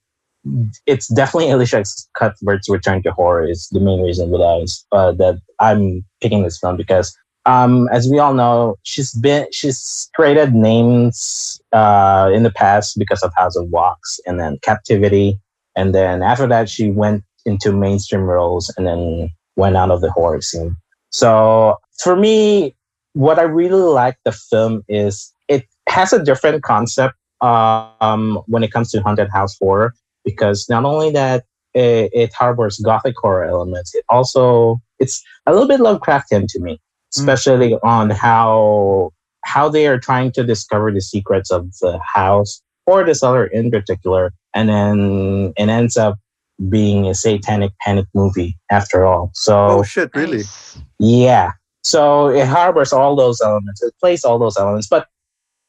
it's 0.87 1.09
definitely 1.09 1.51
Elisha 1.51 1.85
Cuthbert's 2.15 2.69
return 2.69 3.03
to 3.03 3.13
horror 3.13 3.47
is 3.49 3.69
the 3.73 3.81
main 3.81 4.03
reason 4.03 4.31
that 4.31 4.43
I 4.43 4.97
uh, 4.97 5.13
that 5.13 5.41
I'm 5.59 6.05
picking 6.21 6.43
this 6.43 6.59
film 6.59 6.77
because, 6.77 7.15
um, 7.47 7.89
as 7.91 8.09
we 8.09 8.19
all 8.19 8.35
know, 8.35 8.77
she's 8.83 9.13
been 9.15 9.47
she's 9.53 10.11
created 10.15 10.55
names 10.55 11.61
uh, 11.73 12.31
in 12.33 12.43
the 12.43 12.51
past 12.51 12.99
because 12.99 13.23
of 13.23 13.33
House 13.37 13.57
of 13.57 13.69
Wax 13.71 14.21
and 14.27 14.39
then 14.39 14.59
Captivity, 14.63 15.39
and 15.77 15.95
then 15.95 16.23
after 16.23 16.47
that 16.47 16.69
she 16.69 16.91
went 16.91 17.25
into 17.47 17.73
mainstream 17.73 18.23
roles 18.23 18.73
and 18.77 18.87
then 18.87 19.31
went 19.57 19.77
out 19.77 19.91
of 19.91 20.01
the 20.01 20.11
horror 20.11 20.41
scene. 20.41 20.77
So 21.11 21.77
for 22.03 22.17
me, 22.17 22.75
what 23.15 23.39
I 23.39 23.43
really 23.43 23.81
like 23.81 24.17
the 24.25 24.33
film 24.33 24.85
is 24.89 25.33
it 25.49 25.65
has 25.89 26.13
a 26.13 26.23
different 26.23 26.63
concept 26.63 27.15
um, 27.41 28.41
when 28.47 28.63
it 28.63 28.73
comes 28.73 28.91
to 28.91 29.03
haunted 29.03 29.31
house 29.31 29.57
horror 29.59 29.95
because 30.25 30.67
not 30.69 30.85
only 30.85 31.11
that 31.13 31.45
it, 31.75 32.11
it 32.13 32.33
harbors 32.33 32.79
gothic 32.79 33.15
horror 33.19 33.45
elements, 33.45 33.95
it 33.95 34.05
also 34.09 34.81
it's 34.99 35.23
a 35.47 35.53
little 35.53 35.69
bit 35.69 35.81
Lovecraftian 35.81 36.47
to 36.49 36.61
me, 36.61 36.81
Mm. 37.11 37.21
especially 37.21 37.75
on 37.83 38.11
how 38.11 39.11
how 39.45 39.69
they 39.69 39.87
are 39.87 39.99
trying 39.99 40.31
to 40.33 40.45
discover 40.45 40.93
the 40.93 41.01
secrets 41.01 41.51
of 41.51 41.67
the 41.81 41.99
house 42.15 42.63
or 42.87 43.05
the 43.05 43.15
cellar 43.15 43.47
in 43.47 43.71
particular, 43.71 44.33
and 44.55 44.69
then 44.69 45.53
it 45.57 45.69
ends 45.69 45.97
up 45.97 46.19
being 46.69 47.07
a 47.07 47.15
satanic 47.15 47.73
panic 47.81 48.07
movie 48.15 48.57
after 48.71 49.07
all. 49.07 49.31
So 49.35 49.57
Oh, 49.57 49.79
oh 49.79 49.83
shit! 49.83 50.11
Really? 50.15 50.43
Yeah. 50.99 51.53
So 51.83 52.29
it 52.29 52.47
harbors 52.47 52.93
all 52.93 53.17
those 53.17 53.41
elements. 53.41 53.83
It 53.83 53.95
plays 54.01 54.25
all 54.25 54.39
those 54.39 54.59
elements. 54.59 54.87
But 54.87 55.09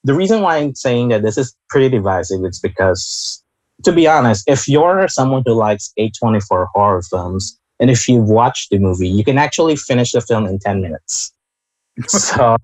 the 0.03 0.13
reason 0.13 0.41
why 0.41 0.57
I'm 0.57 0.75
saying 0.75 1.09
that 1.09 1.21
this 1.21 1.37
is 1.37 1.55
pretty 1.69 1.89
divisive 1.89 2.43
is 2.43 2.59
because, 2.59 3.41
to 3.83 3.91
be 3.91 4.07
honest, 4.07 4.43
if 4.47 4.67
you're 4.67 5.07
someone 5.07 5.43
who 5.45 5.53
likes 5.53 5.93
A24 5.97 6.67
horror 6.73 7.01
films, 7.03 7.57
and 7.81 7.89
if 7.89 8.07
you've 8.07 8.29
watched 8.29 8.69
the 8.69 8.77
movie, 8.79 9.09
you 9.09 9.25
can 9.25 9.37
actually 9.37 9.75
finish 9.75 10.13
the 10.13 10.21
film 10.21 10.45
in 10.45 10.59
10 10.59 10.81
minutes. 10.81 11.33
So 12.07 12.55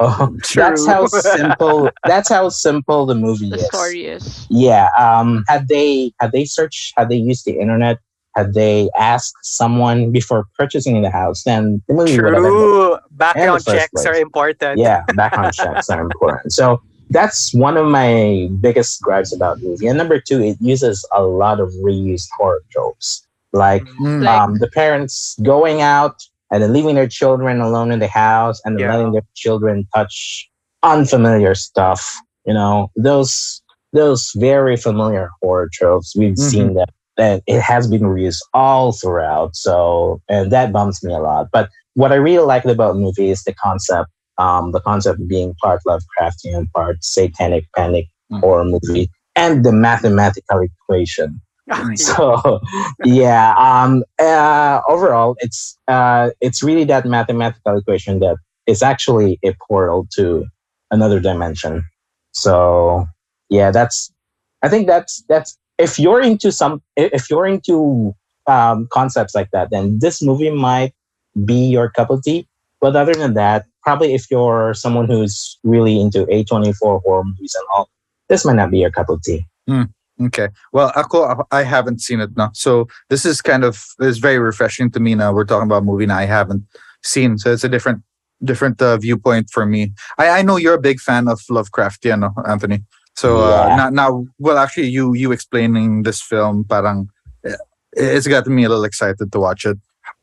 that's 0.55 0.87
how 0.87 1.05
simple 1.07 1.89
that's 2.05 2.29
how 2.29 2.47
simple 2.47 3.05
the 3.05 3.13
movie 3.15 3.49
The 3.49 3.57
is. 3.57 3.67
story 3.67 4.05
is. 4.05 4.47
Yeah. 4.49 4.87
Um, 4.97 5.43
had 5.49 5.67
they 5.67 6.13
had 6.21 6.31
they 6.31 6.45
searched, 6.45 6.93
had 6.97 7.09
they 7.09 7.17
used 7.17 7.43
the 7.43 7.59
internet, 7.59 7.97
had 8.37 8.53
they 8.53 8.89
asked 8.97 9.35
someone 9.43 10.11
before 10.13 10.45
purchasing 10.57 11.01
the 11.01 11.09
house, 11.11 11.43
then 11.43 11.83
the 11.89 11.93
movie 11.93 12.15
would 12.21 12.33
have 12.33 12.45
ended 12.45 12.51
True. 12.51 12.97
Background 13.11 13.63
first 13.65 13.77
checks 13.77 14.05
are 14.05 14.15
important. 14.15 14.79
yeah, 14.79 15.03
background 15.15 15.53
checks 15.59 15.89
are 15.89 16.01
important. 16.01 16.53
So 16.53 16.81
that's 17.09 17.53
one 17.53 17.75
of 17.75 17.85
my 17.87 18.47
biggest 18.61 19.01
gripes 19.01 19.33
about 19.35 19.59
the 19.59 19.67
movie. 19.67 19.87
And 19.87 19.97
number 19.97 20.21
two, 20.21 20.41
it 20.41 20.57
uses 20.61 21.05
a 21.13 21.21
lot 21.23 21.59
of 21.59 21.69
reused 21.83 22.29
horror 22.37 22.61
tropes, 22.71 23.26
like 23.57 23.83
Mm. 23.99 24.23
Like- 24.23 24.41
um, 24.41 24.55
the 24.59 24.69
parents 24.69 25.35
going 25.43 25.81
out 25.81 26.15
and 26.51 26.63
then 26.63 26.71
leaving 26.73 26.95
their 26.95 27.07
children 27.09 27.59
alone 27.61 27.91
in 27.91 27.99
the 27.99 28.07
house 28.07 28.61
and 28.65 28.79
Yeah. 28.79 28.89
letting 28.91 29.11
their 29.11 29.23
children 29.35 29.87
touch 29.93 30.47
unfamiliar 30.83 31.55
stuff. 31.55 32.15
You 32.45 32.53
know, 32.53 32.91
those 32.95 33.61
those 33.93 34.31
very 34.35 34.75
familiar 34.77 35.29
horror 35.41 35.69
tropes. 35.73 36.13
We've 36.15 36.35
Mhm. 36.35 36.49
seen 36.51 36.73
that 36.75 36.89
and 37.17 37.41
it 37.47 37.61
has 37.61 37.87
been 37.87 38.01
reused 38.03 38.41
all 38.53 38.91
throughout. 38.91 39.55
So 39.55 40.21
and 40.29 40.51
that 40.51 40.71
bums 40.71 41.03
me 41.03 41.13
a 41.13 41.19
lot. 41.19 41.47
But 41.51 41.69
what 41.95 42.11
I 42.11 42.15
really 42.15 42.45
liked 42.45 42.65
about 42.67 42.93
the 42.93 42.99
movie 42.99 43.29
is 43.29 43.43
the 43.43 43.53
concept. 43.55 44.09
Um, 44.37 44.71
the 44.71 44.81
concept 44.81 45.27
being 45.27 45.55
part 45.63 45.81
Lovecraftian, 45.87 46.71
part 46.75 46.97
satanic 47.03 47.65
panic 47.75 48.05
Mhm. 48.31 48.41
horror 48.41 48.65
movie, 48.65 49.09
and 49.35 49.65
the 49.65 49.71
mathematical 49.71 50.59
equation 50.69 51.29
Yeah. 51.29 51.46
so 51.95 52.59
yeah 53.03 53.53
um 53.57 54.03
uh 54.19 54.79
overall 54.87 55.35
it's 55.39 55.77
uh 55.87 56.29
it's 56.39 56.63
really 56.63 56.85
that 56.85 57.05
mathematical 57.05 57.77
equation 57.77 58.19
that 58.19 58.37
is 58.67 58.81
actually 58.81 59.39
a 59.43 59.53
portal 59.67 60.07
to 60.15 60.45
another 60.91 61.19
dimension. 61.19 61.83
So 62.31 63.05
yeah 63.49 63.71
that's 63.71 64.11
i 64.61 64.69
think 64.69 64.87
that's 64.87 65.23
that's 65.29 65.57
if 65.77 65.97
you're 65.99 66.21
into 66.21 66.51
some 66.51 66.81
if 66.95 67.29
you're 67.29 67.45
into 67.45 68.13
um 68.45 68.87
concepts 68.91 69.33
like 69.35 69.49
that 69.51 69.69
then 69.71 69.99
this 69.99 70.21
movie 70.21 70.49
might 70.49 70.93
be 71.45 71.65
your 71.67 71.89
cup 71.89 72.09
of 72.09 72.23
tea. 72.23 72.47
But 72.79 72.95
other 72.95 73.13
than 73.13 73.33
that 73.33 73.65
probably 73.83 74.13
if 74.13 74.29
you're 74.29 74.73
someone 74.73 75.07
who's 75.07 75.57
really 75.63 75.99
into 75.99 76.25
a24 76.25 77.01
horror 77.03 77.23
movies 77.23 77.55
and 77.57 77.65
all 77.73 77.89
this 78.29 78.45
might 78.45 78.55
not 78.55 78.71
be 78.71 78.79
your 78.79 78.91
cup 78.91 79.09
of 79.09 79.21
tea 79.23 79.45
Okay. 80.19 80.49
Well, 80.73 80.91
ako, 80.95 81.45
I 81.51 81.63
haven't 81.63 82.01
seen 82.01 82.19
it 82.21 82.35
now. 82.35 82.51
So 82.53 82.87
this 83.09 83.25
is 83.25 83.41
kind 83.41 83.63
of 83.63 83.83
it's 83.99 84.17
very 84.17 84.39
refreshing 84.39 84.89
to 84.91 84.99
me 84.99 85.15
now. 85.15 85.31
We're 85.31 85.45
talking 85.45 85.67
about 85.67 85.83
a 85.83 85.85
movie 85.85 86.07
now 86.07 86.17
I 86.17 86.25
haven't 86.25 86.63
seen. 87.03 87.37
So 87.37 87.53
it's 87.53 87.63
a 87.63 87.69
different 87.69 88.01
different 88.43 88.81
uh, 88.81 88.97
viewpoint 88.97 89.49
for 89.51 89.65
me. 89.65 89.93
I, 90.17 90.39
I 90.39 90.41
know 90.41 90.57
you're 90.57 90.75
a 90.75 90.81
big 90.81 90.99
fan 90.99 91.27
of 91.27 91.39
Lovecraftian, 91.49 92.19
no, 92.19 92.33
Anthony. 92.47 92.83
So 93.15 93.37
uh, 93.37 93.75
now, 93.75 93.89
now, 93.89 94.25
well, 94.37 94.57
actually, 94.57 94.89
you 94.89 95.13
you 95.13 95.31
explaining 95.31 96.03
this 96.03 96.21
film, 96.21 96.63
parang 96.63 97.09
eh, 97.43 97.55
it's 97.93 98.27
gotten 98.27 98.53
me 98.53 98.63
a 98.63 98.69
little 98.69 98.85
excited 98.85 99.31
to 99.31 99.39
watch 99.39 99.65
it. 99.65 99.77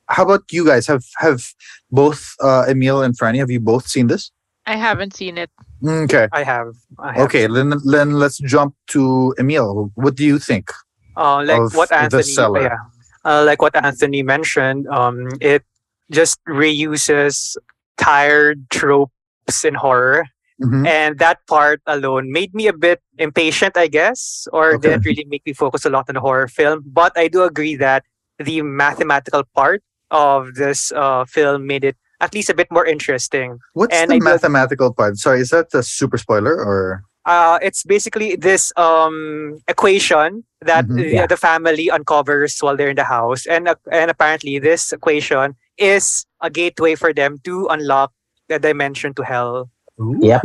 How 0.08 0.22
about 0.22 0.42
you 0.52 0.64
guys? 0.64 0.86
Have 0.86 1.04
have 1.18 1.42
both 1.90 2.34
uh, 2.40 2.66
Emil 2.68 3.02
and 3.02 3.18
Franny? 3.18 3.38
Have 3.38 3.50
you 3.50 3.60
both 3.60 3.88
seen 3.88 4.06
this? 4.06 4.30
I 4.66 4.76
haven't 4.76 5.14
seen 5.14 5.38
it. 5.38 5.50
Okay. 5.86 6.28
I 6.32 6.42
have. 6.44 6.74
I 6.98 7.12
have. 7.12 7.22
Okay. 7.26 7.46
Then 7.46 7.74
then 7.84 8.12
let's 8.12 8.38
jump 8.38 8.74
to 8.88 9.34
Emil. 9.38 9.90
What 9.94 10.14
do 10.16 10.24
you 10.24 10.38
think? 10.38 10.70
Uh, 11.16 11.44
like 11.44 11.60
of 11.60 11.74
what 11.74 11.88
the 11.90 11.98
Anthony, 11.98 12.22
cellar. 12.24 12.62
yeah, 12.62 12.78
uh, 13.24 13.44
like 13.44 13.62
what 13.62 13.76
Anthony 13.76 14.22
mentioned, 14.22 14.86
um, 14.88 15.28
it 15.40 15.62
just 16.10 16.40
reuses 16.48 17.56
tired 17.96 18.66
tropes 18.70 19.64
in 19.64 19.74
horror, 19.74 20.26
Mhm. 20.60 20.86
and 20.86 21.18
that 21.18 21.38
part 21.46 21.80
alone 21.86 22.32
made 22.32 22.52
me 22.54 22.66
a 22.66 22.72
bit 22.72 23.00
impatient, 23.18 23.76
I 23.76 23.86
guess, 23.86 24.48
or 24.52 24.74
Okay. 24.74 24.88
didn't 24.90 25.04
really 25.04 25.24
make 25.28 25.46
me 25.46 25.52
focus 25.52 25.84
a 25.84 25.90
lot 25.90 26.06
on 26.08 26.14
the 26.14 26.20
horror 26.20 26.48
film. 26.48 26.82
But 26.86 27.12
I 27.16 27.28
do 27.28 27.42
agree 27.44 27.76
that 27.76 28.02
the 28.38 28.62
mathematical 28.62 29.44
part 29.54 29.82
of 30.10 30.54
this 30.54 30.90
uh, 30.92 31.24
film 31.26 31.66
made 31.66 31.84
it 31.84 31.96
at 32.24 32.32
least 32.34 32.48
a 32.48 32.56
bit 32.56 32.70
more 32.72 32.86
interesting. 32.88 33.58
What's 33.76 33.94
And 33.94 34.10
the 34.10 34.16
I 34.16 34.18
do- 34.18 34.24
mathematical 34.24 34.88
part? 34.96 35.16
Sorry, 35.20 35.40
is 35.44 35.50
that 35.50 35.68
a 35.74 35.82
super 35.82 36.16
spoiler 36.18 36.56
or? 36.56 37.04
uh, 37.26 37.58
it's 37.62 37.82
basically 37.84 38.36
this 38.36 38.68
um, 38.76 39.56
equation 39.68 40.44
that 40.60 40.84
Mhm. 40.84 40.96
the, 40.96 41.04
Yeah. 41.16 41.26
the 41.26 41.40
family 41.40 41.86
uncovers 41.88 42.52
while 42.60 42.76
they're 42.76 42.92
in 42.92 43.00
the 43.00 43.08
house, 43.08 43.42
and 43.48 43.64
uh, 43.68 43.76
and 43.88 44.10
apparently 44.12 44.60
this 44.60 44.92
equation 44.92 45.56
is 45.80 46.26
a 46.44 46.50
gateway 46.52 46.94
for 47.02 47.10
them 47.16 47.40
to 47.48 47.64
unlock 47.72 48.12
the 48.52 48.58
dimension 48.60 49.10
to 49.16 49.22
hell. 49.24 49.72
Yeah. 50.20 50.40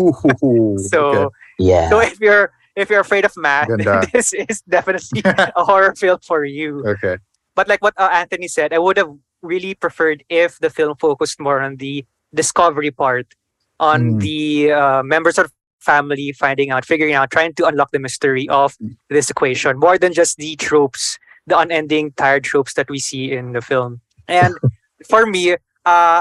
So 0.92 1.00
okay. 1.12 1.28
yeah 1.60 1.90
so 1.92 2.00
if 2.00 2.16
you're 2.24 2.48
if 2.80 2.88
you're 2.90 3.04
afraid 3.04 3.26
of 3.28 3.36
math, 3.36 3.68
this 4.16 4.32
is 4.32 4.64
definitely 4.64 5.20
a 5.60 5.64
horror 5.68 5.92
film 6.00 6.20
for 6.24 6.46
you. 6.48 6.80
okay. 6.96 7.18
But 7.60 7.68
like 7.68 7.84
what 7.84 7.92
uh, 8.00 8.08
Anthony 8.08 8.48
said, 8.48 8.72
I 8.72 8.80
would 8.80 8.96
have 8.96 9.12
really 9.42 9.74
preferred 9.74 10.24
if 10.30 10.60
the 10.60 10.70
film 10.70 10.96
focused 10.98 11.40
more 11.40 11.62
on 11.62 11.78
the 11.78 12.06
discovery 12.34 12.92
part, 12.92 13.28
on 13.80 14.14
Mm. 14.14 14.20
the 14.20 14.72
uh, 14.72 15.04
members 15.04 15.38
of 15.38 15.52
family 15.80 16.32
finding 16.34 16.70
out, 16.72 16.86
figuring 16.86 17.14
out, 17.14 17.32
trying 17.32 17.54
to 17.54 17.66
unlock 17.66 17.92
the 17.92 18.00
mystery 18.00 18.48
of 18.50 18.76
this 19.10 19.30
equation, 19.30 19.80
more 19.80 19.98
than 19.98 20.14
just 20.14 20.38
the 20.38 20.56
tropes, 20.58 21.18
the 21.48 21.58
unending 21.58 22.12
tired 22.14 22.44
tropes 22.44 22.74
that 22.74 22.90
we 22.90 23.00
see 23.00 23.32
in 23.32 23.54
the 23.54 23.62
film. 23.62 24.02
And 24.28 24.56
for 25.10 25.26
me, 25.26 25.54
uh, 25.54 25.58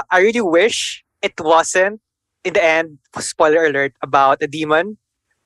I 0.09 0.19
really 0.19 0.41
wish 0.41 1.03
it 1.21 1.33
wasn't, 1.39 1.99
in 2.45 2.53
the 2.53 2.63
end, 2.63 2.99
spoiler 3.19 3.65
alert, 3.65 3.93
about 4.01 4.41
a 4.41 4.47
demon. 4.47 4.97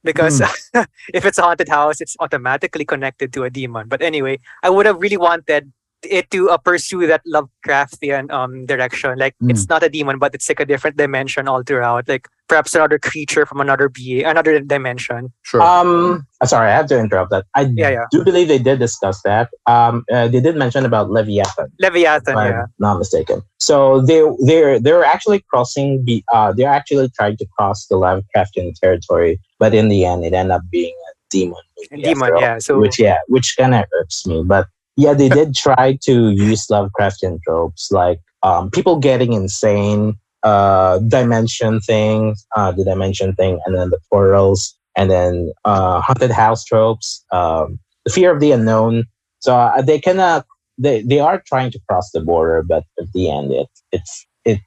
Because 0.03 0.41
if 1.13 1.25
it's 1.25 1.37
a 1.37 1.41
haunted 1.41 1.69
house, 1.69 2.01
it's 2.01 2.17
automatically 2.19 2.83
connected 2.85 3.31
to 3.33 3.45
a 3.45 3.49
demon. 3.49 3.87
But 3.87 4.01
anyway, 4.01 4.39
I 4.61 4.69
would 4.69 4.85
have 4.85 5.01
really 5.01 5.17
wanted 5.17 5.71
it 6.09 6.29
to 6.31 6.49
uh, 6.49 6.57
pursue 6.57 7.07
that 7.07 7.21
Lovecraftian 7.25 8.31
um 8.31 8.65
direction. 8.65 9.17
Like 9.17 9.35
it's 9.41 9.69
not 9.69 9.83
a 9.83 9.89
demon, 9.89 10.19
but 10.19 10.35
it's 10.35 10.49
like 10.49 10.59
a 10.59 10.65
different 10.65 10.97
dimension 10.97 11.47
all 11.47 11.63
throughout. 11.63 12.07
Like 12.07 12.27
perhaps 12.47 12.75
another 12.75 12.99
creature 12.99 13.45
from 13.45 13.61
another 13.61 13.89
being, 13.89 14.25
another 14.25 14.59
dimension. 14.59 15.33
Sure. 15.43 15.61
Um, 15.61 16.27
uh, 16.41 16.45
sorry, 16.45 16.69
I 16.69 16.75
have 16.75 16.87
to 16.87 16.99
interrupt 16.99 17.31
that. 17.31 17.45
I 17.55 17.61
Yeah, 17.73 17.89
yeah. 17.89 18.05
do 18.11 18.23
believe 18.23 18.47
they 18.47 18.59
did 18.59 18.79
discuss 18.79 19.21
that. 19.23 19.49
Um, 19.65 20.03
uh, 20.11 20.27
they 20.27 20.39
did 20.39 20.55
mention 20.55 20.85
about 20.85 21.09
Leviathan, 21.09 21.71
Leviathan, 21.79 22.37
if 22.37 22.51
yeah. 22.51 22.61
I'm 22.63 22.67
not 22.79 22.99
mistaken. 22.99 23.41
So 23.59 24.01
they 24.01 24.21
they're 24.45 24.79
they're 24.79 25.05
actually 25.05 25.41
crossing 25.49 26.03
the 26.05 26.23
uh 26.33 26.51
they're 26.53 26.69
actually 26.69 27.09
trying 27.17 27.37
to 27.37 27.45
cross 27.57 27.87
the 27.87 27.95
Lovecraftian 27.95 28.73
territory, 28.79 29.39
but 29.59 29.73
in 29.73 29.89
the 29.89 30.05
end, 30.05 30.25
it 30.25 30.33
ended 30.33 30.51
up 30.51 30.61
being 30.71 30.93
a 31.09 31.11
demon. 31.29 31.63
Demon, 31.89 32.23
after 32.23 32.35
all, 32.35 32.41
yeah. 32.41 32.57
So 32.59 32.79
which 32.79 32.99
yeah, 32.99 33.17
which 33.27 33.55
kind 33.57 33.73
of 33.73 33.85
irks 33.99 34.25
me. 34.25 34.43
But 34.43 34.67
yeah, 34.95 35.13
they 35.13 35.29
did 35.29 35.55
try 35.55 35.97
to 36.03 36.31
use 36.31 36.67
Lovecraftian 36.67 37.41
tropes 37.43 37.91
like 37.91 38.19
um, 38.43 38.69
people 38.69 38.99
getting 38.99 39.33
insane, 39.33 40.15
uh, 40.43 40.99
dimension 40.99 41.79
thing, 41.79 42.35
uh, 42.55 42.71
the 42.71 42.83
dimension 42.83 43.33
thing, 43.35 43.59
and 43.65 43.75
then 43.75 43.89
the 43.89 43.99
portals, 44.11 44.75
and 44.97 45.09
then 45.09 45.51
uh, 45.65 46.01
haunted 46.01 46.31
house 46.31 46.63
tropes, 46.63 47.23
um, 47.31 47.79
the 48.05 48.11
fear 48.11 48.31
of 48.31 48.39
the 48.39 48.51
unknown. 48.51 49.05
So 49.39 49.55
uh, 49.55 49.81
they 49.81 50.01
of 50.05 50.43
they 50.77 51.01
they 51.01 51.19
are 51.19 51.41
trying 51.47 51.71
to 51.71 51.79
cross 51.89 52.11
the 52.11 52.21
border, 52.21 52.63
but 52.63 52.83
at 52.99 53.11
the 53.13 53.31
end, 53.31 53.51
it 53.51 53.67
it's 53.91 54.27
it 54.45 54.59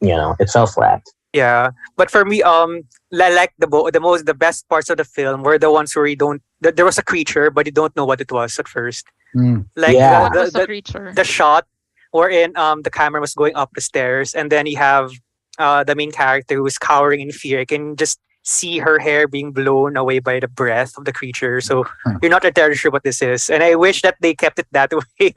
you 0.00 0.14
know 0.16 0.34
it 0.40 0.50
fell 0.50 0.66
flat. 0.66 1.02
Yeah, 1.34 1.70
but 1.96 2.10
for 2.10 2.24
me, 2.24 2.42
um, 2.42 2.84
li- 3.12 3.34
like 3.34 3.52
the 3.58 3.66
bo- 3.66 3.90
the 3.90 4.00
most 4.00 4.26
the 4.26 4.34
best 4.34 4.68
parts 4.68 4.88
of 4.88 4.96
the 4.96 5.04
film 5.04 5.42
were 5.42 5.58
the 5.58 5.70
ones 5.70 5.94
where 5.94 6.06
you 6.06 6.16
don't. 6.16 6.42
There 6.60 6.84
was 6.84 6.98
a 6.98 7.04
creature, 7.04 7.50
but 7.50 7.66
you 7.66 7.72
don't 7.72 7.94
know 7.94 8.06
what 8.06 8.20
it 8.20 8.32
was 8.32 8.58
at 8.58 8.66
first. 8.66 9.06
Mm. 9.36 9.66
Like 9.76 9.94
Yeah. 9.94 10.28
The, 10.28 10.38
the, 10.38 10.44
the 10.50 10.58
the, 10.60 10.66
creature? 10.66 11.12
the 11.14 11.24
shot 11.24 11.66
wherein 12.12 12.56
um 12.56 12.82
the 12.82 12.90
camera 12.90 13.20
was 13.20 13.34
going 13.34 13.54
up 13.56 13.70
the 13.74 13.80
stairs, 13.80 14.34
and 14.34 14.50
then 14.50 14.66
you 14.66 14.76
have 14.78 15.10
uh 15.58 15.84
the 15.84 15.94
main 15.94 16.10
character 16.12 16.56
who's 16.56 16.78
cowering 16.78 17.20
in 17.20 17.30
fear. 17.32 17.60
You 17.60 17.66
can 17.66 17.96
just 17.96 18.18
see 18.44 18.78
her 18.78 18.98
hair 18.98 19.28
being 19.28 19.52
blown 19.52 19.96
away 19.96 20.18
by 20.20 20.40
the 20.40 20.48
breath 20.48 20.96
of 20.96 21.04
the 21.04 21.12
creature. 21.12 21.60
So 21.60 21.84
Hmm. 22.04 22.16
you're 22.22 22.30
not 22.32 22.44
entirely 22.48 22.76
sure 22.76 22.90
what 22.90 23.04
this 23.04 23.20
is, 23.20 23.50
and 23.50 23.62
I 23.62 23.74
wish 23.76 24.00
that 24.02 24.16
they 24.24 24.32
kept 24.34 24.58
it 24.58 24.66
that 24.72 24.88
way. 25.20 25.32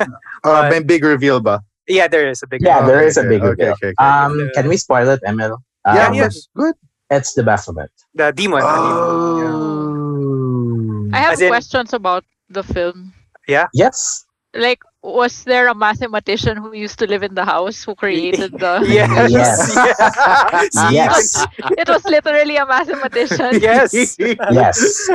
Uh, 0.00 0.06
But- 0.42 0.70
may 0.72 0.80
big 0.80 1.04
reveal 1.04 1.40
ba? 1.44 1.60
yeah, 1.86 2.08
there 2.08 2.24
is 2.30 2.40
a 2.42 2.46
big. 2.48 2.62
Yeah, 2.64 2.80
Oh, 2.80 2.86
there 2.88 3.04
a 3.04 3.22
big 3.28 3.42
okay, 3.44 3.50
reveal. 3.68 3.72
okay, 3.76 3.92
okay. 3.92 4.00
Um, 4.00 4.32
Yeah. 4.40 4.48
can 4.56 4.68
we 4.72 4.76
spoil 4.80 5.08
it, 5.12 5.20
Emil? 5.28 5.60
yeah, 5.84 6.08
Um, 6.08 6.14
yes, 6.16 6.48
good. 6.56 6.72
It's 7.12 7.34
the 7.36 7.42
Baphomet. 7.44 7.92
the 8.16 8.32
demon. 8.32 8.64
the 8.64 8.72
demon, 8.72 9.36
yeah. 9.44 9.52
Oh. 9.52 11.10
I 11.12 11.18
have 11.20 11.36
in- 11.42 11.52
questions 11.52 11.92
about 11.92 12.24
the 12.48 12.62
film. 12.64 13.12
Yes. 13.48 14.24
Like, 14.54 14.78
was 15.02 15.42
there 15.44 15.66
a 15.68 15.74
mathematician 15.74 16.56
who 16.56 16.72
used 16.72 16.98
to 17.00 17.06
live 17.06 17.22
in 17.24 17.34
the 17.34 17.44
house 17.44 17.82
who 17.82 17.94
created 17.94 18.52
the? 18.52 18.80
Yes. 18.86 19.32
Yes. 19.32 19.74
yes. 20.92 20.92
Yes. 20.92 21.46
it 21.76 21.88
was 21.88 22.04
literally 22.04 22.56
a 22.56 22.64
mathematician. 22.66 23.58
yes. 23.60 23.92
Yes. 24.18 25.10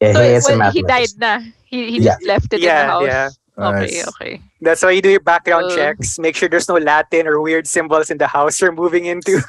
Yeah, 0.00 0.12
So 0.12 0.20
he 0.22 0.28
it- 0.28 0.36
is 0.38 0.48
a 0.48 0.56
when 0.58 0.70
he 0.72 0.82
died 0.82 1.08
mathematician. 1.18 1.18
na. 1.18 1.40
He, 1.66 1.90
he 1.90 1.98
Yeah. 1.98 2.14
just 2.14 2.22
left 2.26 2.52
it 2.54 2.60
in 2.62 2.68
the 2.70 2.84
house. 2.86 3.06
yeah. 3.06 3.28
Okay, 3.58 3.88
Nice. 3.88 4.08
okay. 4.08 4.40
That's 4.60 4.82
why 4.84 4.90
you 4.92 5.00
do 5.02 5.08
your 5.10 5.20
background 5.24 5.72
Uh. 5.72 5.76
checks. 5.76 6.18
Make 6.18 6.36
sure 6.36 6.46
there's 6.48 6.68
no 6.68 6.76
Latin 6.76 7.26
or 7.26 7.40
weird 7.40 7.66
symbols 7.66 8.10
in 8.10 8.18
the 8.18 8.26
house 8.28 8.60
you're 8.60 8.70
moving 8.76 9.06
into. 9.06 9.40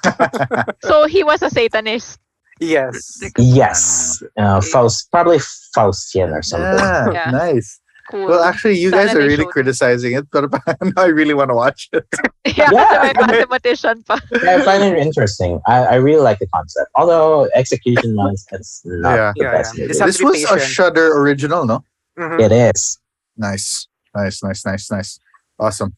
So 0.82 1.06
he 1.08 1.24
was 1.24 1.42
a 1.44 1.50
Satanist. 1.52 2.18
Yes. 2.60 3.20
Yes. 3.38 4.24
Uh, 4.38 4.62
Faust, 4.62 5.10
probably 5.12 5.38
Faustian 5.76 6.32
or 6.32 6.42
something. 6.42 6.78
Yeah, 6.80 7.12
Yeah. 7.14 7.32
nice. 7.32 7.80
Cool. 8.10 8.28
Well, 8.28 8.44
actually, 8.44 8.78
you 8.80 8.90
guys 8.90 9.10
Sana 9.10 9.20
are 9.20 9.22
they 9.24 9.28
really 9.28 9.44
showed. 9.44 9.52
criticizing 9.52 10.14
it, 10.14 10.30
but 10.32 10.50
I 10.98 11.06
really 11.08 11.34
want 11.34 11.50
to 11.50 11.56
watch 11.56 11.90
it. 11.92 12.06
yeah, 12.58 12.70
Yeah. 12.72 13.12
kasi 13.14 13.28
may 13.28 13.44
mathematician 13.44 14.04
pa. 14.08 14.16
I 14.48 14.62
find 14.64 14.82
it 14.82 14.98
interesting. 14.98 15.60
I, 15.68 15.84
I 15.84 15.96
really 15.96 16.22
like 16.22 16.40
the 16.40 16.48
concept. 16.48 16.88
Although 16.96 17.50
execution 17.54 18.16
wise, 18.16 18.46
it's 18.54 18.82
not 18.86 19.14
Yeah. 19.16 19.34
the 19.36 19.44
Yeah, 19.44 19.52
best. 19.52 19.76
yeah. 19.76 19.82
movie. 19.84 19.88
Just 19.92 20.00
have 20.00 20.08
This 20.08 20.18
to 20.18 20.24
be 20.24 20.26
was 20.30 20.44
a 20.46 20.48
patient. 20.56 20.72
Shudder 20.72 21.08
original, 21.20 21.66
no? 21.66 21.84
Mhm. 22.18 22.40
It 22.40 22.52
is. 22.54 22.98
Nice, 23.36 23.88
nice, 24.16 24.42
nice, 24.42 24.66
nice, 24.66 24.90
nice. 24.90 25.20
Awesome. 25.60 25.92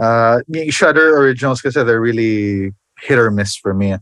Uh, 0.00 0.40
y- 0.48 0.66
Shudder 0.68 1.16
originals, 1.16 1.62
because 1.62 1.74
they're 1.78 2.00
really 2.00 2.72
hit 2.98 3.18
or 3.20 3.30
miss 3.30 3.54
for 3.54 3.72
me. 3.72 3.94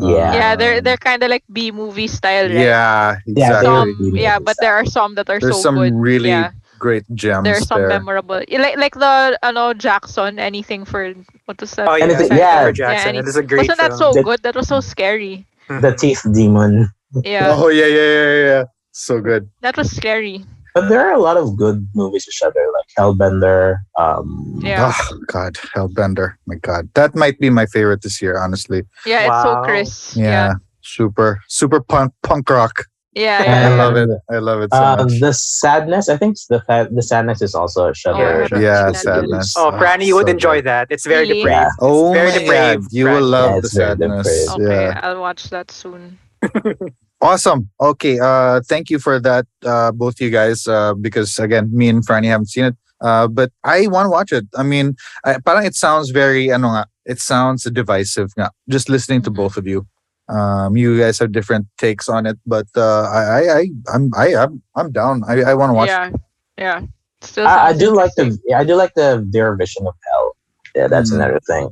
Yeah. 0.00 0.34
Yeah, 0.34 0.56
they're 0.56 0.78
Um, 0.78 0.84
they're 0.84 0.96
kind 0.96 1.22
of 1.22 1.28
like 1.30 1.44
B 1.52 1.70
movie 1.70 2.08
style, 2.08 2.48
right? 2.48 2.54
Yeah, 2.66 3.16
Yeah, 3.26 3.60
exactly. 3.62 3.66
Some, 3.66 4.16
yeah, 4.16 4.38
but 4.38 4.56
there 4.60 4.74
are 4.74 4.84
some 4.86 5.14
that 5.14 5.28
are 5.30 5.38
There's 5.38 5.56
so 5.56 5.62
some 5.62 5.76
good. 5.76 5.94
really 5.94 6.30
yeah, 6.30 6.50
great 6.78 7.04
gems 7.14 7.44
there 7.44 7.56
are 7.56 7.60
some 7.62 7.80
there. 7.86 7.88
memorable. 7.88 8.42
Like 8.50 8.76
like 8.76 8.94
the 8.98 9.38
ano 9.42 9.74
Jackson, 9.74 10.38
anything 10.42 10.84
for 10.84 11.14
what 11.46 11.60
was 11.60 11.70
that? 11.78 11.86
Oh 11.86 11.94
yeah, 11.94 12.04
Anything- 12.10 12.28
Samuel 12.34 12.46
yeah. 12.46 12.72
Jackson. 12.72 13.14
Yeah, 13.14 13.22
That 13.22 13.28
is 13.28 13.36
a 13.36 13.42
great 13.46 13.68
Wasn't 13.68 13.78
that 13.78 13.94
film. 13.94 14.00
so 14.00 14.18
The- 14.18 14.22
good? 14.26 14.40
That 14.42 14.56
was 14.56 14.66
so 14.66 14.80
scary. 14.80 15.46
The 15.68 15.94
teeth 15.94 16.24
demon. 16.34 16.90
Yeah, 17.22 17.54
Oh 17.54 17.68
yeah, 17.68 17.86
yeah, 17.86 18.08
yeah, 18.08 18.26
yeah, 18.32 18.44
yeah. 18.50 18.64
So 18.90 19.20
good. 19.20 19.48
that 19.60 19.76
was 19.76 19.88
scary. 19.94 20.42
But 20.74 20.88
there 20.88 21.00
are 21.06 21.12
a 21.12 21.18
lot 21.18 21.36
of 21.36 21.56
good 21.56 21.86
movies 21.94 22.24
to 22.24 22.32
Shudder, 22.32 22.64
like 22.72 22.86
Hellbender. 22.98 23.76
Um, 23.98 24.60
Yeah. 24.62 24.92
Oh 25.10 25.18
God, 25.26 25.54
Hellbender. 25.54 26.34
My 26.46 26.54
God, 26.56 26.88
that 26.94 27.14
might 27.14 27.38
be 27.38 27.50
my 27.50 27.66
favorite 27.66 28.02
this 28.02 28.22
year. 28.22 28.38
Honestly. 28.38 28.82
Yeah, 29.04 29.26
it's 29.26 29.42
so 29.42 29.54
Wow. 29.54 29.62
crisp. 29.64 30.16
Yeah. 30.16 30.24
Yeah, 30.24 30.52
Super, 30.82 31.40
super 31.48 31.80
punk, 31.80 32.12
punk 32.22 32.48
rock. 32.50 32.84
yeah, 33.14 33.42
yeah. 33.44 33.68
I 33.68 33.76
love 33.76 33.96
it. 33.96 34.08
I 34.30 34.38
love 34.38 34.62
it 34.62 34.70
so 34.72 34.82
Um, 34.82 34.96
much. 35.06 35.20
the 35.20 35.32
sadness, 35.34 36.08
I 36.08 36.16
think 36.16 36.36
the 36.48 36.60
fa- 36.66 36.88
the 36.90 37.02
sadness 37.02 37.42
is 37.42 37.54
also 37.54 37.88
a 37.90 37.94
Shudder. 37.94 38.48
Oh, 38.50 38.58
Yeah, 38.58 38.90
Sadness. 38.92 39.02
sadness. 39.02 39.54
Oh, 39.58 39.70
Franny, 39.72 40.06
you 40.06 40.14
would 40.16 40.26
so 40.28 40.32
enjoy 40.32 40.56
good. 40.56 40.64
that. 40.72 40.86
It's 40.90 41.04
very 41.06 41.28
Really? 41.28 41.42
depraved. 41.42 41.60
Yeah. 41.60 41.70
Oh 41.80 42.12
very 42.14 42.30
my 42.32 42.38
depraved, 42.38 42.82
God, 42.84 42.92
you 42.92 43.04
will 43.04 43.22
love 43.38 43.50
Yeah, 43.54 43.60
the 43.60 43.68
sadness. 43.68 44.48
Okay, 44.56 44.84
Yeah. 44.86 45.00
I'll 45.04 45.20
watch 45.20 45.50
that 45.50 45.70
soon. 45.70 46.18
Awesome. 47.22 47.70
Okay. 47.80 48.18
Uh, 48.18 48.60
thank 48.68 48.90
you 48.90 48.98
for 48.98 49.20
that, 49.20 49.46
uh, 49.64 49.92
both 49.92 50.20
you 50.20 50.28
guys. 50.30 50.66
Uh, 50.66 50.92
because 50.94 51.38
again, 51.38 51.70
me 51.72 51.88
and 51.88 52.04
Franny 52.06 52.26
haven't 52.26 52.50
seen 52.50 52.64
it. 52.64 52.76
Uh, 53.00 53.28
but 53.28 53.50
I 53.64 53.86
want 53.86 54.06
to 54.06 54.10
watch 54.10 54.32
it. 54.32 54.44
I 54.56 54.62
mean, 54.64 54.96
I, 55.24 55.38
parang 55.38 55.64
it 55.64 55.74
sounds 55.76 56.10
very, 56.10 56.50
ano 56.52 56.68
nga, 56.68 56.86
it 57.06 57.20
sounds 57.20 57.62
divisive 57.64 58.30
nga. 58.36 58.50
Just 58.68 58.88
listening 58.88 59.22
to 59.22 59.30
both 59.30 59.56
of 59.56 59.66
you. 59.66 59.86
Um, 60.28 60.76
you 60.76 60.98
guys 60.98 61.18
have 61.18 61.32
different 61.32 61.66
takes 61.78 62.08
on 62.08 62.26
it, 62.26 62.38
but 62.46 62.66
uh, 62.76 63.02
I, 63.10 63.22
I, 63.22 63.40
I, 63.58 63.68
I'm, 63.94 64.10
I, 64.16 64.34
I'm, 64.36 64.62
I'm 64.76 64.90
down. 64.92 65.22
I, 65.28 65.42
I 65.42 65.54
want 65.54 65.70
to 65.70 65.74
watch. 65.74 65.88
Yeah, 65.88 66.10
yeah. 66.58 66.80
Still 67.22 67.46
I, 67.46 67.68
I 67.68 67.72
do 67.72 67.94
like 67.94 68.10
the 68.16 68.36
yeah, 68.46 68.58
I 68.58 68.64
do 68.64 68.74
like 68.74 68.94
the 68.94 69.24
their 69.30 69.54
vision 69.54 69.86
of 69.86 69.94
hell. 70.10 70.36
Yeah, 70.74 70.86
that's 70.88 71.10
Mm. 71.12 71.16
another 71.16 71.40
thing. 71.46 71.70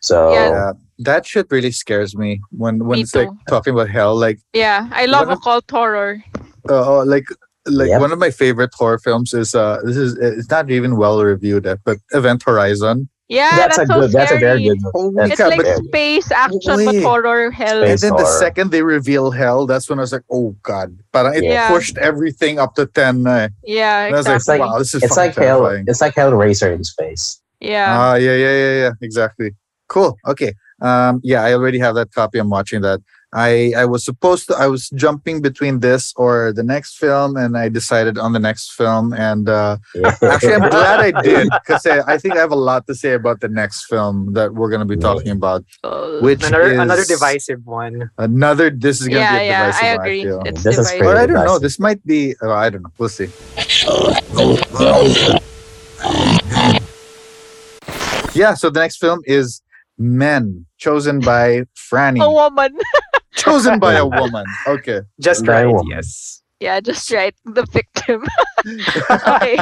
So 0.00 0.32
Yeah. 0.32 0.48
Yeah, 0.50 0.72
that 1.00 1.26
shit 1.26 1.46
really 1.50 1.70
scares 1.72 2.16
me 2.16 2.40
when 2.50 2.78
when 2.84 2.98
Me 2.98 3.02
it's 3.02 3.14
like 3.14 3.28
talking 3.48 3.72
about 3.74 3.88
hell. 3.90 4.14
Like, 4.16 4.38
Yeah, 4.52 4.88
I 4.92 5.06
love 5.06 5.26
One 5.28 5.32
of- 5.34 5.38
occult 5.38 5.70
horror. 5.70 6.22
uh, 6.68 7.00
uh, 7.00 7.04
like, 7.04 7.26
like 7.66 7.88
Yep. 7.88 8.00
one 8.00 8.12
of 8.12 8.18
my 8.18 8.30
favorite 8.30 8.70
horror 8.74 8.98
films 8.98 9.32
is 9.34 9.54
uh, 9.54 9.78
this 9.84 9.96
is 9.96 10.16
it's 10.16 10.50
not 10.50 10.70
even 10.70 10.96
well 10.96 11.22
reviewed, 11.22 11.66
uh, 11.66 11.76
but 11.84 11.98
Event 12.12 12.42
Horizon. 12.44 13.08
Yeah, 13.28 13.54
that's, 13.54 13.76
that's, 13.76 13.90
a 13.90 13.92
so 13.94 14.00
good. 14.00 14.10
That's 14.12 14.32
a 14.32 14.38
very 14.38 14.64
good 14.64 14.78
movie. 14.82 14.90
Holy 14.92 15.30
It's 15.30 15.38
God, 15.38 15.50
like 15.54 15.62
but- 15.62 15.84
space 15.84 16.28
action, 16.32 16.60
but 16.64 16.78
Wait. 16.98 17.02
horror 17.04 17.50
hell. 17.52 17.82
And 17.84 17.94
Space 17.96 18.00
then 18.10 18.16
the 18.18 18.26
second 18.26 18.72
they 18.72 18.82
reveal 18.82 19.30
hell, 19.30 19.66
that's 19.70 19.88
when 19.88 20.00
I 20.00 20.02
was 20.02 20.12
like, 20.12 20.24
oh 20.32 20.56
god. 20.64 20.98
But 21.12 21.36
it 21.36 21.44
Yeah. 21.44 21.68
pushed 21.68 21.96
everything 21.98 22.58
up 22.58 22.74
to 22.74 22.86
ten. 22.86 23.26
Uh, 23.28 23.48
Yeah, 23.62 24.06
and 24.06 24.14
I 24.16 24.18
was 24.18 24.26
like, 24.26 24.36
exactly. 24.36 24.66
wow, 24.66 24.78
this 24.80 24.94
is 24.96 25.02
it's 25.04 25.16
like 25.16 25.34
fucking 25.34 25.46
hell. 25.48 25.60
terrifying. 25.60 25.84
It's 25.86 26.00
like 26.00 26.14
Hellraiser 26.16 26.74
in 26.74 26.82
space. 26.82 27.40
yeah. 27.60 27.86
Ah, 27.96 28.14
yeah, 28.16 28.34
yeah, 28.34 28.56
yeah, 28.64 28.74
yeah. 28.82 28.92
Exactly. 29.00 29.54
Cool. 29.90 30.16
Okay. 30.24 30.54
Um, 30.80 31.20
yeah, 31.24 31.42
I 31.42 31.52
already 31.52 31.78
have 31.80 31.96
that 31.96 32.12
copy. 32.12 32.38
I'm 32.38 32.48
watching 32.48 32.80
that. 32.82 33.00
I 33.32 33.72
I 33.76 33.84
was 33.84 34.04
supposed 34.04 34.46
to. 34.48 34.54
I 34.54 34.66
was 34.66 34.88
jumping 34.90 35.42
between 35.42 35.80
this 35.80 36.12
or 36.16 36.52
the 36.52 36.62
next 36.62 36.96
film, 36.96 37.36
and 37.36 37.56
I 37.56 37.68
decided 37.68 38.18
on 38.18 38.32
the 38.32 38.38
next 38.38 38.72
film. 38.72 39.12
And 39.12 39.48
uh, 39.48 39.76
actually, 40.22 40.54
I'm 40.54 40.70
glad 40.70 41.00
I 41.00 41.22
did 41.22 41.48
because 41.50 41.86
I, 41.86 42.14
I 42.14 42.18
think 42.18 42.34
I 42.34 42.40
have 42.40 42.50
a 42.50 42.62
lot 42.70 42.86
to 42.86 42.94
say 42.94 43.12
about 43.12 43.40
the 43.40 43.48
next 43.48 43.86
film 43.86 44.32
that 44.34 44.54
we're 44.54 44.70
going 44.70 44.80
to 44.80 44.96
be 44.96 44.96
talking 44.96 45.30
about. 45.30 45.64
Uh, 45.84 46.18
Which 46.20 46.42
Another 46.44 46.72
is 46.72 46.78
another 46.78 47.04
divisive 47.04 47.66
one. 47.66 48.10
Another. 48.18 48.70
This 48.70 49.00
is 49.00 49.06
going 49.08 49.26
to 49.26 49.30
yeah, 49.30 49.38
be 49.38 49.44
a 49.44 49.46
yeah, 49.46 49.66
divisive 49.66 49.84
I 49.84 49.96
one, 49.96 50.06
agree. 50.06 50.22
feel. 50.24 50.42
It's 50.46 50.62
This 50.62 50.76
divisive. 50.76 51.00
Or 51.00 51.04
pretty 51.04 51.20
I 51.20 51.26
don't 51.26 51.46
know. 51.46 51.58
This 51.58 51.78
might 51.78 52.04
be. 52.06 52.34
Oh, 52.42 52.50
I 52.50 52.70
don't 52.70 52.82
know. 52.82 52.92
We'll 52.98 53.08
see. 53.08 53.28
Yeah. 58.34 58.54
So 58.54 58.70
the 58.70 58.80
next 58.80 58.96
film 58.98 59.20
is 59.26 59.62
Men, 60.00 60.64
chosen 60.78 61.20
by 61.20 61.64
Franny. 61.76 62.24
A 62.24 62.30
woman. 62.32 62.76
chosen 63.34 63.78
by 63.78 63.94
a 63.94 64.06
woman. 64.20 64.46
Okay. 64.66 65.02
Just 65.20 65.44
Very 65.44 65.66
right. 65.66 65.72
woman. 65.72 65.88
Yes. 65.90 66.42
yeah, 66.58 66.80
just 66.80 67.10
right. 67.12 67.34
The 67.44 67.66
victim. 67.70 68.24
okay. 68.64 69.56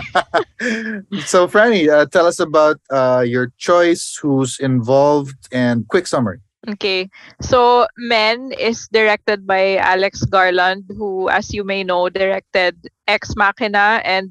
so 1.26 1.48
Franny, 1.48 1.88
uh, 1.90 2.06
tell 2.06 2.26
us 2.26 2.38
about 2.38 2.78
uh, 2.90 3.24
your 3.26 3.50
choice, 3.58 4.16
who's 4.22 4.60
involved, 4.60 5.36
and 5.50 5.86
quick 5.88 6.06
summary. 6.06 6.38
Okay. 6.68 7.08
So 7.40 7.86
Men 7.96 8.52
is 8.52 8.88
directed 8.92 9.46
by 9.46 9.76
Alex 9.78 10.22
Garland, 10.24 10.84
who, 10.96 11.28
as 11.30 11.52
you 11.52 11.64
may 11.64 11.82
know, 11.82 12.08
directed 12.08 12.76
Ex 13.06 13.34
Machina 13.36 14.02
and 14.04 14.30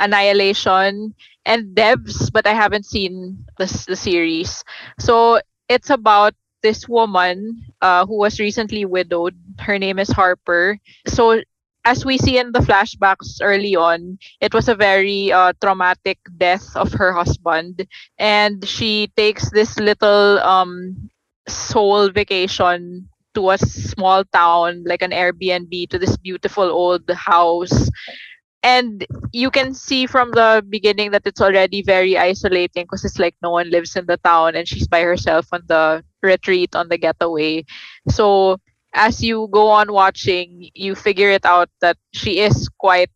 Annihilation 0.00 1.14
and 1.46 1.76
Devs, 1.76 2.32
but 2.32 2.46
I 2.46 2.54
haven't 2.54 2.86
seen 2.86 3.44
the, 3.58 3.66
the 3.88 3.96
series. 3.96 4.64
So 4.98 5.40
it's 5.68 5.90
about 5.90 6.34
this 6.62 6.88
woman 6.88 7.62
uh, 7.80 8.06
who 8.06 8.18
was 8.18 8.40
recently 8.40 8.84
widowed. 8.84 9.36
Her 9.60 9.78
name 9.78 9.98
is 9.98 10.10
Harper. 10.10 10.78
So 11.06 11.40
as 11.84 12.04
we 12.04 12.18
see 12.18 12.38
in 12.38 12.52
the 12.52 12.60
flashbacks 12.60 13.38
early 13.42 13.76
on, 13.76 14.18
it 14.40 14.52
was 14.54 14.68
a 14.68 14.74
very 14.74 15.32
uh, 15.32 15.52
traumatic 15.60 16.18
death 16.36 16.76
of 16.76 16.92
her 16.92 17.12
husband, 17.12 17.86
and 18.18 18.66
she 18.66 19.08
takes 19.16 19.50
this 19.50 19.78
little 19.78 20.38
um, 20.40 21.10
soul 21.48 22.10
vacation 22.10 23.08
to 23.34 23.50
a 23.50 23.58
small 23.58 24.24
town, 24.24 24.84
like 24.86 25.02
an 25.02 25.10
Airbnb, 25.12 25.88
to 25.90 25.98
this 25.98 26.16
beautiful 26.18 26.64
old 26.64 27.08
house. 27.10 27.88
And 28.62 29.06
you 29.32 29.50
can 29.50 29.72
see 29.72 30.06
from 30.06 30.32
the 30.32 30.62
beginning 30.68 31.12
that 31.12 31.22
it's 31.24 31.40
already 31.40 31.82
very 31.82 32.18
isolating 32.18 32.84
because 32.84 33.04
it's 33.04 33.18
like 33.18 33.34
no 33.42 33.50
one 33.50 33.70
lives 33.70 33.96
in 33.96 34.04
the 34.06 34.18
town 34.18 34.54
and 34.54 34.68
she's 34.68 34.86
by 34.86 35.00
herself 35.02 35.46
on 35.52 35.62
the 35.66 36.04
retreat, 36.22 36.74
on 36.74 36.88
the 36.88 36.98
getaway. 36.98 37.64
So 38.10 38.58
as 38.92 39.22
you 39.22 39.48
go 39.50 39.68
on 39.68 39.92
watching, 39.92 40.68
you 40.74 40.94
figure 40.94 41.30
it 41.30 41.46
out 41.46 41.70
that 41.80 41.96
she 42.12 42.40
is 42.40 42.68
quite 42.78 43.10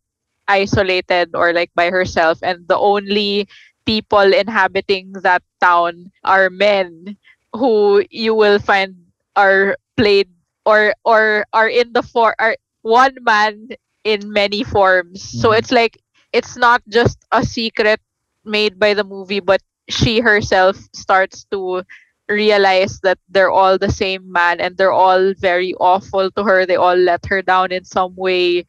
isolated 0.47 1.31
or 1.35 1.53
like 1.53 1.71
by 1.75 1.89
herself, 1.89 2.39
and 2.41 2.67
the 2.67 2.77
only 2.77 3.47
people 3.85 4.33
inhabiting 4.33 5.13
that 5.21 5.43
town 5.61 6.11
are 6.23 6.49
men 6.49 7.17
who 7.53 8.03
you 8.09 8.33
will 8.33 8.59
find 8.59 8.95
are 9.35 9.77
played 9.97 10.29
or 10.65 10.93
or 11.05 11.45
are 11.53 11.69
in 11.69 11.93
the 11.93 12.01
for 12.03 12.35
are 12.39 12.55
one 12.81 13.15
man 13.21 13.69
in 14.05 14.31
many 14.31 14.63
forms. 14.63 15.23
So 15.23 15.51
Mhm. 15.51 15.59
it's 15.59 15.71
like 15.71 15.97
it's 16.33 16.57
not 16.57 16.83
just 16.89 17.19
a 17.31 17.43
secret 17.45 18.01
made 18.45 18.79
by 18.79 18.93
the 18.95 19.05
movie, 19.05 19.41
but 19.41 19.61
she 19.89 20.21
herself 20.21 20.77
starts 20.95 21.45
to 21.51 21.83
realize 22.29 22.99
that 23.03 23.19
they're 23.29 23.51
all 23.51 23.77
the 23.77 23.91
same 23.91 24.31
man 24.31 24.61
and 24.61 24.77
they're 24.77 24.93
all 24.93 25.33
very 25.39 25.73
awful 25.75 26.31
to 26.31 26.43
her. 26.43 26.65
They 26.65 26.77
all 26.77 26.95
let 26.97 27.25
her 27.27 27.41
down 27.41 27.71
in 27.73 27.85
some 27.85 28.15
way. 28.15 28.65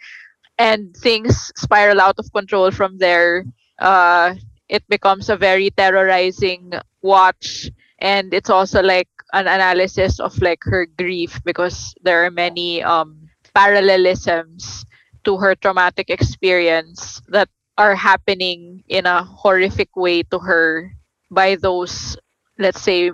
And 0.58 0.94
things 0.96 1.52
spiral 1.56 2.00
out 2.00 2.18
of 2.18 2.32
control 2.32 2.70
from 2.70 2.98
there. 2.98 3.44
Uh, 3.78 4.34
it 4.68 4.86
becomes 4.88 5.28
a 5.28 5.36
very 5.36 5.70
terrorizing 5.70 6.72
watch. 7.02 7.70
And 7.98 8.32
it's 8.34 8.50
also 8.50 8.82
like 8.82 9.08
an 9.32 9.46
analysis 9.48 10.20
of 10.20 10.40
like 10.42 10.60
her 10.64 10.86
grief 10.86 11.40
because 11.44 11.94
there 12.02 12.24
are 12.24 12.30
many 12.30 12.82
um, 12.82 13.28
parallelisms 13.54 14.84
to 15.26 15.38
her 15.38 15.54
traumatic 15.56 16.10
experience 16.10 17.22
that 17.28 17.48
are 17.78 17.96
happening 17.96 18.84
in 18.88 19.06
a 19.06 19.24
horrific 19.24 19.96
way 19.96 20.22
to 20.22 20.38
her 20.38 20.92
by 21.30 21.56
those 21.56 22.16
let's 22.58 22.82
say 22.82 23.10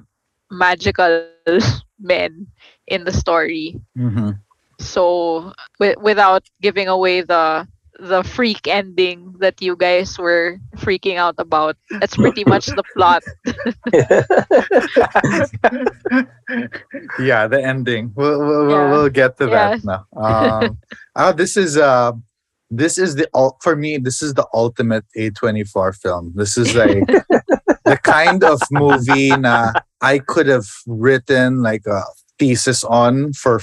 magical 0.50 1.20
men 2.00 2.24
in 2.58 2.70
the 2.70 2.76
story 3.12 3.76
Mhm. 3.96 4.40
so 4.56 5.52
wi- 5.80 5.96
without 6.00 6.42
giving 6.60 6.88
away 6.88 7.22
the 7.22 7.66
the 7.98 8.22
freak 8.22 8.66
ending 8.66 9.34
that 9.40 9.60
you 9.62 9.76
guys 9.76 10.18
were 10.18 10.58
freaking 10.76 11.16
out 11.16 11.34
about 11.38 11.76
that's 12.00 12.16
pretty 12.16 12.44
much 12.44 12.74
the 12.74 12.82
plot 12.96 13.22
yeah, 17.18 17.46
the 17.46 17.62
ending. 17.62 18.12
We'll 18.14 18.38
we'll, 18.40 18.70
Yeah. 18.70 18.90
we'll 18.90 19.08
get 19.08 19.36
to 19.38 19.46
Yeah. 19.48 19.76
that 19.76 19.84
now. 19.84 20.06
Um, 20.16 20.78
uh, 21.16 21.32
this 21.40 21.56
is 21.56 21.76
uh, 21.76 22.12
this 22.70 22.98
is 22.98 23.16
the 23.16 23.28
for 23.62 23.76
me. 23.76 23.98
This 23.98 24.22
is 24.22 24.34
the 24.34 24.46
ultimate 24.54 25.04
A 25.16 25.30
twenty 25.30 25.64
four 25.64 25.92
film. 25.92 26.32
This 26.34 26.56
is 26.56 26.74
like 26.74 27.06
the 27.84 27.98
kind 28.02 28.42
of 28.44 28.60
movie 28.70 29.30
na 29.30 29.72
I 30.00 30.18
could 30.18 30.46
have 30.46 30.66
written 30.86 31.62
like 31.62 31.84
a 31.86 32.02
thesis 32.38 32.82
on 32.84 33.32
for 33.34 33.60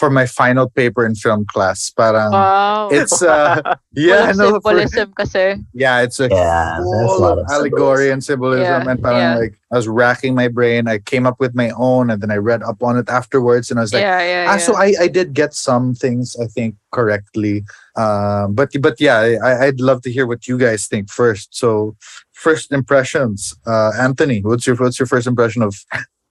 for 0.00 0.08
my 0.08 0.24
final 0.24 0.64
paper 0.64 1.04
in 1.04 1.14
film 1.14 1.44
class. 1.44 1.92
Parang 1.92 2.32
wow 2.32 2.88
it's 2.88 3.20
uh 3.20 3.60
yeah, 3.92 4.32
no, 4.32 4.56
of 4.56 4.64
for- 4.64 4.80
kasi 5.12 5.60
yeah, 5.76 6.00
it's 6.00 6.16
like 6.16 6.32
Yeah, 6.32 6.80
there's 6.80 6.88
a 6.88 7.06
full 7.12 7.20
lot 7.20 7.36
of 7.36 7.44
of 7.44 7.52
allegory 7.52 8.08
and 8.08 8.24
symbolism, 8.24 8.64
Yeah, 8.64 8.88
and 8.88 8.96
parang 8.96 9.20
yeah. 9.20 9.36
like 9.36 9.60
I 9.68 9.76
was 9.76 9.86
racking 9.86 10.34
my 10.34 10.48
brain. 10.48 10.88
I 10.88 10.98
came 10.98 11.28
up 11.28 11.36
with 11.38 11.54
my 11.54 11.70
own, 11.76 12.08
and 12.08 12.18
then 12.24 12.32
I 12.32 12.40
read 12.40 12.64
up 12.64 12.82
on 12.82 12.96
it 12.96 13.12
afterwards, 13.12 13.68
and 13.68 13.78
I 13.78 13.84
was 13.84 13.92
like, 13.92 14.00
yeah 14.00 14.24
yeah, 14.24 14.44
ah, 14.48 14.56
yeah. 14.56 14.64
so 14.64 14.72
I, 14.74 14.96
I 15.04 15.06
did 15.06 15.36
get 15.36 15.52
some 15.52 15.92
things 15.92 16.34
I 16.40 16.48
think 16.48 16.80
correctly. 16.96 17.68
Um, 17.94 18.56
but 18.56 18.72
but 18.80 18.96
yeah, 19.04 19.36
I, 19.44 19.68
I'd 19.68 19.84
love 19.84 20.00
to 20.08 20.10
hear 20.10 20.24
what 20.24 20.48
you 20.48 20.56
guys 20.56 20.88
think 20.88 21.12
first. 21.12 21.52
So 21.52 21.94
first 22.32 22.72
impressions, 22.72 23.52
uh, 23.68 23.92
Anthony, 24.00 24.40
what's 24.40 24.64
your 24.64 24.80
what's 24.80 24.96
your 24.96 25.06
first 25.06 25.28
impression 25.28 25.60
of 25.60 25.76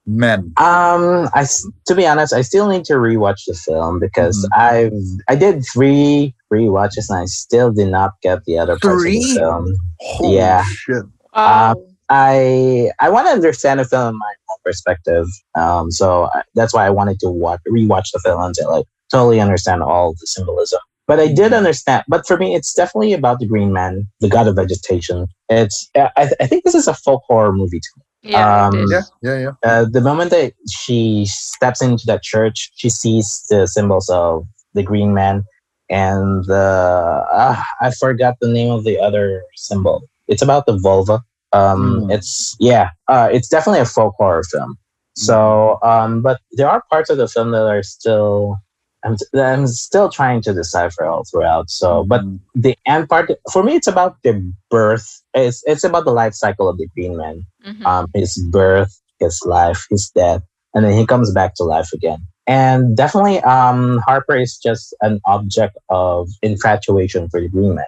men? 0.06 0.52
Um, 0.56 1.28
I 1.34 1.46
to 1.86 1.94
be 1.94 2.06
honest, 2.06 2.32
I 2.32 2.42
still 2.42 2.68
need 2.68 2.84
to 2.86 2.94
rewatch 2.94 3.44
the 3.46 3.54
film 3.54 3.98
because 4.00 4.46
Mhm. 4.54 4.58
I've 4.58 4.92
I 5.28 5.36
did 5.36 5.64
three 5.72 6.34
rewatches 6.52 7.08
and 7.08 7.18
I 7.18 7.24
still 7.26 7.70
did 7.72 7.88
not 7.90 8.12
get 8.22 8.44
the 8.44 8.58
other 8.58 8.72
parts 8.74 8.84
of 8.84 9.02
Three? 9.02 9.20
the 9.34 9.40
film. 9.40 9.74
Holy 10.00 10.34
Yeah. 10.36 10.62
shit. 10.64 11.04
Wow. 11.34 11.76
I 12.08 12.90
I 13.00 13.08
want 13.08 13.28
to 13.28 13.32
understand 13.32 13.78
the 13.80 13.84
film 13.84 14.08
in 14.08 14.18
my 14.18 14.32
own 14.50 14.56
perspective. 14.64 15.26
Um, 15.54 15.90
so 15.90 16.24
I, 16.34 16.42
that's 16.54 16.74
why 16.74 16.84
I 16.86 16.90
wanted 16.90 17.20
to 17.20 17.30
watch 17.30 17.60
rewatch 17.68 18.10
the 18.12 18.18
film 18.18 18.40
until 18.42 18.74
I 18.74 18.82
totally 19.12 19.40
understand 19.40 19.82
all 19.82 20.12
the 20.12 20.26
symbolism. 20.26 20.80
But 21.06 21.18
I 21.20 21.32
did 21.32 21.52
understand. 21.52 22.04
But 22.08 22.26
for 22.26 22.36
me, 22.36 22.54
it's 22.54 22.72
definitely 22.72 23.12
about 23.12 23.38
the 23.40 23.46
Green 23.46 23.72
Man, 23.72 24.06
the 24.20 24.28
god 24.28 24.46
of 24.48 24.56
vegetation. 24.56 25.26
It's 25.48 25.88
I, 25.96 26.10
I 26.16 26.46
think 26.46 26.64
this 26.64 26.74
is 26.74 26.88
a 26.88 26.94
folk 26.94 27.22
horror 27.26 27.52
movie 27.52 27.80
to 27.80 27.88
me. 27.96 28.02
Yeah 28.22 28.66
um. 28.66 28.86
Yeah, 28.90 29.02
yeah, 29.22 29.38
yeah. 29.38 29.52
Uh, 29.62 29.84
the 29.90 30.00
moment 30.00 30.30
that 30.30 30.52
she 30.70 31.26
steps 31.26 31.82
into 31.82 32.04
that 32.06 32.22
church, 32.22 32.70
she 32.74 32.90
sees 32.90 33.44
the 33.48 33.66
symbols 33.66 34.08
of 34.08 34.46
the 34.74 34.82
Green 34.82 35.14
Man 35.14 35.44
and 35.88 36.44
the 36.44 37.24
ah, 37.32 37.64
I 37.80 37.90
forgot 37.90 38.36
the 38.40 38.48
name 38.48 38.70
of 38.70 38.84
the 38.84 38.98
other 38.98 39.42
symbol. 39.56 40.02
It's 40.28 40.42
about 40.42 40.66
the 40.66 40.78
vulva. 40.78 41.22
Um, 41.52 42.04
Hmm. 42.04 42.10
It's 42.10 42.56
yeah, 42.60 42.90
uh, 43.08 43.28
it's 43.32 43.48
definitely 43.48 43.80
a 43.80 43.86
folk 43.86 44.14
horror 44.18 44.44
film. 44.44 44.76
So, 45.16 45.78
um, 45.82 46.22
but 46.22 46.40
there 46.52 46.68
are 46.70 46.82
parts 46.88 47.10
of 47.10 47.18
the 47.18 47.28
film 47.28 47.50
that 47.50 47.66
are 47.66 47.82
still. 47.82 48.56
I'm, 49.04 49.16
I'm 49.34 49.66
still 49.66 50.08
trying 50.10 50.42
to 50.42 50.52
decipher 50.52 51.04
all 51.06 51.24
throughout. 51.30 51.70
So, 51.70 52.04
but 52.04 52.22
Mhm. 52.22 52.40
the 52.54 52.76
end 52.86 53.08
part 53.08 53.30
for 53.52 53.62
me, 53.62 53.74
it's 53.74 53.86
about 53.86 54.16
the 54.22 54.52
birth. 54.70 55.06
It's 55.34 55.62
it's 55.66 55.84
about 55.84 56.04
the 56.04 56.12
life 56.12 56.34
cycle 56.34 56.68
of 56.68 56.76
the 56.78 56.86
Green 56.94 57.16
Man 57.16 57.46
Mhm. 57.66 57.86
um, 57.86 58.06
his 58.14 58.36
birth, 58.50 58.92
his 59.18 59.40
life, 59.46 59.86
his 59.90 60.10
death, 60.14 60.42
and 60.74 60.84
then 60.84 60.92
he 60.92 61.06
comes 61.06 61.32
back 61.32 61.54
to 61.54 61.64
life 61.64 61.92
again. 61.92 62.18
And 62.46 62.96
definitely, 62.96 63.40
um, 63.42 63.98
Harper 64.06 64.36
is 64.36 64.58
just 64.58 64.94
an 65.02 65.20
object 65.26 65.76
of 65.88 66.28
infatuation 66.42 67.28
for 67.30 67.40
the 67.40 67.48
Green 67.48 67.74
Man. 67.74 67.84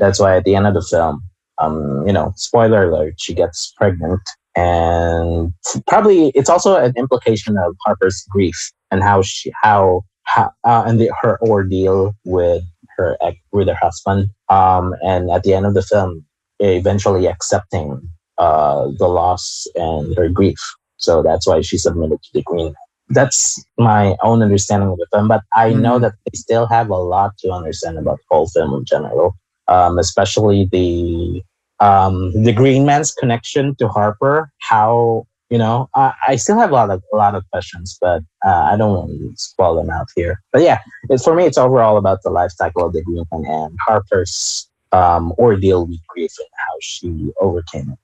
That's 0.00 0.20
why 0.20 0.36
at 0.36 0.44
the 0.44 0.54
end 0.54 0.66
of 0.66 0.74
the 0.74 0.82
film, 0.82 1.22
um, 1.58 2.06
you 2.06 2.12
know, 2.12 2.32
spoiler 2.36 2.88
alert, 2.88 3.14
she 3.18 3.34
gets 3.34 3.72
pregnant, 3.76 4.20
and 4.54 5.52
probably 5.86 6.28
it's 6.34 6.48
also 6.50 6.76
an 6.76 6.92
implication 6.96 7.56
of 7.58 7.74
Harper's 7.84 8.24
grief 8.30 8.70
and 8.90 9.02
how 9.02 9.22
she 9.22 9.52
how 9.62 10.02
how 10.24 10.52
uh, 10.64 10.84
and 10.86 11.00
the, 11.00 11.10
her 11.22 11.38
ordeal 11.42 12.14
with 12.24 12.62
her 12.96 13.16
ex 13.22 13.36
with 13.52 13.68
her 13.68 13.76
husband. 13.80 14.28
Um, 14.48 14.94
and 15.02 15.30
at 15.30 15.42
the 15.42 15.54
end 15.54 15.66
of 15.66 15.74
the 15.74 15.82
film, 15.82 16.24
eventually 16.60 17.26
accepting 17.26 18.00
uh, 18.38 18.88
the 18.98 19.08
loss 19.08 19.66
and 19.74 20.16
her 20.16 20.28
grief. 20.28 20.58
So 20.96 21.22
that's 21.22 21.46
why 21.46 21.60
she 21.62 21.78
submitted 21.78 22.22
to 22.22 22.30
the 22.34 22.42
Green. 22.42 22.74
That's 23.08 23.62
my 23.78 24.16
own 24.22 24.42
understanding 24.42 24.88
of 24.88 24.98
the 24.98 25.06
film, 25.12 25.28
but 25.28 25.42
I 25.54 25.72
know 25.72 25.98
Mhm. 25.98 26.02
that 26.02 26.14
they 26.24 26.36
still 26.36 26.66
have 26.66 26.88
a 26.90 26.96
lot 26.96 27.36
to 27.38 27.50
understand 27.50 27.98
about 27.98 28.18
the 28.18 28.24
whole 28.30 28.46
film 28.48 28.72
in 28.74 28.84
general, 28.84 29.34
um, 29.68 29.98
especially 29.98 30.68
the 30.70 31.42
um, 31.80 32.32
the 32.44 32.52
Green 32.52 32.86
Man's 32.86 33.12
connection 33.12 33.74
to 33.76 33.88
Harper. 33.88 34.52
How 34.60 35.26
you 35.52 35.58
know? 35.58 35.88
I 35.94 36.12
I 36.30 36.36
still 36.36 36.58
have 36.58 36.70
a 36.70 36.74
lot 36.80 36.90
of 36.90 37.02
a 37.12 37.16
lot 37.16 37.34
of 37.38 37.42
questions, 37.52 37.98
but 38.00 38.20
uh, 38.48 38.62
I 38.72 38.76
don't 38.78 38.94
want 38.96 39.10
to 39.10 39.32
spoil 39.36 39.74
them 39.76 39.90
out 39.90 40.08
here. 40.16 40.34
But 40.52 40.62
yeah, 40.62 40.78
it's, 41.10 41.24
for 41.24 41.34
me, 41.34 41.44
it's 41.44 41.58
overall 41.58 41.96
about 42.02 42.18
the 42.24 42.30
life 42.30 42.52
cycle 42.60 42.86
of 42.86 42.92
the 42.94 43.02
Green 43.02 43.24
and 43.30 43.72
Harper's 43.86 44.68
um, 44.92 45.32
ordeal 45.38 45.86
with 45.86 46.00
grief 46.08 46.32
and 46.38 46.48
how 46.64 46.74
she 46.80 47.08
overcame 47.40 47.88
it. 47.92 47.98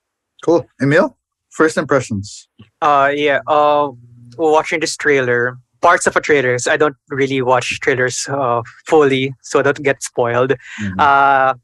Cool. 0.44 0.66
Emil, 0.82 1.16
first 1.50 1.76
impressions. 1.76 2.48
Uh, 2.82 3.10
yeah. 3.14 3.40
Uh, 3.46 3.90
watching 4.36 4.80
this 4.80 4.96
trailer, 4.96 5.58
parts 5.80 6.06
of 6.06 6.16
a 6.16 6.20
trailers. 6.20 6.66
I 6.66 6.76
don't 6.76 6.96
really 7.08 7.40
watch 7.42 7.80
trailers 7.80 8.26
uh, 8.28 8.62
fully, 8.86 9.34
so 9.42 9.60
I 9.60 9.62
don't 9.62 9.82
get 9.82 10.02
spoiled. 10.02 10.52
Mhm. 10.80 11.00
Uh, 11.00 11.54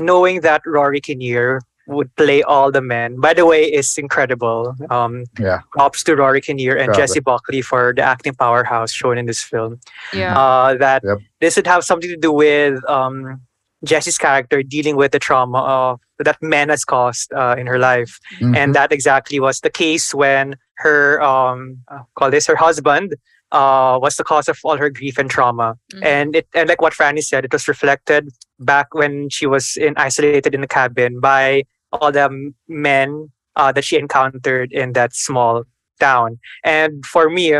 knowing 0.00 0.40
that 0.42 0.62
Rory 0.66 1.00
Kinnear 1.00 1.60
would 1.86 2.14
play 2.16 2.42
all 2.42 2.70
the 2.72 2.80
men, 2.80 3.20
by 3.20 3.32
the 3.34 3.46
way, 3.46 3.64
is 3.64 3.96
incredible. 3.98 4.74
Um, 4.90 5.24
Yeah. 5.38 5.60
props 5.72 6.02
to 6.04 6.16
Rory 6.16 6.40
Kinnear 6.40 6.76
and 6.76 6.86
Proud. 6.88 6.96
Jessie 6.98 7.20
Buckley 7.20 7.62
for 7.62 7.92
the 7.96 8.02
acting 8.02 8.34
powerhouse 8.34 8.92
shown 8.92 9.18
in 9.18 9.26
this 9.26 9.42
film. 9.42 9.78
yeah 10.12 10.34
Uh, 10.38 10.74
that 10.74 11.02
Yep. 11.04 11.18
this 11.40 11.56
would 11.56 11.66
have 11.66 11.82
something 11.84 12.10
to 12.10 12.16
do 12.16 12.32
with 12.32 12.74
um, 12.88 13.40
Jessie's 13.84 14.18
character 14.18 14.62
dealing 14.62 14.96
with 14.96 15.12
the 15.12 15.18
trauma 15.18 15.60
of 15.60 16.00
that 16.18 16.38
men 16.42 16.68
has 16.70 16.84
caused 16.84 17.32
uh, 17.32 17.54
in 17.58 17.66
her 17.66 17.78
life 17.78 18.18
Mhm. 18.40 18.56
and 18.56 18.74
that 18.74 18.90
exactly 18.92 19.38
was 19.38 19.60
the 19.60 19.70
case 19.70 20.14
when 20.14 20.56
her 20.84 21.20
um 21.22 21.78
uh, 21.92 22.02
call 22.16 22.30
this 22.30 22.46
her 22.46 22.56
husband 22.56 23.14
uh 23.52 23.98
was 24.04 24.16
the 24.16 24.24
cause 24.24 24.48
of 24.48 24.58
all 24.64 24.76
her 24.76 24.90
grief 24.90 25.16
and 25.18 25.30
trauma 25.30 25.68
Mhm. 25.94 26.02
and 26.14 26.28
it 26.36 26.46
and 26.56 26.68
like 26.70 26.80
what 26.84 26.94
Franny 26.98 27.22
said 27.22 27.44
it 27.44 27.52
was 27.52 27.68
reflected 27.68 28.22
back 28.58 28.88
when 29.00 29.28
she 29.36 29.46
was 29.46 29.76
in 29.76 29.92
isolated 30.08 30.54
in 30.56 30.62
the 30.64 30.72
cabin 30.80 31.20
by 31.20 31.62
all 32.00 32.12
the 32.12 32.52
men 32.68 33.30
uh, 33.56 33.72
that 33.72 33.84
she 33.84 33.96
encountered 33.98 34.72
in 34.72 34.92
that 34.92 35.14
small 35.14 35.64
town. 36.00 36.38
And 36.64 37.04
for 37.06 37.28
me 37.30 37.54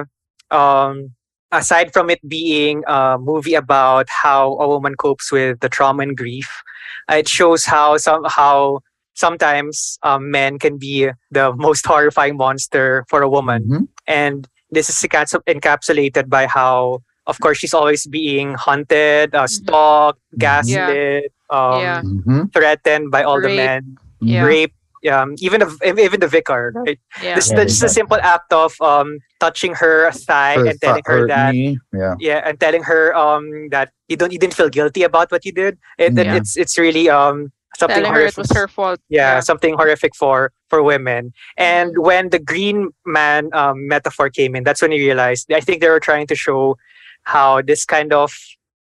um 0.50 1.10
aside 1.52 1.92
from 1.92 2.10
it 2.10 2.20
being 2.28 2.82
a 2.86 3.16
movie 3.18 3.54
about 3.54 4.06
how 4.08 4.54
a 4.58 4.66
woman 4.68 4.94
copes 4.94 5.32
with 5.32 5.58
the 5.60 5.68
trauma 5.68 6.02
and 6.02 6.16
grief 6.16 6.62
it 7.10 7.26
shows 7.28 7.64
how 7.64 7.96
some 7.96 8.22
how 8.28 8.80
sometimes 9.14 9.98
um, 10.02 10.30
men 10.30 10.58
can 10.58 10.76
be 10.76 11.08
the 11.30 11.52
most 11.54 11.86
horrifying 11.86 12.36
monster 12.36 13.04
for 13.08 13.22
a 13.22 13.28
woman. 13.28 13.62
Mhm. 13.64 13.88
and 14.06 14.46
this 14.70 14.88
is 14.90 14.96
encapsulated 15.02 16.28
by 16.28 16.46
how 16.46 17.02
of 17.26 17.38
course 17.40 17.58
she's 17.58 17.74
always 17.74 18.06
being 18.06 18.54
hunted 18.54 19.34
uh, 19.34 19.46
stalked 19.46 20.20
gaslit 20.38 21.32
um, 21.50 21.80
Yeah. 21.80 22.02
Mhm. 22.02 22.52
threatened 22.52 23.10
by 23.10 23.22
all 23.22 23.40
the 23.40 23.48
men 23.56 23.82
Yeah. 24.20 24.44
rape 24.44 24.74
um, 25.12 25.34
even 25.38 25.60
the, 25.60 25.68
even 26.02 26.18
the 26.20 26.26
vicar 26.26 26.72
right 26.74 26.98
yeah 27.22 27.34
this 27.36 27.50
Yeah, 27.50 27.56
that's 27.56 27.72
just 27.74 27.82
a 27.84 27.88
simple 27.88 28.16
act 28.20 28.52
of 28.52 28.74
um, 28.80 29.18
touching 29.38 29.74
her 29.74 30.10
thigh 30.10 30.54
Her 30.56 30.66
and 30.66 30.80
telling 30.80 31.02
th- 31.04 31.06
her 31.06 31.26
that 31.28 31.54
knee, 31.54 31.78
Yeah. 31.92 32.14
yeah 32.18 32.42
and 32.44 32.58
telling 32.58 32.82
her 32.84 33.14
um 33.14 33.68
that 33.70 33.92
you 34.08 34.16
don't 34.16 34.32
you 34.32 34.38
didn't 34.38 34.54
feel 34.54 34.68
guilty 34.68 35.02
about 35.04 35.30
what 35.30 35.44
you 35.44 35.52
did 35.52 35.78
it, 35.98 36.18
it- 36.18 36.26
Yeah. 36.26 36.34
it's 36.36 36.56
it's 36.56 36.76
really 36.78 37.08
um 37.08 37.52
something 37.78 37.96
Telling 38.02 38.12
her 38.14 38.20
it 38.24 38.34
horrific. 38.34 38.38
was 38.38 38.50
her 38.56 38.68
fault. 38.68 39.00
yeah, 39.10 39.38
something 39.40 39.74
horrific 39.76 40.16
for 40.16 40.50
for 40.70 40.82
women. 40.82 41.32
And 41.58 41.92
when 41.98 42.30
the 42.30 42.38
green 42.40 42.88
man 43.04 43.50
um, 43.52 43.86
metaphor 43.86 44.30
came 44.30 44.56
in, 44.56 44.64
that's 44.64 44.80
when 44.80 44.92
he 44.92 44.98
realized. 44.98 45.52
I 45.52 45.60
think 45.60 45.82
they 45.82 45.90
were 45.90 46.00
trying 46.00 46.26
to 46.28 46.34
show 46.34 46.78
how 47.24 47.60
this 47.60 47.84
kind 47.84 48.14
of 48.14 48.32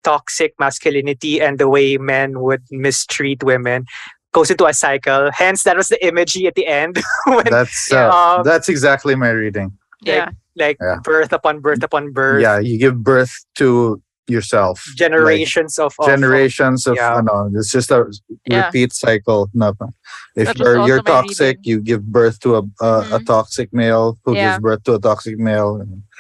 toxic 0.05 0.53
masculinity 0.59 1.41
and 1.41 1.59
the 1.59 1.67
way 1.67 1.97
men 1.97 2.39
would 2.39 2.63
mistreat 2.71 3.43
women 3.43 3.83
goes 4.31 4.51
into 4.51 4.65
a 4.65 4.73
cycle. 4.73 5.29
Hence, 5.33 5.63
that 5.63 5.75
was 5.77 5.87
the 5.89 6.05
imagery 6.05 6.47
at 6.47 6.55
the 6.55 6.67
end 6.67 6.97
when 7.25 7.45
That's 7.49 7.89
Yeah. 7.91 8.09
uh, 8.09 8.37
Um, 8.37 8.43
that's 8.43 8.69
exactly 8.69 9.15
my 9.15 9.29
reading. 9.29 9.77
Yeah. 10.01 10.29
like 10.55 10.77
Yeah. 10.81 10.97
birth 11.03 11.31
upon 11.33 11.59
birth 11.61 11.83
upon 11.83 12.11
birth, 12.13 12.41
Yeah, 12.41 12.59
you 12.59 12.77
give 12.77 13.03
birth 13.03 13.33
to 13.55 14.01
yourself. 14.27 14.83
Like, 14.89 14.97
generations 14.97 15.79
of, 15.79 15.93
of 15.99 16.05
generations 16.05 16.85
of, 16.85 16.95
yeah. 16.95 17.21
no, 17.23 17.49
it's 17.55 17.71
just 17.71 17.89
a 17.91 18.05
Yeah. 18.45 18.65
repeat 18.67 18.93
cycle. 18.93 19.49
No, 19.53 19.73
if 20.35 20.55
you're 20.57 20.85
you're 20.87 21.01
toxic, 21.01 21.57
reading. 21.57 21.69
you 21.69 21.81
give 21.81 22.03
birth 22.05 22.39
to 22.41 22.57
a 22.57 22.63
a, 22.81 22.91
a 23.17 23.19
toxic 23.25 23.73
male 23.73 24.17
who 24.23 24.35
Yeah. 24.35 24.51
gives 24.51 24.61
birth 24.61 24.83
to 24.83 24.93
a 24.95 24.99
toxic 24.99 25.37
male. 25.39 25.71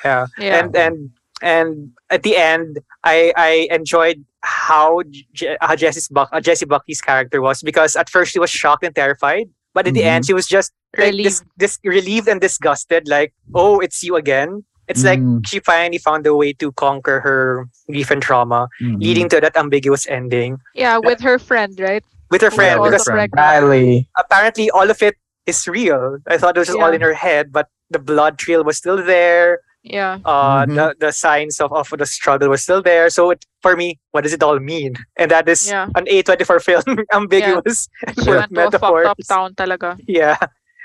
yeah. 0.03 0.25
Yeah. 0.37 0.57
and 0.59 0.75
and 0.75 0.95
and 1.41 1.69
at 2.09 2.23
the 2.23 2.35
end 2.35 2.79
i 3.03 3.31
i 3.37 3.51
enjoyed 3.71 4.25
how 4.41 5.01
J- 5.33 5.57
how 5.61 5.75
Jessie's 5.75 6.07
Buck, 6.07 6.29
uh, 6.31 6.39
Jessie 6.41 6.65
Buckley's 6.65 7.01
character 7.01 7.41
was 7.41 7.61
because 7.61 7.95
at 7.95 8.09
first 8.09 8.31
she 8.31 8.39
was 8.39 8.49
shocked 8.49 8.83
and 8.83 8.95
terrified 8.95 9.49
but 9.73 9.87
at 9.87 9.93
the 9.93 10.03
end 10.03 10.25
she 10.25 10.33
was 10.33 10.47
just 10.47 10.71
like, 10.97 11.11
dis, 11.13 11.41
Relieved. 11.41 11.43
dis, 11.57 11.79
relieved 11.83 12.27
and 12.27 12.39
disgusted 12.41 13.07
like 13.07 13.33
oh 13.53 13.79
it's 13.79 14.01
you 14.03 14.15
again 14.15 14.63
it's 14.87 15.03
like 15.03 15.19
Mm. 15.19 15.45
she 15.45 15.59
finally 15.59 15.99
found 15.99 16.25
a 16.25 16.33
way 16.35 16.53
to 16.53 16.71
conquer 16.73 17.19
her 17.19 17.67
grief 17.87 18.09
and 18.09 18.21
trauma 18.23 18.67
Mhm. 18.81 18.97
leading 18.99 19.29
to 19.29 19.39
that 19.41 19.55
ambiguous 19.57 20.07
ending 20.07 20.57
Yeah, 20.73 20.97
with 20.97 21.21
her 21.21 21.37
friend, 21.37 21.77
right? 21.79 22.03
with 22.31 22.41
her 22.41 22.49
friend 22.51 22.79
was 22.79 22.91
with 22.91 22.91
because 22.93 23.07
also 23.07 23.11
friend. 23.11 23.31
pregnant. 23.31 23.63
Riley. 23.69 24.09
apparently 24.17 24.69
all 24.71 24.89
of 24.89 25.01
it 25.03 25.15
is 25.45 25.67
real 25.67 26.17
i 26.27 26.37
thought 26.37 26.55
it 26.55 26.59
was 26.59 26.67
just 26.69 26.79
all 26.79 26.93
in 26.93 27.01
her 27.01 27.13
head 27.13 27.51
but 27.51 27.67
the 27.89 27.97
blood 27.99 28.37
trail 28.37 28.63
was 28.63 28.77
still 28.77 28.97
there 29.03 29.59
Yeah. 29.83 30.19
uh 30.25 30.65
Mhm. 30.67 30.75
the, 30.75 30.87
the 31.07 31.11
signs 31.13 31.59
of, 31.63 31.71
of 31.71 31.87
the 31.97 32.05
struggle 32.05 32.49
was 32.49 32.61
still 32.63 32.81
there 32.83 33.09
so 33.09 33.31
it, 33.31 33.45
for 33.63 33.77
me 33.79 33.97
what 34.11 34.23
does 34.27 34.33
it 34.33 34.43
all 34.43 34.59
mean 34.59 34.95
and 35.15 35.31
that 35.31 35.47
is 35.47 35.69
Yeah. 35.71 35.87
an 35.95 36.05
a24 36.05 36.59
film 36.67 36.83
ambiguous 37.15 37.87
She 38.19 38.29
with 38.29 38.51
went 38.51 38.71
to 38.75 38.79
up 38.83 39.17
town 39.27 39.55
talaga. 39.55 39.95
yeah 40.07 40.35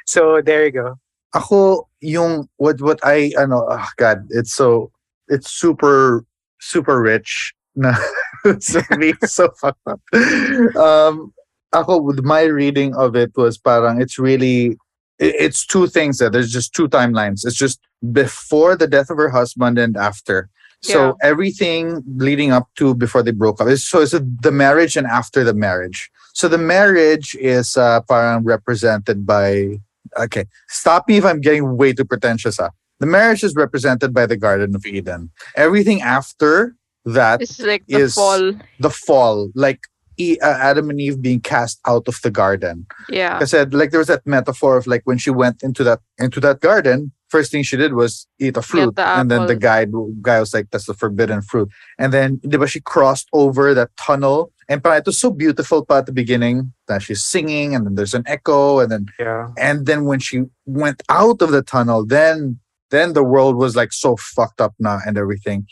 so 0.06 0.40
there 0.40 0.64
you 0.64 0.70
go 0.72 0.94
Ako 1.34 1.90
yung 1.98 2.46
what 2.62 2.78
what 2.78 3.02
I 3.02 3.34
ano 3.34 3.66
oh 3.66 3.86
god 3.98 4.22
it's 4.30 4.54
so 4.54 4.94
it's 5.26 5.50
super 5.50 6.22
super 6.62 7.02
rich 7.02 7.50
na 7.74 7.90
it's 8.46 8.70
really 8.94 9.18
so 9.26 9.50
fucked 9.58 9.82
up. 9.90 9.98
Um 10.78 11.34
ako 11.74 11.98
with 12.06 12.22
my 12.22 12.42
reading 12.46 12.94
of 12.94 13.16
it 13.18 13.34
was 13.34 13.58
parang 13.58 13.98
it's 14.00 14.14
really 14.18 14.78
i- 15.18 15.34
it's 15.42 15.66
two 15.66 15.86
things 15.90 16.18
that 16.22 16.30
there's 16.30 16.54
just 16.54 16.70
two 16.70 16.86
timelines. 16.86 17.42
It's 17.42 17.58
just 17.58 17.82
before 18.12 18.76
the 18.76 18.86
death 18.86 19.10
of 19.10 19.16
her 19.16 19.30
husband 19.30 19.78
and 19.78 19.96
after. 19.96 20.48
So 20.82 21.16
everything 21.22 22.02
leading 22.18 22.52
up 22.52 22.68
to 22.76 22.94
before 22.94 23.22
they 23.22 23.30
broke 23.30 23.58
up 23.58 23.68
is 23.68 23.88
so 23.88 24.00
it's 24.02 24.12
the 24.12 24.52
marriage 24.52 24.98
and 24.98 25.06
after 25.06 25.42
the 25.42 25.54
marriage. 25.54 26.10
So 26.34 26.46
the 26.46 26.58
marriage 26.58 27.34
is 27.40 27.76
uh, 27.78 28.02
parang 28.02 28.44
represented 28.44 29.24
by 29.24 29.78
okay. 30.18 30.44
Stop 30.68 31.08
me 31.08 31.16
if 31.16 31.24
I'm 31.24 31.40
getting 31.40 31.78
way 31.78 31.94
too 31.94 32.04
pretentious. 32.04 32.60
Ah. 32.60 32.68
The 33.00 33.06
marriage 33.06 33.42
is 33.42 33.54
represented 33.54 34.12
by 34.12 34.26
the 34.26 34.36
Garden 34.36 34.74
of 34.74 34.84
Eden. 34.84 35.30
Everything 35.56 36.02
after 36.02 36.76
that, 37.06 37.40
It's 37.40 37.60
like 37.60 37.86
the 37.86 38.00
is- 38.00 38.14
fall. 38.14 38.52
the 38.78 38.90
fall, 38.90 39.50
like 39.54 39.80
Uh, 40.18 40.58
Adam 40.70 40.90
and 40.90 41.00
Eve 41.00 41.20
being 41.20 41.40
cast 41.40 41.80
out 41.86 42.08
of 42.08 42.20
the 42.22 42.30
garden. 42.30 42.86
Yeah. 43.08 43.38
I 43.40 43.44
said 43.44 43.74
like 43.74 43.90
there 43.90 44.00
was 44.00 44.08
that 44.08 44.26
metaphor 44.26 44.76
of 44.76 44.86
like 44.86 45.02
when 45.04 45.18
she 45.18 45.30
went 45.30 45.62
into 45.62 45.84
that 45.84 46.00
into 46.18 46.40
that 46.40 46.60
garden, 46.60 47.12
first 47.28 47.50
thing 47.50 47.62
she 47.64 47.76
did 47.76 47.94
was 47.94 48.26
eat 48.38 48.56
a 48.56 48.62
fruit, 48.62 48.94
the 48.94 49.06
and 49.06 49.30
then 49.30 49.46
the 49.46 49.56
guy 49.56 49.86
guy 50.22 50.38
was 50.40 50.54
like, 50.54 50.70
"That's 50.70 50.86
the 50.86 50.94
forbidden 50.94 51.42
fruit." 51.42 51.68
And 51.98 52.12
then 52.12 52.38
diba, 52.38 52.68
she 52.68 52.80
crossed 52.80 53.28
over 53.32 53.74
that 53.74 53.90
tunnel, 53.96 54.52
and 54.68 54.82
parang 54.82 54.98
it 54.98 55.06
was 55.06 55.18
so 55.18 55.30
beautiful 55.30 55.84
pa 55.84 55.98
at 55.98 56.06
the 56.06 56.12
beginning 56.12 56.72
that 56.88 57.02
she's 57.02 57.22
singing, 57.22 57.74
and 57.74 57.84
then 57.84 57.94
there's 57.96 58.14
an 58.14 58.24
echo, 58.26 58.78
and 58.78 58.90
then 58.92 59.06
yeah 59.18 59.48
and 59.58 59.86
then 59.86 60.04
when 60.04 60.20
she 60.20 60.44
went 60.66 61.02
out 61.08 61.42
of 61.42 61.50
the 61.50 61.62
tunnel, 61.62 62.06
then 62.06 62.58
then 62.90 63.14
the 63.14 63.24
world 63.24 63.56
was 63.56 63.74
like 63.74 63.92
so 63.92 64.16
fucked 64.16 64.60
up 64.60 64.74
now 64.78 64.98
and 65.06 65.18
everything. 65.18 65.66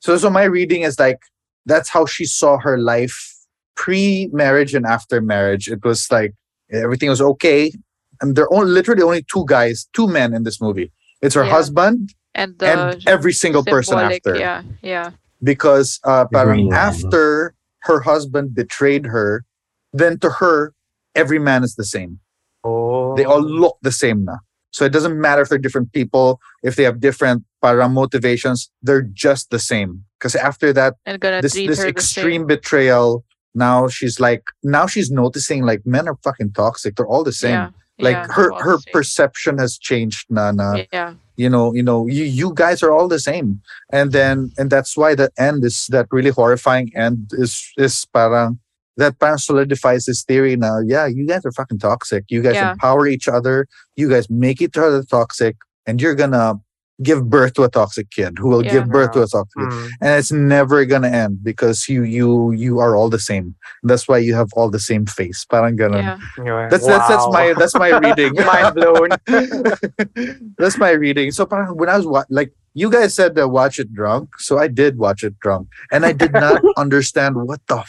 So 0.00 0.16
so 0.18 0.28
my 0.30 0.44
reading 0.44 0.82
is 0.82 0.98
like 0.98 1.20
that's 1.64 1.88
how 1.88 2.06
she 2.06 2.24
saw 2.24 2.58
her 2.58 2.78
life 2.78 3.35
pre-marriage 3.76 4.74
and 4.74 4.84
after 4.86 5.20
marriage. 5.20 5.68
It 5.68 5.84
was 5.84 6.10
like 6.10 6.34
everything 6.70 7.08
was 7.08 7.20
okay. 7.20 7.72
And 8.20 8.34
there 8.34 8.52
are 8.52 8.64
literally 8.64 9.02
only 9.02 9.24
two 9.32 9.44
guys, 9.46 9.88
two 9.92 10.08
men 10.08 10.34
in 10.34 10.42
this 10.42 10.60
movie. 10.60 10.90
It's 11.22 11.34
her 11.34 11.44
Yeah. 11.44 11.50
husband 11.50 12.14
And 12.34 12.58
the 12.58 12.66
and 12.66 13.08
every 13.08 13.32
single 13.32 13.64
person 13.64 13.98
after. 13.98 14.36
Yeah. 14.36 14.62
Yeah. 14.82 15.10
Because 15.42 16.00
uh, 16.04 16.24
parang 16.26 16.56
green 16.56 16.68
man. 16.70 16.78
after 16.78 17.54
her 17.88 18.00
husband 18.00 18.54
betrayed 18.54 19.06
her, 19.06 19.44
then 19.92 20.18
to 20.20 20.30
her, 20.40 20.72
every 21.14 21.38
man 21.38 21.64
is 21.64 21.76
the 21.76 21.84
same 21.84 22.20
oh 22.64 23.14
they 23.16 23.24
all 23.24 23.40
look 23.40 23.76
the 23.82 23.92
same 23.92 24.24
now. 24.24 24.38
So 24.70 24.84
it 24.84 24.92
doesn't 24.92 25.18
matter 25.18 25.40
if 25.40 25.48
they're 25.48 25.64
different 25.66 25.92
people, 25.92 26.38
if 26.62 26.76
they 26.76 26.82
have 26.82 27.00
different 27.00 27.44
para 27.62 27.88
motivations, 27.88 28.70
they're 28.82 29.08
just 29.26 29.48
the 29.48 29.58
same. 29.58 30.04
Because 30.18 30.34
after 30.36 30.72
that, 30.74 30.94
And 31.06 31.18
gonna 31.18 31.40
this 31.40 31.54
this 31.54 31.80
extreme 31.80 32.44
betrayal, 32.46 33.24
now 33.56 33.88
she's 33.88 34.20
like 34.20 34.44
now 34.62 34.86
she's 34.86 35.10
noticing 35.10 35.64
like 35.64 35.84
men 35.86 36.06
are 36.06 36.18
fucking 36.22 36.52
toxic. 36.52 36.94
They're 36.96 37.06
all 37.06 37.24
the 37.24 37.32
same. 37.32 37.52
Yeah. 37.54 37.70
Like 37.98 38.16
yeah, 38.16 38.26
her 38.32 38.52
her 38.62 38.78
perception 38.92 39.56
has 39.58 39.78
changed, 39.78 40.26
na 40.28 40.52
na. 40.52 40.84
Yeah. 40.92 41.14
You 41.36 41.48
know, 41.48 41.72
you 41.74 41.82
know, 41.82 42.06
you 42.06 42.24
you 42.24 42.52
guys 42.54 42.82
are 42.82 42.92
all 42.92 43.08
the 43.08 43.18
same. 43.18 43.60
And 43.90 44.12
then 44.12 44.52
and 44.58 44.70
that's 44.70 44.96
why 44.96 45.14
the 45.14 45.30
end 45.38 45.64
is 45.64 45.86
that 45.88 46.06
really 46.10 46.30
horrifying 46.30 46.92
end 46.94 47.30
is 47.32 47.72
is 47.78 48.04
parang 48.12 48.58
that 48.98 49.18
parang 49.18 49.38
solidifies 49.38 50.04
this 50.04 50.22
theory 50.24 50.56
now. 50.56 50.80
Yeah, 50.80 51.06
you 51.06 51.26
guys 51.26 51.44
are 51.46 51.52
fucking 51.52 51.78
toxic. 51.78 52.24
You 52.28 52.42
guys 52.42 52.54
Yeah. 52.54 52.72
empower 52.72 53.06
each 53.06 53.28
other. 53.28 53.66
You 53.96 54.08
guys 54.10 54.28
make 54.28 54.60
each 54.60 54.76
other 54.76 55.02
toxic, 55.02 55.56
and 55.86 56.00
you're 56.00 56.14
gonna 56.14 56.60
give 57.02 57.28
birth 57.28 57.52
to 57.54 57.62
a 57.62 57.68
toxic 57.68 58.10
kid 58.10 58.38
who 58.38 58.48
will 58.48 58.64
Yeah. 58.64 58.72
give 58.72 58.88
birth 58.88 59.12
to 59.12 59.22
a 59.22 59.26
toxic 59.28 59.52
kid. 59.58 59.68
Mm. 59.68 59.88
And 60.00 60.10
it's 60.18 60.32
never 60.32 60.84
gonna 60.86 61.08
end 61.12 61.44
because 61.44 61.88
you 61.88 62.02
you 62.04 62.52
you 62.52 62.78
are 62.80 62.96
all 62.96 63.10
the 63.10 63.18
same. 63.20 63.54
That's 63.82 64.08
why 64.08 64.18
you 64.18 64.34
have 64.34 64.48
all 64.56 64.70
the 64.70 64.80
same 64.80 65.04
face. 65.04 65.44
Parang 65.44 65.76
ganun. 65.76 66.00
Yeah. 66.02 66.16
Yeah. 66.42 66.68
That's 66.72 66.86
that's 66.86 67.08
that's 67.08 67.26
my 67.28 67.52
that's 67.58 67.74
my 67.76 67.90
reading. 68.04 68.32
mind 68.40 68.74
blown 68.74 69.10
that's 70.58 70.78
my 70.78 70.90
reading. 70.90 71.30
So 71.32 71.46
parang 71.46 71.76
when 71.76 71.88
I 71.88 71.96
was 71.96 72.06
wa- 72.06 72.24
like 72.30 72.52
you 72.74 72.90
guys 72.90 73.14
said 73.14 73.34
that 73.36 73.48
watch 73.48 73.78
it 73.78 73.92
drunk, 73.92 74.38
so 74.38 74.58
I 74.58 74.68
did 74.68 74.98
watch 74.98 75.22
it 75.24 75.38
drunk, 75.40 75.68
and 75.92 76.04
I 76.04 76.12
did 76.12 76.32
not 76.32 76.60
understand 76.76 77.36
what 77.36 77.60
the 77.68 77.82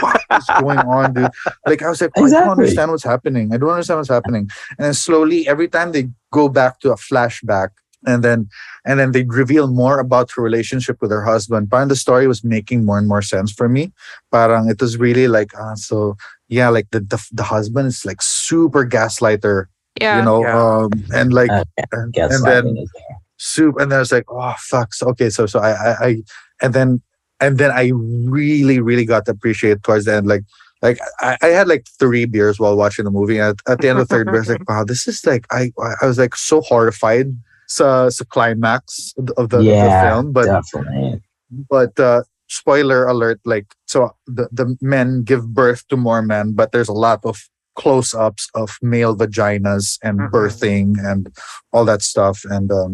fuck 0.00 0.20
is 0.38 0.46
going 0.60 0.78
on, 0.78 1.14
dude. 1.14 1.30
Like 1.66 1.82
I 1.82 1.88
was 1.90 2.00
like, 2.02 2.10
"Oh, 2.16 2.26
I 2.26 2.30
don't 2.30 2.48
understand 2.58 2.90
what's 2.90 3.04
happening. 3.04 3.54
I 3.54 3.56
don't 3.56 3.70
understand 3.70 3.98
what's 3.98 4.10
happening. 4.10 4.50
And 4.78 4.86
then 4.86 4.94
slowly, 4.94 5.46
every 5.46 5.68
time 5.68 5.92
they 5.92 6.10
go 6.32 6.48
back 6.48 6.80
to 6.80 6.90
a 6.90 6.96
flashback, 6.96 7.68
and 8.06 8.22
then 8.24 8.48
and 8.84 8.98
then 8.98 9.12
they 9.12 9.24
reveal 9.24 9.68
more 9.68 9.98
about 10.00 10.30
her 10.34 10.42
relationship 10.42 11.00
with 11.00 11.10
her 11.10 11.22
husband. 11.24 11.70
Parang 11.70 11.88
the 11.88 11.96
story 11.96 12.26
was 12.26 12.42
making 12.44 12.84
more 12.84 12.98
and 12.98 13.06
more 13.08 13.22
sense 13.22 13.52
for 13.52 13.68
me. 13.68 13.92
Parang 14.32 14.68
it 14.68 14.80
was 14.80 14.96
really 14.98 15.28
like, 15.28 15.50
ah, 15.58 15.74
so 15.74 16.16
yeah, 16.48 16.68
like 16.68 16.90
the, 16.90 17.00
the 17.00 17.18
the 17.32 17.44
husband 17.44 17.86
is 17.88 18.04
like 18.04 18.20
super 18.22 18.84
gaslighter, 18.86 19.66
Yeah. 20.00 20.18
you 20.18 20.24
know, 20.24 20.42
Yeah. 20.42 20.58
um, 20.58 20.90
and 21.14 21.32
like 21.32 21.50
Uh, 21.50 21.64
and, 21.92 22.14
and 22.16 22.44
then 22.44 22.84
soup 23.38 23.78
and 23.80 23.90
then 23.90 23.96
I 23.96 24.00
was 24.00 24.12
like, 24.12 24.26
oh 24.30 24.54
fuck. 24.58 24.94
So, 24.94 25.08
okay, 25.08 25.30
so 25.30 25.46
so 25.46 25.60
I, 25.60 25.70
I 25.72 26.06
I 26.06 26.10
and 26.60 26.74
then 26.74 27.00
and 27.40 27.58
then 27.58 27.70
I 27.70 27.90
really 28.26 28.78
really 28.80 29.04
got 29.04 29.24
to 29.26 29.32
appreciate 29.32 29.82
towards 29.82 30.04
the 30.06 30.14
end 30.14 30.26
like 30.26 30.44
like 30.82 30.98
I, 31.20 31.36
I 31.42 31.48
had 31.48 31.68
like 31.68 31.86
three 31.98 32.24
beers 32.24 32.58
while 32.58 32.76
watching 32.76 33.04
the 33.04 33.10
movie 33.10 33.38
and 33.38 33.50
at, 33.66 33.72
at 33.72 33.78
the 33.80 33.88
end 33.88 33.98
of 33.98 34.08
the 34.08 34.14
third 34.14 34.26
beer 34.26 34.36
I 34.36 34.46
was 34.46 34.48
like 34.48 34.68
wow 34.68 34.84
this 34.84 35.06
is 35.08 35.24
like 35.26 35.46
I 35.50 35.72
I 36.02 36.06
was 36.06 36.18
like 36.18 36.34
so 36.36 36.60
horrified 36.60 37.34
sa, 37.76 38.08
sa 38.16 38.24
climax 38.34 39.14
of 39.18 39.24
the, 39.26 39.34
of 39.40 39.46
the, 39.52 39.58
of 39.58 39.80
the 39.84 39.90
film 40.04 40.24
but 40.32 40.46
definitely. 40.46 41.20
but 41.70 41.92
uh 42.00 42.20
spoiler 42.48 43.06
alert 43.08 43.40
like 43.52 43.68
so 43.88 44.12
the, 44.26 44.44
the 44.52 44.76
men 44.82 45.22
give 45.24 45.44
birth 45.54 45.80
to 45.88 45.96
more 45.96 46.20
men 46.20 46.52
but 46.52 46.68
there's 46.72 46.92
a 46.92 47.00
lot 47.06 47.20
of 47.24 47.36
close-ups 47.80 48.44
of 48.54 48.76
male 48.82 49.16
vaginas 49.16 49.96
and 50.04 50.20
Mhm. 50.20 50.30
birthing 50.30 50.88
and 51.10 51.32
all 51.72 51.84
that 51.88 52.02
stuff 52.02 52.44
and 52.44 52.68
um 52.70 52.92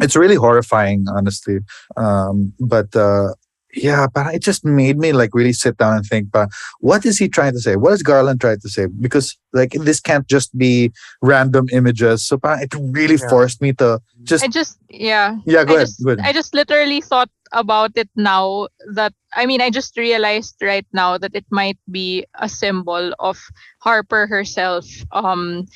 it's 0.00 0.16
really 0.16 0.38
horrifying 0.46 1.04
honestly 1.16 1.58
um 2.00 2.36
but 2.58 2.88
uh 2.96 3.28
yeah, 3.76 4.06
but 4.12 4.34
it 4.34 4.42
just 4.42 4.64
made 4.64 4.98
me 4.98 5.12
like 5.12 5.34
really 5.34 5.52
sit 5.52 5.76
down 5.76 5.96
and 5.96 6.06
think, 6.06 6.30
but 6.30 6.48
what 6.80 7.04
is 7.04 7.18
he 7.18 7.28
trying 7.28 7.52
to 7.52 7.60
say? 7.60 7.76
What 7.76 7.92
is 7.92 8.02
Garland 8.02 8.40
trying 8.40 8.60
to 8.60 8.68
say? 8.68 8.86
Because 8.86 9.36
like 9.52 9.72
this 9.72 10.00
can't 10.00 10.26
just 10.26 10.56
be 10.56 10.92
random 11.22 11.66
images. 11.72 12.26
So 12.26 12.38
parang 12.38 12.62
it 12.62 12.74
really 12.74 13.16
Yeah. 13.16 13.28
forced 13.28 13.60
me 13.60 13.72
to 13.74 14.00
just 14.22 14.44
I 14.44 14.48
just 14.48 14.78
yeah. 14.90 15.36
yeah. 15.46 15.64
Go 15.64 15.72
I 15.74 15.76
ahead. 15.76 15.86
just, 15.86 16.04
Go 16.04 16.10
ahead. 16.12 16.26
I 16.26 16.32
just 16.32 16.54
literally 16.54 17.00
thought 17.00 17.30
about 17.52 17.92
it 17.94 18.08
now 18.16 18.68
that 18.94 19.12
I 19.34 19.46
mean 19.46 19.60
I 19.60 19.70
just 19.70 19.96
realized 19.96 20.56
right 20.62 20.86
now 20.92 21.18
that 21.18 21.34
it 21.34 21.46
might 21.50 21.78
be 21.90 22.24
a 22.40 22.48
symbol 22.48 23.14
of 23.18 23.38
Harper 23.80 24.26
herself 24.26 24.86
um 25.12 25.66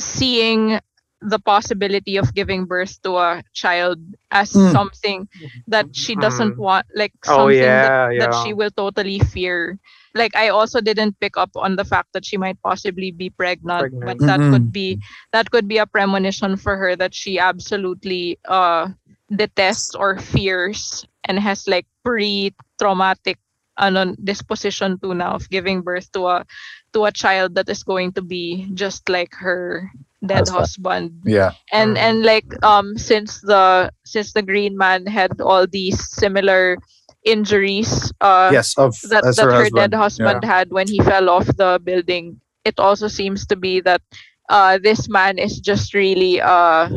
seeing 0.00 0.80
the 1.20 1.38
possibility 1.38 2.16
of 2.16 2.34
giving 2.34 2.64
birth 2.66 3.00
to 3.02 3.16
a 3.16 3.42
child 3.52 3.98
as 4.30 4.50
Mm. 4.54 4.72
something 4.72 5.28
that 5.66 5.86
she 5.92 6.14
doesn't 6.16 6.56
Mm. 6.56 6.58
want 6.58 6.86
like 6.94 7.12
Oh, 7.26 7.48
something 7.48 7.80
yeah, 7.80 7.80
that, 7.80 7.94
that 8.16 8.32
she 8.34 8.52
will 8.52 8.70
totally 8.70 9.18
fear 9.20 9.78
like 10.14 10.34
i 10.36 10.48
also 10.48 10.80
didn't 10.80 11.18
pick 11.20 11.36
up 11.36 11.50
on 11.56 11.76
the 11.76 11.84
fact 11.84 12.08
that 12.12 12.24
she 12.24 12.36
might 12.36 12.60
possibly 12.62 13.10
be 13.10 13.30
pregnant, 13.30 13.88
Pregnant. 13.88 14.02
but 14.02 14.16
that 14.24 14.40
Mm-mm. 14.40 14.48
could 14.48 14.72
be 14.72 14.98
that 15.32 15.50
could 15.50 15.68
be 15.68 15.78
a 15.78 15.86
premonition 15.86 16.56
for 16.56 16.76
her 16.76 16.94
that 16.96 17.14
she 17.14 17.38
absolutely 17.38 18.38
uh 18.48 18.88
detests 19.34 19.94
or 19.94 20.18
fears 20.18 21.04
and 21.24 21.38
has 21.38 21.66
like 21.68 21.86
pre-traumatic 22.04 23.38
ano, 23.78 24.14
disposition 24.22 24.98
to 25.00 25.14
now 25.14 25.34
of 25.34 25.48
giving 25.50 25.82
birth 25.82 26.10
to 26.12 26.26
a 26.26 26.44
to 26.92 27.04
a 27.04 27.12
child 27.12 27.54
that 27.54 27.68
is 27.68 27.82
going 27.82 28.12
to 28.12 28.22
be 28.22 28.68
just 28.74 29.08
like 29.08 29.34
her 29.36 29.90
dead 30.24 30.48
husband 30.48 31.22
yeah. 31.24 31.52
and 31.72 31.96
Mm. 31.96 31.98
and 31.98 32.22
like 32.22 32.48
um 32.62 32.96
since 32.98 33.40
the 33.40 33.90
since 34.04 34.32
the 34.32 34.42
green 34.42 34.76
man 34.76 35.06
had 35.06 35.40
all 35.40 35.66
these 35.66 35.98
similar 36.14 36.76
injuries 37.24 38.12
uh 38.20 38.52
yes. 38.52 38.76
Of 38.78 38.94
that, 39.04 39.24
as 39.24 39.36
that 39.36 39.42
her, 39.42 39.52
her, 39.54 39.68
husband. 39.68 39.90
dead 39.90 39.94
husband 39.94 40.44
had 40.44 40.70
when 40.70 40.88
he 40.88 40.98
fell 41.00 41.28
off 41.28 41.46
the 41.56 41.80
building 41.82 42.40
it 42.64 42.78
also 42.78 43.08
seems 43.08 43.46
to 43.46 43.56
be 43.56 43.80
that 43.80 44.02
uh 44.48 44.78
this 44.82 45.08
man 45.08 45.38
is 45.38 45.58
just 45.60 45.94
really 45.94 46.40
uh 46.40 46.88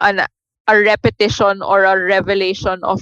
an 0.00 0.20
a 0.66 0.78
repetition 0.80 1.62
or 1.62 1.84
a 1.84 1.96
revelation 1.98 2.80
of 2.82 3.00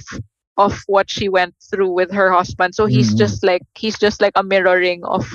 of 0.57 0.81
what 0.87 1.09
she 1.09 1.29
went 1.29 1.55
through 1.69 1.91
with 1.91 2.11
her 2.11 2.31
husband 2.31 2.73
so 2.75 2.85
he's 2.85 3.13
Mhm. 3.13 3.17
just 3.17 3.43
like 3.43 3.61
he's 3.75 3.97
just 3.97 4.21
like 4.21 4.33
a 4.35 4.43
mirroring 4.43 5.03
of 5.05 5.25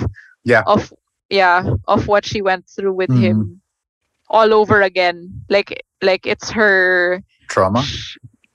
Yeah. 0.43 0.63
of 0.65 0.93
yeah 1.29 1.63
of 1.87 2.07
what 2.07 2.25
she 2.25 2.41
went 2.41 2.67
through 2.69 2.93
with 2.93 3.09
Mhm. 3.09 3.19
him 3.19 3.61
all 4.29 4.53
over 4.53 4.81
again 4.81 5.29
like 5.49 5.83
like 6.01 6.25
it's 6.25 6.49
her 6.51 7.21
Trauma. 7.47 7.83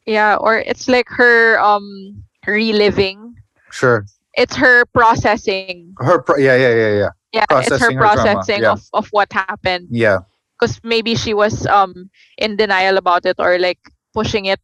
yeah 0.07 0.37
or 0.37 0.59
it's 0.59 0.89
like 0.89 1.07
her 1.09 1.59
um 1.61 2.23
reliving 2.47 3.37
Sure. 3.71 4.05
it's 4.35 4.57
her 4.57 4.85
processing 4.87 5.95
Her. 5.99 6.21
Pro- 6.23 6.37
yeah. 6.39 6.57
Yeah. 6.57 6.75
Yeah. 6.75 6.93
Yeah. 6.99 7.11
yeah 7.33 7.45
it's 7.61 7.79
her 7.79 7.93
Processing 7.95 7.97
her 7.97 8.01
processing 8.03 8.63
yeah. 8.63 8.73
of, 8.73 8.83
of 8.93 9.09
what 9.11 9.33
happened 9.33 9.89
Yeah. 9.91 10.19
because 10.59 10.81
maybe 10.83 11.15
she 11.15 11.35
was 11.35 11.67
um 11.67 12.11
in 12.39 12.57
denial 12.57 12.97
about 12.97 13.27
it 13.27 13.37
or 13.39 13.59
like 13.59 13.79
pushing 14.15 14.47
it 14.47 14.61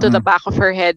to 0.00 0.08
the 0.08 0.20
back 0.20 0.40
of 0.46 0.56
her 0.56 0.72
head 0.72 0.96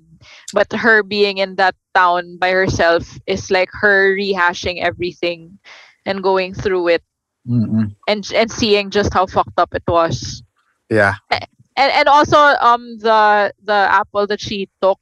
but 0.53 0.71
her 0.71 1.03
being 1.03 1.37
in 1.39 1.55
that 1.55 1.75
town 1.93 2.37
by 2.39 2.51
herself 2.51 3.19
is 3.27 3.51
like 3.51 3.69
her 3.71 4.15
rehashing 4.15 4.81
everything 4.81 5.59
and 6.05 6.23
going 6.23 6.53
through 6.53 6.87
it 6.87 7.03
Mm-mm. 7.47 7.95
and 8.07 8.29
and 8.33 8.51
seeing 8.51 8.89
just 8.91 9.13
how 9.13 9.25
fucked 9.25 9.57
up 9.59 9.73
it 9.73 9.83
was 9.87 10.43
Yeah. 10.89 11.15
and 11.77 11.91
and 11.91 12.07
also 12.07 12.37
um 12.37 12.97
the 12.99 13.53
the 13.63 13.73
apple 14.01 14.27
that 14.27 14.39
she 14.41 14.69
took 14.81 14.99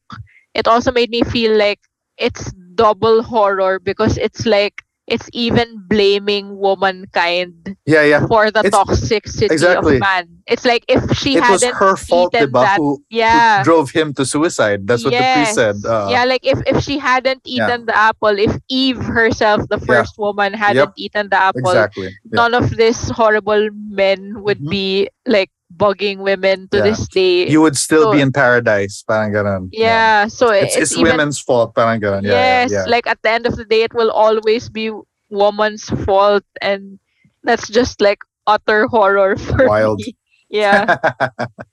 it 0.53 0.67
also 0.67 0.91
made 0.91 1.09
me 1.09 1.21
feel 1.23 1.57
like 1.57 1.79
it's 2.17 2.53
double 2.75 3.23
horror 3.23 3.79
because 3.79 4.17
it's 4.17 4.45
like 4.45 4.83
it's 5.07 5.29
even 5.33 5.67
blaming 5.87 6.57
womankind 6.57 7.77
Yeah. 7.85 8.03
Yeah. 8.03 8.25
for 8.27 8.49
the 8.49 8.61
It's- 8.65 8.73
toxicity 8.73 9.51
exactly. 9.51 9.95
of 9.95 9.99
man 10.01 10.27
it's 10.47 10.65
like 10.65 10.85
if 10.87 11.01
she 11.17 11.37
it 11.37 11.43
hadn't 11.43 11.73
her 11.73 11.95
fault, 11.95 12.33
eaten 12.33 12.49
diba, 12.49 12.61
that 12.65 12.77
who, 12.77 12.95
who 12.97 13.03
yeah 13.09 13.63
drove 13.63 13.89
him 13.89 14.13
to 14.13 14.25
suicide. 14.25 14.85
That's 14.85 15.03
what 15.03 15.13
the 15.13 15.25
priest 15.33 15.55
said. 15.55 15.75
Uh, 15.85 16.07
yeah 16.11 16.25
like 16.25 16.45
if 16.45 16.61
if 16.65 16.83
she 16.83 16.97
hadn't 16.97 17.41
Yeah. 17.45 17.65
eaten 17.65 17.85
the 17.85 17.97
apple 17.97 18.37
if 18.37 18.53
eve 18.69 19.01
herself 19.01 19.61
the 19.69 19.77
Yeah. 19.81 19.85
first 19.89 20.17
woman 20.17 20.53
hadn't 20.53 20.93
eaten 20.97 21.29
the 21.29 21.37
apple 21.37 21.69
Exactly. 21.73 22.09
Yeah. 22.25 22.35
none 22.41 22.53
of 22.53 22.69
this 22.77 23.09
horrible 23.09 23.69
men 23.89 24.41
would 24.41 24.61
Mhm. 24.61 24.69
be 24.69 25.09
like 25.25 25.49
bugging 25.75 26.19
women 26.19 26.67
to 26.69 26.77
Yeah. 26.77 26.83
this 26.83 27.07
day 27.07 27.47
You 27.49 27.61
would 27.61 27.75
still 27.77 28.11
be 28.13 28.21
in 28.21 28.31
paradise. 28.31 29.03
Parang 29.07 29.33
ganun. 29.33 29.69
yeah, 29.73 30.27
so 30.27 30.49
It's, 30.51 30.75
it's, 30.77 30.91
even 30.93 31.17
women's 31.17 31.39
fault. 31.39 31.73
Parang 31.75 31.99
ganun. 31.99 32.23
Yeah, 32.23 32.31
yes 32.31 32.71
yeah, 32.71 32.83
yeah. 32.85 32.91
like 32.91 33.07
at 33.07 33.21
the 33.23 33.29
end 33.31 33.45
of 33.47 33.55
the 33.57 33.65
day 33.65 33.81
it 33.83 33.93
will 33.93 34.11
always 34.11 34.69
be 34.69 34.91
woman's 35.29 35.89
fault 36.05 36.43
and 36.61 36.99
that's 37.43 37.67
just 37.67 37.99
like 37.99 38.21
utter 38.47 38.85
horror 38.87 39.35
for 39.49 39.67
Wild. 39.67 39.99
me 40.05 40.13
yeah 40.49 40.95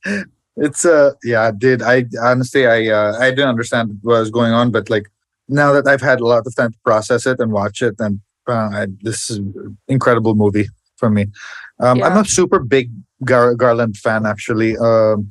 it's 0.57 0.85
uh 0.85 1.13
yeah 1.23 1.51
dude 1.53 1.83
i 1.83 2.05
honestly 2.23 2.67
i 2.67 2.89
uh 2.89 3.13
i 3.21 3.29
didn't 3.31 3.49
understand 3.49 3.99
what 4.03 4.19
was 4.21 4.31
going 4.31 4.53
on 4.53 4.71
but 4.73 4.89
like 4.89 5.09
now 5.49 5.73
that 5.73 5.87
i've 5.87 6.01
had 6.01 6.21
a 6.21 6.27
lot 6.27 6.47
of 6.47 6.55
time 6.57 6.73
to 6.73 6.79
process 6.85 7.27
it 7.27 7.39
and 7.41 7.53
watch 7.53 7.83
it 7.83 7.95
and 8.01 8.21
uh, 8.49 8.71
I, 8.73 8.87
this 9.03 9.31
is 9.31 9.39
an 9.39 9.77
incredible 9.89 10.35
movie 10.35 10.69
for 10.97 11.11
me 11.11 11.27
um 11.79 12.03
i'm 12.03 12.17
a 12.17 12.25
super 12.25 12.59
big 12.59 12.91
Gar- 13.25 13.55
garland 13.55 13.97
fan 13.97 14.27
actually 14.27 14.77
um 14.79 15.29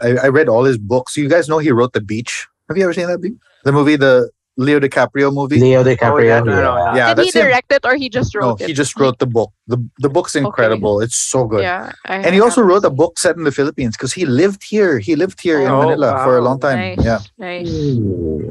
I, 0.00 0.08
I 0.24 0.28
read 0.28 0.48
all 0.48 0.64
his 0.64 0.78
books 0.78 1.16
you 1.16 1.28
guys 1.28 1.48
know 1.48 1.58
he 1.58 1.70
wrote 1.72 1.92
the 1.92 2.00
beach 2.00 2.46
have 2.68 2.76
you 2.76 2.84
ever 2.84 2.92
seen 2.92 3.06
that 3.08 3.20
Bea? 3.20 3.32
the 3.64 3.72
movie 3.72 3.96
the 3.96 4.30
leo 4.58 4.78
dicaprio 4.78 5.32
movie 5.32 5.58
Leo 5.58 5.82
DiCaprio. 5.82 6.24
yeah, 6.26 6.40
no, 6.40 6.52
no, 6.52 6.60
no. 6.62 6.94
yeah 6.94 7.14
did 7.14 7.24
he 7.24 7.30
that's 7.30 7.36
him. 7.36 7.46
direct 7.46 7.72
it 7.72 7.82
or 7.86 7.96
he 7.96 8.08
just 8.10 8.34
no 8.34 8.40
wrote 8.40 8.60
it 8.60 8.66
he 8.68 8.74
just 8.74 8.98
wrote 9.00 9.18
the 9.18 9.26
book 9.26 9.50
the 9.66 9.78
the 10.04 10.10
book's 10.10 10.34
incredible 10.36 11.00
it's 11.00 11.16
so 11.16 11.46
good 11.46 11.62
yeah 11.62 11.90
I 12.04 12.16
and 12.16 12.34
he 12.34 12.40
also 12.40 12.60
haven't 12.60 12.68
wrote 12.70 12.84
a 12.84 12.90
book 12.90 13.18
set 13.18 13.36
in 13.36 13.44
the 13.44 13.50
Philippines 13.52 13.96
because 13.96 14.12
he 14.12 14.26
lived 14.26 14.62
here. 14.62 14.98
He 14.98 15.16
lived 15.16 15.40
here 15.40 15.58
in 15.64 15.68
Oh, 15.70 15.80
Manila 15.82 16.20
for 16.24 16.36
a 16.36 16.42
long 16.42 16.60
time. 16.60 16.78
nice 16.78 17.00
Yeah. 17.10 17.20
nice 17.38 17.72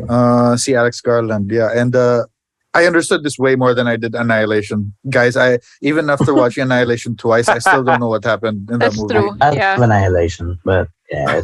Uh, 0.10 0.58
see 0.58 0.74
Alex 0.76 1.02
Garland. 1.02 1.52
Yeah, 1.52 1.70
and 1.82 1.96
uh, 1.96 2.26
I 2.74 2.86
understood 2.86 3.24
this 3.24 3.38
way 3.38 3.56
more 3.56 3.74
than 3.74 3.88
I 3.88 3.98
did 3.98 4.16
Annihilation, 4.16 4.94
guys. 5.10 5.36
I 5.36 5.60
even 5.82 6.10
after 6.10 6.34
watching 6.42 6.64
Annihilation 6.64 7.16
twice, 7.18 7.50
I 7.50 7.60
still 7.60 7.84
don't 7.84 8.00
know 8.00 8.08
what 8.08 8.24
happened 8.24 8.70
in 8.72 8.80
that's 8.80 8.96
that 8.96 9.02
movie. 9.02 9.14
true 9.14 9.38
I 9.42 9.52
yeah 9.52 9.74
love 9.76 9.90
Annihilation, 9.90 10.58
but 10.64 10.88
yeah, 11.12 11.42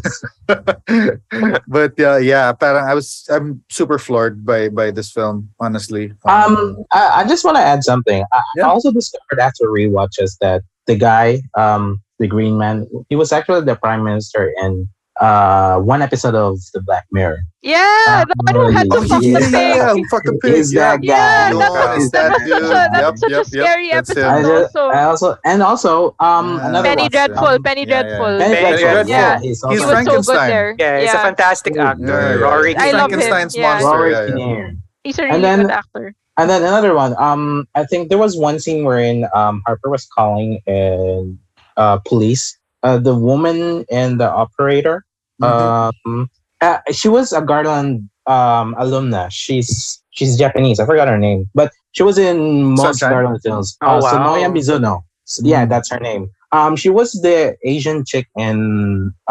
but 1.68 1.94
yeah, 1.98 2.18
yeah. 2.18 2.54
Parang 2.54 2.88
I 2.90 2.94
was 2.94 3.28
I'm 3.30 3.62
super 3.70 4.00
floored 4.00 4.46
by 4.46 4.70
by 4.70 4.92
this 4.92 5.12
film. 5.12 5.50
Honestly. 5.60 6.14
Um, 6.26 6.78
I, 6.92 7.24
I 7.24 7.28
just 7.28 7.44
want 7.44 7.58
to 7.58 7.64
add 7.64 7.84
something. 7.84 8.24
I, 8.32 8.42
Yeah. 8.56 8.66
I 8.66 8.70
also 8.70 8.92
discovered 8.92 9.40
after 9.40 9.66
rewatches 9.68 10.38
that 10.40 10.62
the 10.86 10.96
guy, 10.96 11.42
um, 11.58 12.02
the 12.20 12.28
Green 12.28 12.58
Man, 12.58 12.88
he 13.10 13.16
was 13.18 13.34
actually 13.34 13.66
the 13.66 13.76
prime 13.76 14.04
minister 14.04 14.54
in 14.62 14.88
uh 15.22 15.80
one 15.82 16.02
episode 16.02 16.36
of 16.36 16.60
The 16.74 16.82
Black 16.82 17.06
Mirror. 17.12 17.40
yeah 17.64 18.24
the 18.28 18.36
one 18.54 18.56
who 18.68 18.72
had 18.72 18.90
to 18.92 18.98
Oh, 18.98 19.08
fuck 19.08 19.24
yeah, 19.24 19.40
the 19.40 19.50
yeah, 19.50 19.94
pig 19.94 19.98
yeah, 19.98 20.04
fuck 20.12 20.24
the 20.24 20.38
pig. 20.42 20.54
Is 20.54 20.74
Yeah, 20.74 20.80
that 20.92 20.98
guy? 21.02 21.06
Yeah, 21.08 21.50
No, 21.52 21.60
that 21.60 21.70
God, 21.70 21.96
was, 21.96 22.04
is 22.04 22.12
that 22.12 22.30
that 22.30 22.40
was 22.40 22.50
such 22.50 22.62
dude? 22.62 22.70
a, 22.70 22.90
that's 22.94 23.02
Yep, 23.02 23.18
such 23.18 23.32
yep, 23.32 23.42
a 23.42 23.46
scary 23.50 23.90
that's 23.90 24.10
him. 24.12 24.18
episode 24.18 24.30
I, 24.30 24.42
just, 24.42 24.76
also. 24.76 24.90
I 24.94 25.04
also 25.04 25.28
and 25.46 25.60
also 25.64 26.16
um 26.20 26.46
Yeah. 26.58 26.68
another 26.70 26.88
Penny 26.90 27.02
one. 27.04 27.12
Dreadful, 27.12 27.48
Um, 27.48 27.64
Penny 27.64 27.82
yeah, 27.82 27.88
yeah. 27.88 28.02
Dreadful. 28.04 28.34
Penny 28.40 28.56
Penny 28.56 28.78
Dreadful. 28.78 28.94
Dreadful. 28.94 29.10
Yeah, 29.10 29.40
he's 29.40 29.48
He's 29.48 29.62
he 29.62 29.68
was 29.68 29.80
so 29.82 29.86
good 29.86 29.92
Frankenstein. 29.94 30.50
there. 30.50 30.76
yeah 30.78 31.00
he's 31.02 31.14
a 31.14 31.18
fantastic 31.20 31.74
actor 31.78 32.06
yeah, 32.06 32.30
yeah. 32.30 32.46
rory 32.46 32.76
I 32.78 32.92
love 32.92 33.12
him. 33.12 33.20
Frankenstein's 33.22 33.56
Yeah. 33.56 33.74
monster. 33.74 33.90
Rory 33.98 34.12
yeah, 34.12 34.36
yeah. 34.38 34.70
He's 35.04 35.18
a 35.20 35.24
And 35.24 35.30
really 35.32 35.42
then- 35.42 35.62
good 35.64 35.72
actor. 35.72 36.14
And 36.40 36.48
then 36.52 36.62
another 36.62 36.94
one. 36.94 37.16
Um, 37.18 37.66
I 37.74 37.84
think 37.90 38.10
there 38.10 38.20
was 38.22 38.38
one 38.38 38.60
scene 38.60 38.84
wherein 38.86 39.26
um 39.34 39.64
Harper 39.66 39.90
was 39.90 40.06
calling 40.06 40.62
and 40.68 41.40
uh 41.78 41.98
police. 42.06 42.54
Uh, 42.88 42.98
the 43.08 43.16
woman 43.30 43.84
and 43.92 44.12
the 44.22 44.30
operator. 44.44 45.04
Mm-hmm. 45.42 46.08
Um, 46.10 46.30
uh, 46.62 46.80
she 47.00 47.10
was 47.18 47.28
a 47.40 47.42
Garland 47.52 47.92
um 48.36 48.68
alumna. 48.84 49.24
She's 49.42 49.70
she's 50.16 50.32
Japanese. 50.44 50.80
I 50.82 50.86
forgot 50.92 51.08
her 51.14 51.18
name, 51.28 51.42
but 51.60 51.70
she 51.96 52.04
was 52.08 52.18
in 52.18 52.38
most 52.80 53.00
Sunshine? 53.00 53.12
Garland 53.14 53.40
films. 53.44 53.68
Oh, 53.82 53.88
uh, 53.88 54.00
wow. 54.02 54.12
Sonoya 54.12 54.48
Mizuno. 54.56 54.94
So, 55.32 55.42
yeah, 55.46 55.64
Mhm. 55.66 55.70
that's 55.72 55.90
her 55.94 56.00
name. 56.10 56.24
Um, 56.58 56.72
she 56.82 56.90
was 57.00 57.10
the 57.28 57.38
Asian 57.74 57.98
chick 58.10 58.26
in 58.46 58.58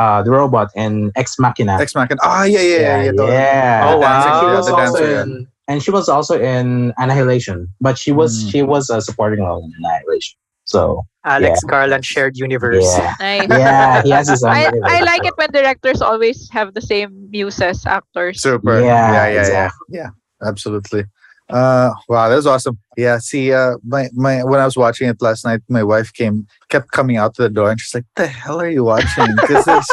uh 0.02 0.20
the 0.26 0.30
robot 0.38 0.68
and 0.76 0.94
Ex 1.16 1.38
Machina. 1.44 1.74
Ex 1.80 1.94
Machina. 1.98 2.20
Ah, 2.22 2.44
yeah, 2.44 2.60
yeah, 2.60 2.80
yeah, 2.86 2.98
yeah. 3.08 3.12
the- 3.18 3.26
yeah. 3.40 3.88
Oh, 3.88 3.96
wow. 4.04 4.40
She 4.40 4.46
was 4.56 4.68
also 4.68 4.76
dancer, 4.76 5.06
yeah. 5.10 5.22
in, 5.24 5.30
and 5.68 5.76
she 5.84 5.90
was 5.98 6.06
also 6.16 6.34
in 6.54 6.92
Annihilation, 7.02 7.58
but 7.86 7.94
she 8.02 8.12
was 8.20 8.32
Mm. 8.36 8.50
she 8.52 8.60
was 8.72 8.84
a 8.96 9.00
supporting 9.08 9.40
role 9.48 9.64
in 9.66 9.72
Annihilation. 9.80 10.36
So 10.66 11.02
alex 11.24 11.58
garland 11.64 12.04
shared 12.04 12.36
universe 12.36 12.86
yeah, 12.86 13.14
Nice. 13.20 13.48
yeah, 13.50 14.02
he 14.02 14.10
has 14.10 14.28
his 14.28 14.44
own. 14.44 14.52
I, 14.52 14.64
universe. 14.66 14.90
I 14.92 15.00
like 15.00 15.24
it 15.24 15.34
when 15.36 15.50
directors 15.50 16.00
always 16.00 16.48
have 16.50 16.74
the 16.74 16.80
same 16.80 17.28
muse 17.30 17.60
as 17.60 17.84
actors. 17.86 18.40
Super. 18.42 18.78
Yeah, 18.80 18.86
Yeah, 18.86 19.12
yeah, 19.12 19.28
yeah. 19.34 19.40
exactly. 19.40 19.86
Yeah, 19.90 20.10
absolutely. 20.42 21.04
Uh 21.48 21.90
wow, 22.08 22.28
that 22.28 22.34
was 22.36 22.46
awesome. 22.46 22.78
Yeah, 22.96 23.18
see 23.18 23.52
uh 23.52 23.74
my 23.86 24.08
my 24.14 24.42
when 24.44 24.58
I 24.60 24.64
was 24.64 24.76
watching 24.76 25.08
it 25.08 25.22
last 25.22 25.44
night, 25.44 25.60
my 25.68 25.82
wife 25.84 26.12
came 26.12 26.46
kept 26.68 26.90
coming 26.90 27.16
out 27.16 27.34
to 27.36 27.42
the 27.42 27.50
door 27.50 27.70
and 27.70 27.78
she's 27.80 27.94
like, 27.94 28.04
What 28.14 28.24
The 28.24 28.28
hell 28.28 28.60
are 28.60 28.68
you 28.68 28.82
watching? 28.84 29.30
Because 29.40 29.64
there's 29.64 29.86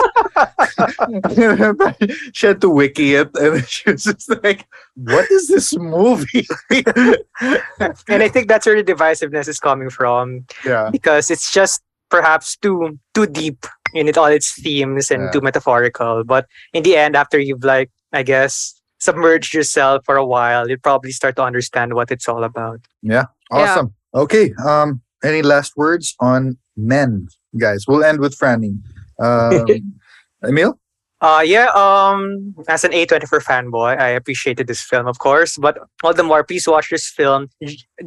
she 2.34 2.48
had 2.48 2.62
to 2.62 2.70
wiki 2.70 3.16
it, 3.16 3.30
and 3.36 3.66
she 3.68 3.92
was 3.92 4.04
just 4.04 4.30
like, 4.44 4.66
"What 4.96 5.30
is 5.32 5.48
this 5.48 5.76
movie?" 5.78 6.46
and 6.72 8.24
I 8.24 8.30
think 8.30 8.48
that's 8.48 8.66
where 8.66 8.82
the 8.82 8.94
divisiveness 8.94 9.48
is 9.48 9.60
coming 9.60 9.90
from 9.90 10.46
yeah, 10.66 10.90
because 10.92 11.30
it's 11.32 11.52
just 11.52 11.82
perhaps 12.10 12.56
too 12.58 13.00
too 13.14 13.26
deep 13.28 13.66
in 13.94 14.08
it 14.08 14.18
all 14.18 14.26
its 14.26 14.54
themes 14.60 15.12
and 15.12 15.24
Yeah. 15.24 15.32
too 15.32 15.42
metaphorical. 15.42 16.24
But 16.24 16.48
in 16.74 16.84
the 16.84 16.96
end, 16.98 17.16
after 17.16 17.40
you've 17.40 17.64
like 17.64 17.92
I 18.12 18.24
guess 18.24 18.80
submerged 19.00 19.54
yourself 19.54 20.04
for 20.06 20.16
a 20.16 20.26
while, 20.26 20.70
you 20.70 20.78
probably 20.78 21.12
start 21.12 21.36
to 21.36 21.44
understand 21.44 21.94
what 21.94 22.12
it's 22.12 22.28
all 22.28 22.44
about. 22.44 22.80
Yeah. 23.02 23.26
Awesome. 23.52 23.94
Okay, 24.16 24.54
um, 24.66 25.02
any 25.24 25.42
last 25.42 25.76
words 25.76 26.16
on 26.20 26.58
men, 26.78 27.28
guys? 27.60 27.86
We'll 27.88 28.04
end 28.04 28.20
with 28.20 28.38
Franny. 28.38 28.78
Um, 29.20 29.66
Emil. 30.46 30.80
Uh 31.22 31.42
yeah, 31.46 31.68
um 31.74 32.54
as 32.68 32.84
an 32.84 32.92
A24 32.92 33.42
fanboy, 33.44 33.98
I 33.98 34.10
appreciated 34.10 34.68
this 34.68 34.82
film 34.82 35.08
of 35.08 35.20
course, 35.20 35.58
but 35.58 35.78
all 36.04 36.14
the 36.14 36.22
more 36.24 36.44
please 36.44 36.68
watch 36.68 36.90
this 36.90 37.08
film 37.08 37.48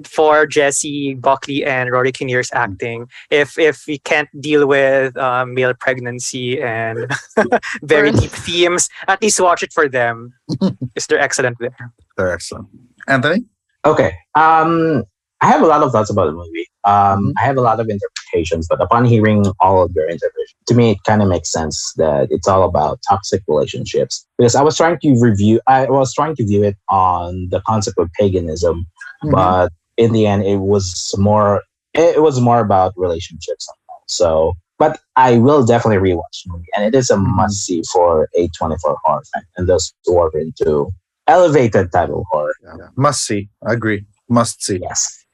for 0.04 0.46
Jessie 0.46 1.14
Buckley 1.14 1.64
and 1.64 1.90
Rory 1.90 2.12
Kinnear's 2.12 2.50
acting. 2.52 3.06
If 3.30 3.58
if 3.58 3.84
we 3.86 3.98
can't 4.00 4.28
deal 4.38 4.66
with 4.66 5.16
uh, 5.16 5.46
male 5.46 5.72
pregnancy 5.72 6.60
and 6.60 7.10
very 7.82 8.12
deep 8.12 8.32
themes, 8.32 8.90
at 9.08 9.22
least 9.22 9.40
watch 9.40 9.62
it 9.62 9.72
for 9.72 9.88
them. 9.88 10.34
Because 10.60 11.06
they're 11.08 11.18
excellent 11.18 11.56
there. 11.58 11.76
They're 12.16 12.32
excellent. 12.32 12.68
Anthony. 13.08 13.44
Okay. 13.84 14.12
Um, 14.34 15.04
I 15.40 15.46
have 15.48 15.62
a 15.62 15.66
lot 15.66 15.82
of 15.82 15.92
thoughts 15.92 16.10
about 16.10 16.26
the 16.26 16.32
movie. 16.32 16.66
Um, 16.86 17.18
Mhm. 17.26 17.32
I 17.38 17.42
have 17.44 17.56
a 17.56 17.60
lot 17.60 17.80
of 17.80 17.88
interpretations, 17.88 18.66
but 18.70 18.80
upon 18.80 19.04
hearing 19.04 19.44
all 19.60 19.82
of 19.82 19.90
your 19.96 20.04
interpretations, 20.08 20.54
to 20.68 20.74
me, 20.74 20.92
it 20.92 20.98
kind 21.04 21.20
of 21.22 21.28
makes 21.28 21.50
sense 21.50 21.92
that 21.96 22.28
it's 22.30 22.46
all 22.48 22.62
about 22.62 23.00
toxic 23.08 23.42
relationships. 23.48 24.24
Because 24.38 24.54
I 24.54 24.62
was 24.62 24.76
trying 24.76 24.98
to 25.00 25.10
review, 25.20 25.60
I 25.66 25.86
was 25.86 26.14
trying 26.14 26.36
to 26.36 26.44
view 26.46 26.62
it 26.62 26.76
on 26.88 27.48
the 27.50 27.60
concept 27.66 27.98
of 27.98 28.08
paganism, 28.18 28.86
Mm-hmm. 29.24 29.30
but 29.32 29.72
in 29.96 30.12
the 30.12 30.26
end, 30.26 30.44
it 30.44 30.58
was 30.58 31.12
more, 31.18 31.62
it 31.94 32.22
was 32.22 32.40
more 32.40 32.60
about 32.60 32.92
relationships. 32.96 33.66
So, 34.06 34.52
but 34.78 35.00
I 35.16 35.38
will 35.38 35.64
definitely 35.64 36.02
rewatch 36.10 36.36
the 36.44 36.52
movie, 36.52 36.68
and 36.76 36.84
it 36.84 36.94
is 36.94 37.08
a 37.10 37.16
Mhm. 37.16 37.26
must 37.40 37.64
see 37.64 37.82
for 37.92 38.28
a 38.36 38.48
24 38.58 38.96
horror 39.04 39.22
fan 39.32 39.42
and 39.56 39.66
those 39.68 39.92
who 40.04 40.18
are 40.18 40.30
into 40.38 40.92
elevated 41.26 41.90
type 41.92 42.10
of 42.10 42.22
horror. 42.30 42.54
Yeah. 42.62 42.88
Must 42.96 43.20
see. 43.26 43.48
I 43.66 43.72
agree. 43.72 44.04
Must 44.28 44.62
see. 44.62 44.78
Yes. 44.80 45.24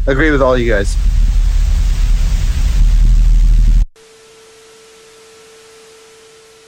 Agree 0.07 0.29
with 0.31 0.41
all 0.41 0.57
you 0.57 0.69
guys. 0.71 0.95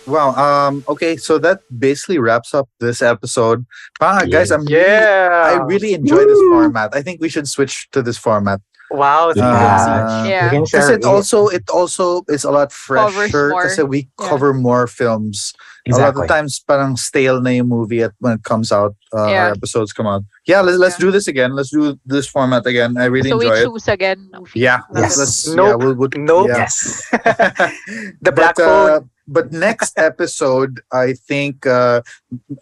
Wow. 0.09 0.33
Um. 0.33 0.83
Okay. 0.89 1.17
So 1.17 1.37
that 1.37 1.61
basically 1.69 2.17
wraps 2.17 2.53
up 2.53 2.67
this 2.79 3.01
episode. 3.01 3.65
Ah, 4.01 4.25
guys, 4.25 4.49
I'm 4.49 4.65
really, 4.65 4.81
Yeah. 4.81 5.53
I 5.53 5.63
really 5.63 5.93
enjoy 5.93 6.25
this 6.25 6.41
format. 6.49 6.89
I 6.95 7.01
think 7.03 7.21
we 7.21 7.29
should 7.29 7.47
switch 7.47 7.87
to 7.91 8.01
this 8.01 8.17
format. 8.17 8.59
Wow. 8.91 9.31
thank 9.33 9.37
you, 9.37 9.41
Nancy. 9.43 10.29
Yeah. 10.29 10.49
Because 10.51 10.89
it 10.89 11.03
also 11.05 11.47
it 11.47 11.69
also 11.69 12.23
is 12.27 12.43
a 12.43 12.51
lot 12.51 12.71
Covers 12.71 13.29
fresher 13.31 13.49
more. 13.49 13.63
kasi 13.63 13.83
we 13.83 14.07
Yeah. 14.19 14.27
cover 14.29 14.53
more 14.53 14.87
films. 14.87 15.53
Exactly. 15.85 16.03
A 16.03 16.05
lot 16.05 16.23
of 16.23 16.27
times 16.29 16.59
parang 16.67 16.97
stale 16.97 17.41
na 17.41 17.49
yung 17.49 17.67
movie 17.69 18.03
at 18.03 18.11
when 18.19 18.33
it 18.37 18.43
comes 18.43 18.69
out, 18.71 18.93
uh, 19.15 19.25
Yeah. 19.25 19.43
our 19.45 19.51
episodes 19.57 19.93
come 19.93 20.05
out. 20.05 20.23
Yeah, 20.45 20.61
let's 20.61 20.77
let's 20.77 20.97
Yeah. 20.99 21.05
do 21.07 21.11
this 21.11 21.27
again. 21.27 21.55
Let's 21.55 21.71
do 21.71 21.97
this 22.05 22.27
format 22.27 22.65
again. 22.67 22.97
I 22.97 23.05
really 23.05 23.29
so 23.31 23.37
we 23.37 23.47
enjoy 23.47 23.57
it. 23.57 23.65
choose 23.71 23.87
again. 23.87 24.29
Yeah, 24.53 24.81
Yes. 24.93 25.17
let's, 25.17 25.47
yeah, 25.47 25.73
we'll, 25.73 25.95
we'll, 25.95 26.09
Nope. 26.13 26.49
yeah. 26.51 26.67
Yes. 26.67 27.07
the 28.21 28.31
black 28.35 28.55
but, 28.55 28.63
uh, 28.67 28.99
but 29.27 29.51
next 29.51 29.97
episode, 30.01 30.81
I 30.91 31.13
think 31.13 31.65
uh, 31.65 32.01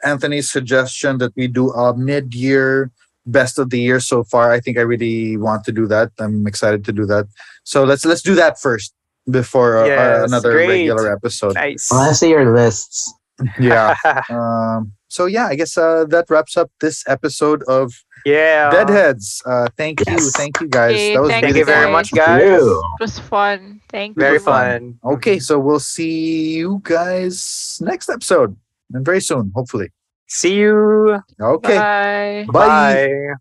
Anthony's 0.04 0.50
suggestion 0.50 1.18
that 1.20 1.34
we 1.36 1.48
do 1.48 1.72
a 1.72 1.96
mid-year 1.98 2.92
best 3.28 3.60
of 3.60 3.70
the 3.70 3.80
year 3.80 4.00
so 4.00 4.24
far. 4.24 4.52
I 4.52 4.60
think 4.60 4.78
I 4.78 4.82
really 4.82 5.38
want 5.38 5.64
to 5.66 5.72
do 5.72 5.88
that. 5.88 6.12
I'm 6.20 6.48
excited 6.48 6.84
to 6.86 6.94
do 6.94 7.06
that. 7.06 7.28
So 7.64 7.84
let's 7.84 8.06
let's 8.06 8.22
do 8.22 8.36
that 8.36 8.60
first 8.60 8.94
before 9.30 9.78
uh, 9.78 9.84
uh, 9.84 9.88
Yes, 9.88 10.32
another 10.32 10.52
great. 10.52 10.68
regular 10.68 11.12
episode. 11.12 11.56
nice. 11.56 11.92
I 11.92 11.96
want 11.98 12.10
to 12.10 12.16
see 12.16 12.30
your 12.30 12.56
lists. 12.56 13.14
Yeah. 13.60 13.96
um, 14.30 14.94
so 15.10 15.26
yeah, 15.26 15.48
I 15.48 15.56
guess 15.56 15.78
uh, 15.78 16.06
that 16.10 16.30
wraps 16.30 16.58
up 16.58 16.72
this 16.82 17.04
episode 17.08 17.64
of 17.64 17.94
yeah. 18.26 18.70
Deadheads. 18.72 19.42
Uh, 19.46 19.68
thank 19.78 20.02
you, 20.02 20.20
thank 20.32 20.60
you 20.60 20.68
guys. 20.68 20.96
Okay, 20.96 21.14
that 21.14 21.22
was 21.22 21.30
thank 21.32 21.44
Thank 21.46 21.56
you 21.56 21.66
very 21.66 21.92
much, 21.92 22.12
guys. 22.12 22.42
You. 22.44 22.84
It 23.00 23.04
was 23.04 23.20
fun. 23.20 23.80
Thank 23.90 24.18
you. 24.18 24.22
Very 24.22 24.40
fun. 24.40 24.98
fun. 25.02 25.14
Okay, 25.14 25.40
so 25.40 25.60
we'll 25.60 25.80
see 25.80 26.56
you 26.56 26.82
guys 26.84 27.80
next 27.82 28.10
episode 28.10 28.58
and 28.94 29.06
very 29.06 29.22
soon, 29.22 29.52
hopefully. 29.56 29.90
See 30.28 30.56
you. 30.56 31.20
Okay. 31.40 31.78
Bye. 31.78 32.46
Bye. 32.52 33.34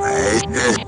Bye. 0.00 0.84